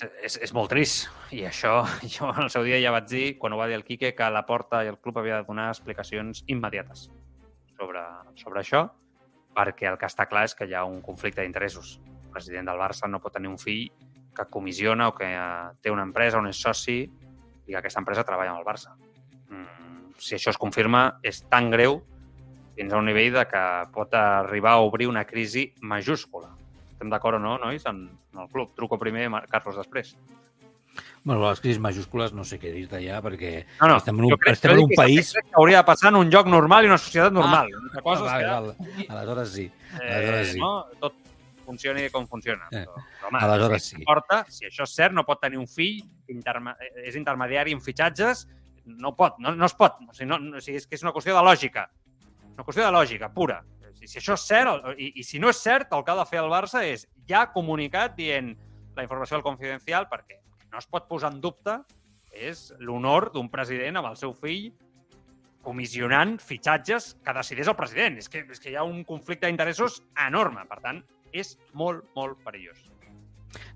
és, 0.00 0.38
és 0.42 0.52
molt 0.56 0.72
trist. 0.72 1.08
I 1.34 1.44
això, 1.50 1.76
jo 2.14 2.30
en 2.32 2.44
el 2.46 2.50
seu 2.52 2.64
dia 2.66 2.80
ja 2.82 2.94
vaig 2.94 3.08
dir, 3.10 3.26
quan 3.40 3.54
ho 3.54 3.60
va 3.60 3.68
dir 3.70 3.78
el 3.78 3.86
Quique, 3.86 4.14
que 4.16 4.30
la 4.32 4.44
Porta 4.48 4.82
i 4.84 4.90
el 4.92 4.98
club 4.98 5.20
havia 5.20 5.40
de 5.40 5.48
donar 5.48 5.70
explicacions 5.72 6.44
immediates 6.50 7.08
sobre, 7.76 8.04
sobre 8.40 8.62
això, 8.62 8.86
perquè 9.54 9.88
el 9.90 9.98
que 10.00 10.10
està 10.10 10.26
clar 10.30 10.44
és 10.48 10.54
que 10.58 10.66
hi 10.68 10.74
ha 10.74 10.84
un 10.84 11.00
conflicte 11.02 11.42
d'interessos 11.42 11.98
president 12.34 12.66
del 12.68 12.80
Barça 12.80 13.08
no 13.08 13.22
pot 13.22 13.36
tenir 13.36 13.50
un 13.52 13.60
fill 13.60 13.86
que 14.34 14.48
comissiona 14.50 15.08
o 15.08 15.14
que 15.14 15.28
eh, 15.30 15.70
té 15.80 15.92
una 15.94 16.02
empresa 16.06 16.40
on 16.40 16.50
és 16.50 16.58
soci 16.60 16.98
i 17.04 17.70
que 17.70 17.78
aquesta 17.78 18.02
empresa 18.02 18.26
treballa 18.26 18.52
amb 18.52 18.60
el 18.60 18.66
Barça. 18.66 18.96
Mm, 19.48 20.16
si 20.18 20.34
això 20.36 20.50
es 20.50 20.60
confirma, 20.60 21.20
és 21.22 21.44
tan 21.50 21.70
greu 21.70 22.00
fins 22.74 22.92
a 22.92 22.98
un 22.98 23.06
nivell 23.06 23.38
de 23.38 23.44
que 23.46 23.64
pot 23.94 24.14
arribar 24.18 24.74
a 24.74 24.82
obrir 24.82 25.06
una 25.06 25.24
crisi 25.24 25.68
majúscula. 25.80 26.50
Estem 26.90 27.10
d'acord 27.10 27.38
o 27.38 27.42
no, 27.42 27.56
nois, 27.62 27.86
en, 27.86 28.08
en 28.34 28.42
el 28.42 28.50
club? 28.50 28.74
Truco 28.74 28.98
primer, 28.98 29.28
Carlos 29.50 29.78
després. 29.78 30.16
Bueno, 31.24 31.48
les 31.48 31.60
crisis 31.60 31.80
majúscules 31.80 32.34
no 32.36 32.44
sé 32.44 32.58
què 32.60 32.70
dir-te 32.74 33.00
ja, 33.00 33.20
perquè 33.24 33.52
No, 33.80 33.88
no, 33.88 33.96
estem 33.96 34.18
en 34.20 34.26
un, 34.28 34.36
crec, 34.36 34.58
estem 34.58 34.74
en 34.76 34.82
un 34.84 34.94
país... 34.96 35.32
crec 35.32 35.46
que 35.48 35.60
hauria 35.60 35.80
de 35.80 35.88
passar 35.88 36.10
en 36.12 36.18
un 36.20 36.32
lloc 36.32 36.50
normal 36.52 36.84
i 36.84 36.90
una 36.90 36.98
societat 37.00 37.32
normal. 37.32 37.70
Ah, 37.72 38.02
cosa 38.04 38.26
Vale, 38.26 38.34
és 38.34 38.42
que 38.42 38.50
val. 38.50 39.14
Aleshores 39.16 39.54
sí. 39.54 39.68
eh, 40.00 40.02
Aleshores 40.02 40.52
sí. 40.52 40.60
no, 40.60 40.72
tot 41.00 41.16
funcioni 41.64 42.10
com 42.12 42.28
funciona. 42.28 42.68
Eh, 42.70 42.84
Però, 42.84 43.00
home, 43.30 43.40
aleshores 43.40 43.88
si 43.88 43.96
sí. 43.96 44.04
Porta, 44.04 44.42
si 44.52 44.68
això 44.68 44.84
és 44.84 44.94
cert, 44.98 45.16
no 45.16 45.24
pot 45.24 45.40
tenir 45.40 45.58
un 45.58 45.66
fill, 45.70 46.02
interme 46.28 46.76
és 47.06 47.16
intermediari 47.16 47.72
en 47.72 47.80
fitxatges, 47.82 48.44
no 48.84 49.14
pot, 49.16 49.40
no, 49.40 49.54
no 49.56 49.64
es 49.64 49.76
pot. 49.78 49.96
O 50.04 50.12
sigui, 50.12 50.28
no, 50.28 50.38
no, 50.38 50.58
o 50.60 50.64
sigui, 50.64 50.82
és 50.82 50.86
que 50.86 50.98
és 50.98 51.06
una 51.06 51.14
qüestió 51.16 51.34
de 51.36 51.44
lògica. 51.44 51.88
Una 52.52 52.66
qüestió 52.66 52.84
de 52.84 52.92
lògica, 52.92 53.32
pura. 53.32 53.62
Si, 53.94 54.10
si 54.10 54.20
això 54.20 54.36
és 54.36 54.44
cert, 54.44 54.92
i, 55.00 55.14
i 55.20 55.24
si 55.24 55.40
no 55.40 55.48
és 55.48 55.60
cert, 55.64 55.92
el 55.96 56.04
que 56.04 56.12
ha 56.12 56.20
de 56.20 56.28
fer 56.28 56.42
el 56.44 56.52
Barça 56.52 56.84
és 56.84 57.08
ja 57.30 57.46
comunicat 57.54 58.12
dient 58.18 58.52
la 58.94 59.06
informació 59.06 59.38
del 59.38 59.46
confidencial, 59.46 60.06
perquè 60.10 60.43
no 60.74 60.82
es 60.82 60.90
pot 60.90 61.06
posar 61.06 61.30
en 61.30 61.38
dubte 61.42 61.78
és 62.34 62.72
l'honor 62.82 63.30
d'un 63.34 63.46
president 63.50 64.00
amb 64.00 64.10
el 64.10 64.16
seu 64.18 64.32
fill 64.34 64.72
comissionant 65.64 66.34
fitxatges 66.42 67.12
que 67.24 67.34
decideix 67.36 67.70
el 67.70 67.76
president. 67.78 68.18
És 68.20 68.28
que, 68.28 68.42
és 68.50 68.60
que 68.60 68.72
hi 68.72 68.76
ha 68.76 68.82
un 68.84 69.04
conflicte 69.06 69.46
d'interessos 69.46 70.00
enorme. 70.26 70.66
Per 70.68 70.80
tant, 70.82 70.98
és 71.32 71.54
molt, 71.78 72.04
molt 72.18 72.42
perillós. 72.44 72.82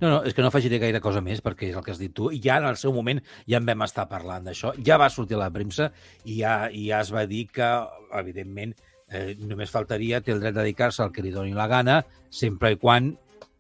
No, 0.03 0.09
no, 0.09 0.19
és 0.27 0.35
que 0.35 0.43
no 0.43 0.51
afegiré 0.51 0.81
gaire 0.83 0.99
cosa 1.01 1.23
més 1.23 1.39
perquè 1.45 1.69
és 1.71 1.79
el 1.79 1.85
que 1.87 1.95
has 1.95 2.03
dit 2.03 2.13
tu. 2.15 2.33
I 2.35 2.43
ja 2.43 2.59
en 2.59 2.67
el 2.67 2.77
seu 2.81 2.93
moment 2.95 3.23
ja 3.47 3.61
en 3.63 3.69
vam 3.69 3.87
estar 3.87 4.09
parlant 4.11 4.51
d'això. 4.51 4.75
Ja 4.85 4.99
va 5.01 5.09
sortir 5.15 5.39
a 5.39 5.45
la 5.45 5.53
premsa 5.55 5.93
i 6.25 6.41
ja, 6.41 6.59
i 6.67 6.89
ja 6.91 7.01
es 7.07 7.15
va 7.15 7.25
dir 7.31 7.45
que, 7.55 7.71
evidentment, 8.19 8.75
eh, 9.07 9.33
només 9.39 9.71
faltaria, 9.71 10.21
té 10.21 10.35
el 10.35 10.43
dret 10.43 10.59
de 10.59 10.65
dedicar-se 10.65 11.07
al 11.07 11.15
que 11.15 11.23
li 11.23 11.33
doni 11.35 11.55
la 11.55 11.71
gana, 11.71 12.03
sempre 12.29 12.75
i 12.75 12.81
quan 12.83 13.15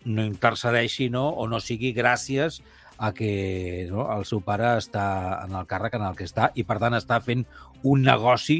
no 0.04 0.24
intercedeixi 0.24 1.08
no? 1.10 1.28
o 1.30 1.46
no 1.50 1.60
sigui 1.62 1.92
gràcies 1.94 2.60
a 2.98 3.12
que 3.14 3.86
no, 3.90 4.08
el 4.14 4.24
seu 4.26 4.42
pare 4.44 4.74
està 4.80 5.06
en 5.44 5.54
el 5.54 5.68
càrrec 5.70 5.94
en 5.98 6.06
el 6.08 6.16
que 6.18 6.26
està 6.26 6.50
i, 6.58 6.64
per 6.66 6.80
tant, 6.82 6.96
està 6.98 7.20
fent 7.22 7.44
un 7.86 8.02
negoci, 8.06 8.58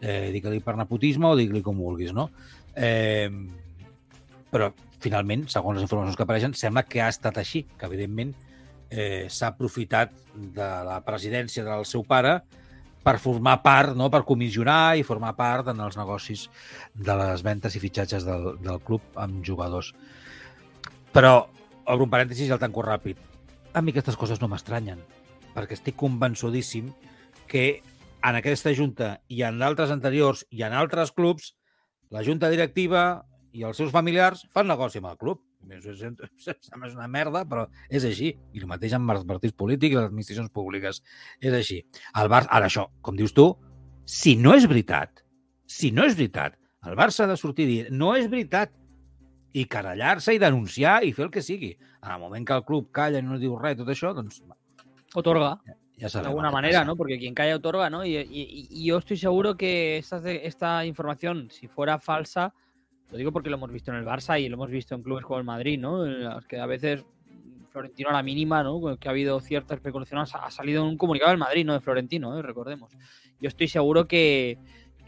eh, 0.00 0.28
digue-li 0.34 0.60
per 0.64 0.76
nepotisme 0.76 1.30
o 1.30 1.38
digue-li 1.38 1.64
com 1.64 1.80
vulguis, 1.80 2.12
no? 2.16 2.28
Eh, 2.76 3.30
però, 4.52 4.70
finalment, 5.00 5.46
segons 5.52 5.78
les 5.78 5.86
informacions 5.86 6.16
que 6.18 6.26
apareixen, 6.26 6.54
sembla 6.56 6.84
que 6.84 7.00
ha 7.02 7.08
estat 7.12 7.40
així, 7.40 7.64
que, 7.74 7.88
evidentment, 7.88 8.34
eh, 8.90 9.26
s'ha 9.28 9.52
aprofitat 9.52 10.12
de 10.34 10.68
la 10.86 11.00
presidència 11.04 11.64
del 11.64 11.84
seu 11.88 12.04
pare 12.08 12.38
per 13.04 13.16
formar 13.22 13.58
part, 13.64 13.94
no? 13.96 14.10
per 14.12 14.24
comissionar 14.28 14.98
i 14.98 15.04
formar 15.06 15.34
part 15.38 15.70
en 15.72 15.80
els 15.80 15.96
negocis 15.96 16.48
de 16.94 17.14
les 17.16 17.44
ventes 17.46 17.76
i 17.76 17.80
fitxatges 17.80 18.26
del, 18.26 18.50
del 18.64 18.82
club 18.84 19.16
amb 19.16 19.40
jugadors. 19.46 19.94
Però, 21.14 21.48
obro 21.88 22.04
un 22.04 22.12
parèntesi 22.12 22.48
i 22.48 22.52
el 22.52 22.60
tanco 22.60 22.84
ràpid. 22.84 23.27
A 23.78 23.80
mi 23.80 23.92
aquestes 23.94 24.16
coses 24.18 24.40
no 24.42 24.48
m'estranyen, 24.50 24.98
perquè 25.54 25.76
estic 25.76 25.94
convençudíssim 26.00 26.88
que 27.46 27.60
en 28.26 28.38
aquesta 28.40 28.72
junta 28.74 29.10
i 29.30 29.44
en 29.46 29.60
d'altres 29.60 29.92
anteriors 29.94 30.40
i 30.50 30.64
en 30.66 30.74
altres 30.74 31.12
clubs, 31.14 31.52
la 32.10 32.24
junta 32.26 32.50
directiva 32.50 33.04
i 33.54 33.62
els 33.68 33.78
seus 33.78 33.92
familiars 33.94 34.42
fan 34.50 34.66
negoci 34.66 34.98
amb 34.98 35.12
el 35.12 35.20
club. 35.20 35.44
És 35.70 36.02
una 36.96 37.06
merda, 37.06 37.44
però 37.46 37.68
és 37.86 38.02
així. 38.08 38.32
I 38.50 38.64
el 38.64 38.66
mateix 38.66 38.98
amb 38.98 39.14
els 39.14 39.22
partits 39.30 39.54
polítics 39.54 39.94
i 39.94 40.00
les 40.00 40.10
administracions 40.10 40.50
públiques. 40.50 40.98
És 41.38 41.54
així. 41.54 41.78
El 42.18 42.34
Barça, 42.34 42.50
ara 42.58 42.66
això, 42.66 42.88
com 42.98 43.14
dius 43.14 43.36
tu, 43.36 43.46
si 44.02 44.34
no 44.42 44.58
és 44.58 44.66
veritat, 44.66 45.22
si 45.70 45.94
no 45.94 46.02
és 46.02 46.18
veritat, 46.18 46.58
el 46.82 46.98
Barça 46.98 47.28
ha 47.28 47.30
de 47.30 47.38
sortir 47.38 47.68
i 47.68 47.74
dir 47.76 47.94
no 47.94 48.16
és 48.18 48.26
veritat 48.26 48.74
i 49.58 49.64
carallar-se 49.66 50.34
i 50.36 50.38
denunciar 50.38 51.02
i 51.04 51.12
fer 51.16 51.26
el 51.26 51.30
que 51.34 51.42
sigui. 51.42 51.72
En 52.04 52.12
el 52.14 52.20
moment 52.22 52.46
que 52.46 52.54
el 52.54 52.64
club 52.64 52.90
calla 52.94 53.18
i 53.18 53.26
no 53.26 53.38
diu 53.40 53.56
res, 53.58 53.76
tot 53.80 53.88
això, 53.90 54.12
doncs 54.14 54.42
Otorga. 55.14 55.58
de 55.96 56.06
alguna 56.28 56.50
manera. 56.52 56.84
¿no? 56.84 56.94
Porque 56.96 57.18
quien 57.18 57.34
calla 57.34 57.56
otorga, 57.56 57.90
¿no? 57.90 58.04
Y, 58.04 58.16
y- 58.16 58.68
y 58.70 58.84
yo 58.86 58.98
estoy 58.98 59.16
seguro 59.16 59.56
que 59.56 59.96
esta, 59.98 60.18
esta 60.30 60.84
información, 60.84 61.48
si 61.50 61.66
fuera 61.66 61.98
falsa, 61.98 62.54
lo 63.10 63.16
digo 63.18 63.32
porque 63.32 63.50
lo 63.50 63.56
hemos 63.56 63.72
visto 63.72 63.90
en 63.90 63.96
el 63.96 64.04
Barça 64.04 64.38
y 64.40 64.48
lo 64.48 64.54
hemos 64.54 64.70
visto 64.70 64.94
en 64.94 65.02
clubes 65.02 65.24
como 65.24 65.38
el 65.38 65.44
Madrid, 65.44 65.78
¿no? 65.80 66.04
En 66.06 66.22
los 66.24 66.44
que 66.46 66.60
a 66.60 66.66
veces 66.66 67.04
Florentino 67.70 68.10
a 68.10 68.12
la 68.12 68.22
mínima, 68.22 68.62
¿no? 68.62 68.96
Que 68.98 69.08
ha 69.08 69.10
habido 69.10 69.40
cierta 69.40 69.74
especulación, 69.74 70.20
ha 70.20 70.50
salido 70.50 70.84
un 70.84 70.96
comunicado 70.96 71.30
del 71.30 71.38
Madrid, 71.38 71.64
no 71.64 71.72
de 71.72 71.80
Florentino, 71.80 72.38
¿eh? 72.38 72.42
recordemos. 72.42 72.92
Yo 73.40 73.48
estoy 73.48 73.66
seguro 73.68 74.06
que, 74.06 74.58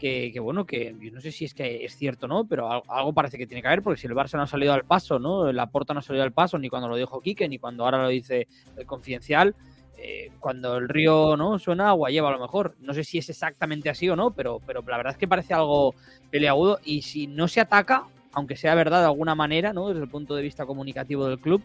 que, 0.01 0.39
bueno, 0.39 0.65
que 0.65 0.95
yo 0.99 1.11
no 1.11 1.21
sé 1.21 1.31
si 1.31 1.45
es 1.45 1.53
que 1.53 1.85
es 1.85 1.95
cierto 1.95 2.25
o 2.25 2.29
no, 2.29 2.45
pero 2.45 2.71
al- 2.71 2.81
algo 2.87 3.13
parece 3.13 3.37
que 3.37 3.45
tiene 3.45 3.61
que 3.61 3.67
haber, 3.67 3.83
porque 3.83 4.01
si 4.01 4.07
el 4.07 4.13
Barça 4.15 4.33
no 4.35 4.41
ha 4.43 4.47
salido 4.47 4.73
al 4.73 4.83
paso, 4.83 5.19
¿no? 5.19 5.51
La 5.51 5.67
Porta 5.67 5.93
no 5.93 5.99
ha 5.99 6.03
salido 6.03 6.23
al 6.23 6.31
paso, 6.33 6.57
ni 6.57 6.69
cuando 6.69 6.87
lo 6.89 6.95
dijo 6.95 7.21
Quique, 7.21 7.47
ni 7.47 7.59
cuando 7.59 7.85
ahora 7.85 8.01
lo 8.01 8.09
dice 8.09 8.47
confidencial, 8.85 9.55
eh, 9.97 10.31
cuando 10.39 10.77
el 10.77 10.89
río 10.89 11.37
no 11.37 11.59
suena, 11.59 11.89
agua 11.89 12.09
lleva 12.09 12.29
a 12.29 12.31
lo 12.31 12.39
mejor. 12.39 12.75
No 12.79 12.93
sé 12.93 13.03
si 13.03 13.19
es 13.19 13.29
exactamente 13.29 13.89
así 13.89 14.09
o 14.09 14.15
no, 14.15 14.31
pero, 14.31 14.59
pero 14.65 14.83
la 14.87 14.97
verdad 14.97 15.13
es 15.13 15.17
que 15.19 15.27
parece 15.27 15.53
algo 15.53 15.93
peleagudo. 16.31 16.79
Y 16.83 17.03
si 17.03 17.27
no 17.27 17.47
se 17.47 17.61
ataca, 17.61 18.05
aunque 18.33 18.55
sea 18.55 18.73
verdad 18.73 19.01
de 19.01 19.05
alguna 19.05 19.35
manera, 19.35 19.73
¿no? 19.73 19.89
Desde 19.89 20.01
el 20.01 20.09
punto 20.09 20.35
de 20.35 20.41
vista 20.41 20.65
comunicativo 20.65 21.27
del 21.27 21.39
club, 21.39 21.61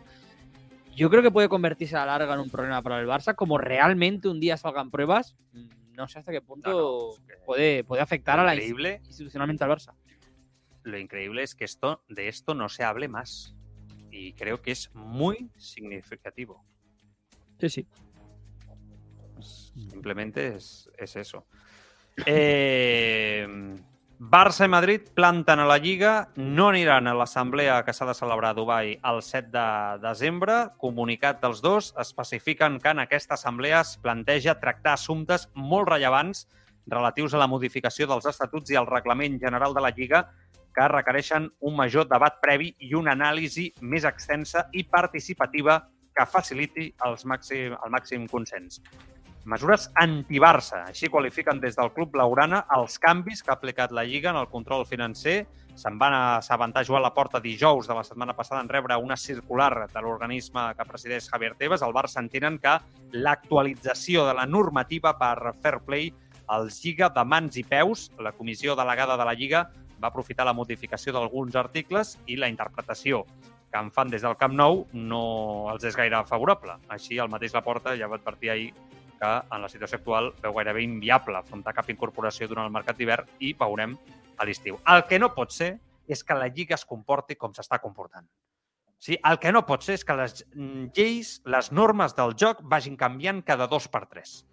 yo 0.95 1.09
creo 1.11 1.22
que 1.22 1.30
puede 1.30 1.49
convertirse 1.49 1.97
a 1.97 2.01
la 2.05 2.18
larga 2.18 2.34
en 2.34 2.41
un 2.41 2.51
problema 2.51 2.82
para 2.82 3.01
el 3.01 3.07
Barça. 3.07 3.34
Como 3.34 3.57
realmente 3.57 4.28
un 4.28 4.41
día 4.41 4.57
salgan 4.59 4.91
pruebas, 4.91 5.34
mm, 5.55 5.66
no 5.97 6.07
sé 6.09 6.18
hasta 6.18 6.32
qué 6.32 6.40
punto 6.40 6.70
No, 6.70 6.78
no, 7.18 7.44
puede, 7.44 7.84
puede 7.84 8.03
afectar 8.03 8.38
a 8.38 8.44
la 8.44 8.55
Increíble. 8.55 9.01
institucionalmente 9.07 9.64
al 9.64 9.70
Barça. 9.70 9.94
Lo 10.82 10.99
increíble 10.99 11.42
es 11.42 11.55
que 11.55 11.64
esto, 11.64 12.05
de 12.09 12.28
esto 12.28 12.55
no 12.55 12.68
se 12.68 12.84
hable 12.84 13.09
más. 13.09 13.55
Y 14.11 14.34
creo 14.34 14.62
que 14.62 14.70
es 14.70 14.94
muy 14.94 15.51
significativo. 15.57 16.64
Sí, 17.59 17.68
sí. 17.68 17.86
Simplemente 19.40 20.55
es, 20.57 20.88
es 20.97 21.16
eso. 21.16 21.47
Eh, 22.24 23.47
Barça 24.18 24.64
i 24.64 24.68
Madrid 24.72 25.10
planten 25.12 25.60
a 25.60 25.66
la 25.68 25.76
Lliga, 25.76 26.30
no 26.36 26.70
aniran 26.70 27.04
a 27.04 27.12
l'assemblea 27.12 27.82
que 27.84 27.92
s'ha 27.92 28.06
de 28.08 28.14
celebrar 28.16 28.54
a 28.54 28.56
Dubai 28.56 28.94
el 29.04 29.18
7 29.20 29.50
de 29.52 29.64
desembre. 30.00 30.54
Comunicat 30.80 31.42
dels 31.42 31.60
dos, 31.60 31.90
especifiquen 32.00 32.78
que 32.80 32.94
en 32.94 33.02
aquesta 33.02 33.36
assemblea 33.36 33.82
es 33.82 33.98
planteja 34.00 34.54
tractar 34.62 34.94
assumptes 34.94 35.50
molt 35.52 35.90
rellevants 35.90 36.46
relatius 36.86 37.34
a 37.34 37.42
la 37.42 37.50
modificació 37.50 38.08
dels 38.08 38.24
estatuts 38.32 38.72
i 38.72 38.80
al 38.80 38.88
reglament 38.88 39.36
general 39.42 39.76
de 39.76 39.84
la 39.84 39.92
Lliga 39.92 40.22
que 40.72 40.88
requereixen 40.88 41.50
un 41.60 41.76
major 41.76 42.08
debat 42.08 42.40
previ 42.40 42.72
i 42.88 42.94
una 42.96 43.12
anàlisi 43.12 43.68
més 43.82 44.08
extensa 44.08 44.64
i 44.72 44.86
participativa 44.88 45.82
que 46.16 46.24
faciliti 46.24 46.88
els 47.04 47.28
màxim, 47.28 47.76
el 47.76 47.92
màxim 47.92 48.24
consens. 48.32 48.80
Mesures 49.47 49.84
anti-Barça. 49.94 50.80
Així 50.90 51.07
qualifiquen 51.07 51.61
des 51.62 51.76
del 51.78 51.92
Club 51.94 52.16
Laurana 52.18 52.64
els 52.74 52.97
canvis 52.99 53.44
que 53.44 53.53
ha 53.53 53.55
aplicat 53.55 53.92
la 53.94 54.03
Lliga 54.03 54.32
en 54.32 54.40
el 54.40 54.49
control 54.51 54.82
financer. 54.90 55.44
Se'n 55.78 56.01
van 56.01 56.16
assabentar 56.16 56.82
Joan 56.88 57.05
Laporta 57.05 57.38
dijous 57.38 57.86
de 57.86 57.94
la 57.94 58.03
setmana 58.03 58.34
passada 58.34 58.61
en 58.64 58.68
rebre 58.68 58.97
una 58.99 59.16
circular 59.16 59.86
de 59.92 60.03
l'organisme 60.03 60.64
que 60.74 60.88
presideix 60.88 61.28
Javier 61.30 61.55
Tebas. 61.55 61.84
El 61.86 61.94
Barça 61.94 62.18
entenen 62.24 62.59
que 62.59 62.74
l'actualització 63.12 64.26
de 64.26 64.34
la 64.34 64.49
normativa 64.51 65.14
per 65.20 65.55
fair 65.62 65.78
play 65.86 66.11
els 66.51 66.82
lliga 66.82 67.12
de 67.14 67.24
mans 67.24 67.61
i 67.61 67.62
peus. 67.62 68.11
La 68.18 68.34
comissió 68.34 68.74
delegada 68.74 69.14
de 69.16 69.28
la 69.30 69.36
Lliga 69.38 69.68
va 70.03 70.11
aprofitar 70.11 70.44
la 70.44 70.57
modificació 70.59 71.14
d'alguns 71.14 71.55
articles 71.55 72.16
i 72.26 72.34
la 72.34 72.51
interpretació 72.51 73.22
que 73.70 73.78
en 73.78 73.92
fan 73.94 74.11
des 74.11 74.22
del 74.22 74.36
Camp 74.38 74.55
Nou 74.59 74.84
no 74.92 75.22
els 75.70 75.86
és 75.86 75.94
gaire 75.94 76.24
favorable. 76.26 76.80
Així, 76.88 77.18
el 77.18 77.30
mateix 77.30 77.55
Laporta 77.55 77.94
ja 77.99 78.11
va 78.11 78.18
advertir 78.18 78.51
ahir 78.51 78.70
que 79.20 79.32
en 79.40 79.62
la 79.62 79.70
situació 79.72 79.98
actual 79.98 80.32
veu 80.42 80.54
gairebé 80.56 80.84
inviable 80.84 81.38
afrontar 81.38 81.74
cap 81.76 81.88
incorporació 81.92 82.48
durant 82.48 82.66
el 82.68 82.74
mercat 82.74 82.98
d'hivern 82.98 83.28
i 83.40 83.52
veurem 83.58 83.96
a 84.36 84.44
l'estiu. 84.44 84.78
El 84.86 85.06
que 85.08 85.18
no 85.18 85.32
pot 85.34 85.54
ser 85.54 85.76
és 86.06 86.22
que 86.24 86.36
la 86.38 86.48
Lliga 86.48 86.76
es 86.76 86.84
comporti 86.84 87.36
com 87.36 87.54
s'està 87.54 87.80
comportant. 87.82 88.26
Sí, 88.98 89.18
el 89.28 89.38
que 89.38 89.52
no 89.52 89.66
pot 89.68 89.84
ser 89.84 89.98
és 89.98 90.04
que 90.06 90.16
les 90.16 90.44
lleis, 90.96 91.40
les 91.44 91.70
normes 91.72 92.14
del 92.16 92.34
joc 92.38 92.62
vagin 92.64 92.96
canviant 92.96 93.42
cada 93.44 93.66
dos 93.68 93.88
per 93.92 94.06
tres. 94.08 94.44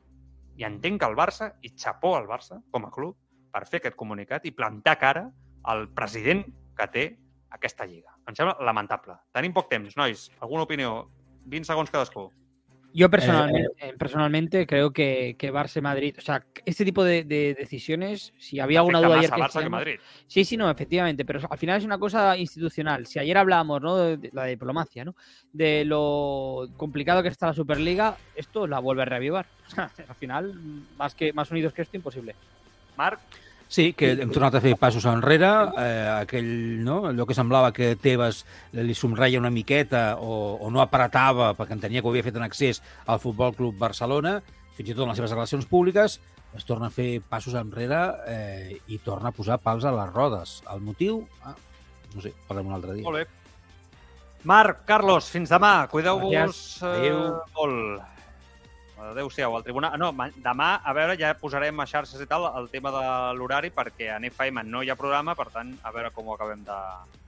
I 0.59 0.67
entenc 0.67 0.99
que 1.01 1.09
el 1.09 1.15
Barça, 1.17 1.53
i 1.63 1.71
xapó 1.73 2.15
al 2.17 2.27
Barça 2.29 2.59
com 2.71 2.85
a 2.85 2.91
club, 2.91 3.15
per 3.53 3.65
fer 3.69 3.79
aquest 3.79 3.95
comunicat 3.97 4.45
i 4.45 4.53
plantar 4.53 4.97
cara 4.99 5.27
al 5.69 5.87
president 5.95 6.43
que 6.77 6.87
té 6.91 7.05
aquesta 7.53 7.85
lliga. 7.85 8.11
Em 8.27 8.35
sembla 8.35 8.57
lamentable. 8.65 9.15
Tenim 9.33 9.53
poc 9.53 9.69
temps, 9.69 9.95
nois. 9.97 10.27
Alguna 10.41 10.65
opinió? 10.67 10.93
20 11.45 11.69
segons 11.69 11.91
cadascú. 11.93 12.27
Yo 12.93 13.09
personalmente, 13.09 13.71
eh, 13.79 13.93
personalmente 13.97 14.67
creo 14.67 14.91
que, 14.91 15.35
que 15.37 15.51
Barça 15.51 15.77
y 15.77 15.81
Madrid, 15.81 16.15
o 16.17 16.21
sea, 16.21 16.45
este 16.63 16.85
tipo 16.85 17.03
de, 17.03 17.23
de 17.23 17.55
decisiones, 17.55 18.33
si 18.37 18.59
había 18.59 18.79
alguna 18.79 18.99
duda 18.99 19.17
ayer 19.17 19.31
Afecta 19.31 19.35
que, 19.35 19.41
más 19.41 19.49
a 19.49 19.49
Barça 19.49 19.53
que 19.53 19.59
decíamos- 19.59 19.79
Madrid. 19.79 19.99
Sí, 20.27 20.45
sí, 20.45 20.57
no, 20.57 20.69
efectivamente, 20.69 21.25
pero 21.25 21.39
al 21.49 21.57
final 21.57 21.79
es 21.79 21.85
una 21.85 21.97
cosa 21.97 22.37
institucional. 22.37 23.07
Si 23.07 23.17
ayer 23.17 23.35
hablábamos, 23.37 23.81
¿no? 23.81 23.97
De, 23.97 24.17
de 24.17 24.29
la 24.31 24.45
diplomacia, 24.45 25.03
¿no? 25.03 25.15
De 25.51 25.85
lo 25.85 26.67
complicado 26.77 27.23
que 27.23 27.29
está 27.29 27.47
la 27.47 27.53
Superliga, 27.53 28.15
esto 28.35 28.67
la 28.67 28.77
vuelve 28.79 29.01
a 29.01 29.05
reavivar. 29.05 29.47
Al 30.07 30.15
final, 30.15 30.53
más 30.97 31.15
que 31.15 31.33
más 31.33 31.49
unidos 31.49 31.73
que 31.73 31.81
esto, 31.81 31.97
imposible. 31.97 32.35
Marc, 32.95 33.19
Sí, 33.67 33.93
que 33.97 34.11
hem 34.13 34.29
tornat 34.29 34.59
a 34.59 34.61
fer 34.61 34.75
passos 34.77 35.05
enrere, 35.09 35.49
eh, 35.81 36.09
aquell, 36.19 36.49
no? 36.85 36.99
allò 37.09 37.25
que 37.25 37.33
semblava 37.33 37.71
que 37.73 37.95
Tebas 37.97 38.43
li 38.77 38.93
somreia 38.93 39.39
una 39.41 39.49
miqueta 39.49 40.19
o, 40.21 40.59
o 40.61 40.69
no 40.69 40.83
apretava 40.83 41.53
perquè 41.57 41.73
entenia 41.73 42.03
que 42.03 42.07
ho 42.07 42.13
havia 42.13 42.25
fet 42.27 42.37
en 42.37 42.45
accés 42.45 42.83
al 43.07 43.21
Futbol 43.23 43.55
Club 43.57 43.79
Barcelona, 43.81 44.35
fins 44.77 44.91
i 44.91 44.93
tot 44.93 45.07
en 45.07 45.13
les 45.13 45.17
seves 45.17 45.33
relacions 45.33 45.65
públiques, 45.69 46.19
es 46.53 46.65
torna 46.69 46.91
a 46.91 46.93
fer 46.93 47.17
passos 47.25 47.57
enrere 47.57 48.01
eh, 48.29 48.77
i 48.93 48.99
torna 49.01 49.31
a 49.31 49.35
posar 49.35 49.57
pals 49.57 49.85
a 49.89 49.93
les 49.95 50.13
rodes. 50.13 50.59
El 50.69 50.83
motiu? 50.85 51.23
Ah, 51.41 51.55
no 52.13 52.21
sé, 52.21 52.33
parlem 52.47 52.69
un 52.69 52.77
altre 52.77 52.99
dia. 52.99 53.07
molt 53.07 53.23
bé. 53.23 53.25
Marc, 54.43 54.83
Carlos, 54.85 55.29
fins 55.31 55.49
demà. 55.49 55.87
Cuideu-vos 55.89 56.63
eh, 56.83 57.13
molt. 57.55 58.12
Adéu-siau, 59.11 59.55
al 59.57 59.63
tribunal. 59.63 59.97
No, 59.99 60.11
demà, 60.43 60.69
a 60.83 60.93
veure, 60.95 61.17
ja 61.19 61.33
posarem 61.39 61.79
a 61.79 61.85
xarxes 61.89 62.21
i 62.23 62.27
tal 62.29 62.47
el 62.55 62.69
tema 62.71 62.91
de 62.95 63.03
l'horari 63.37 63.71
perquè 63.73 64.09
a 64.13 64.19
NFM 64.21 64.63
no 64.69 64.81
hi 64.83 64.89
ha 64.89 64.95
programa, 64.99 65.35
per 65.35 65.49
tant, 65.53 65.75
a 65.83 65.91
veure 65.91 66.11
com 66.15 66.27
ho 66.27 66.35
acabem 66.37 66.63
de, 66.63 66.79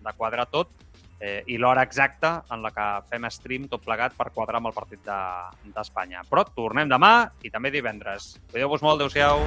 de 0.06 0.14
quadrar 0.18 0.46
tot 0.52 0.72
eh, 1.20 1.44
i 1.48 1.58
l'hora 1.58 1.84
exacta 1.84 2.44
en 2.52 2.62
la 2.64 2.72
que 2.76 2.88
fem 3.10 3.28
stream 3.32 3.68
tot 3.72 3.84
plegat 3.86 4.16
per 4.18 4.32
quadrar 4.36 4.62
amb 4.62 4.72
el 4.72 4.78
partit 4.78 5.04
de- 5.06 5.72
d'Espanya. 5.76 6.24
De, 6.24 6.30
Però 6.32 6.46
tornem 6.56 6.90
demà 6.92 7.14
i 7.44 7.52
també 7.52 7.72
divendres. 7.72 8.36
Cuideu-vos 8.52 8.82
molt, 8.86 9.02
adéu-siau. 9.02 9.46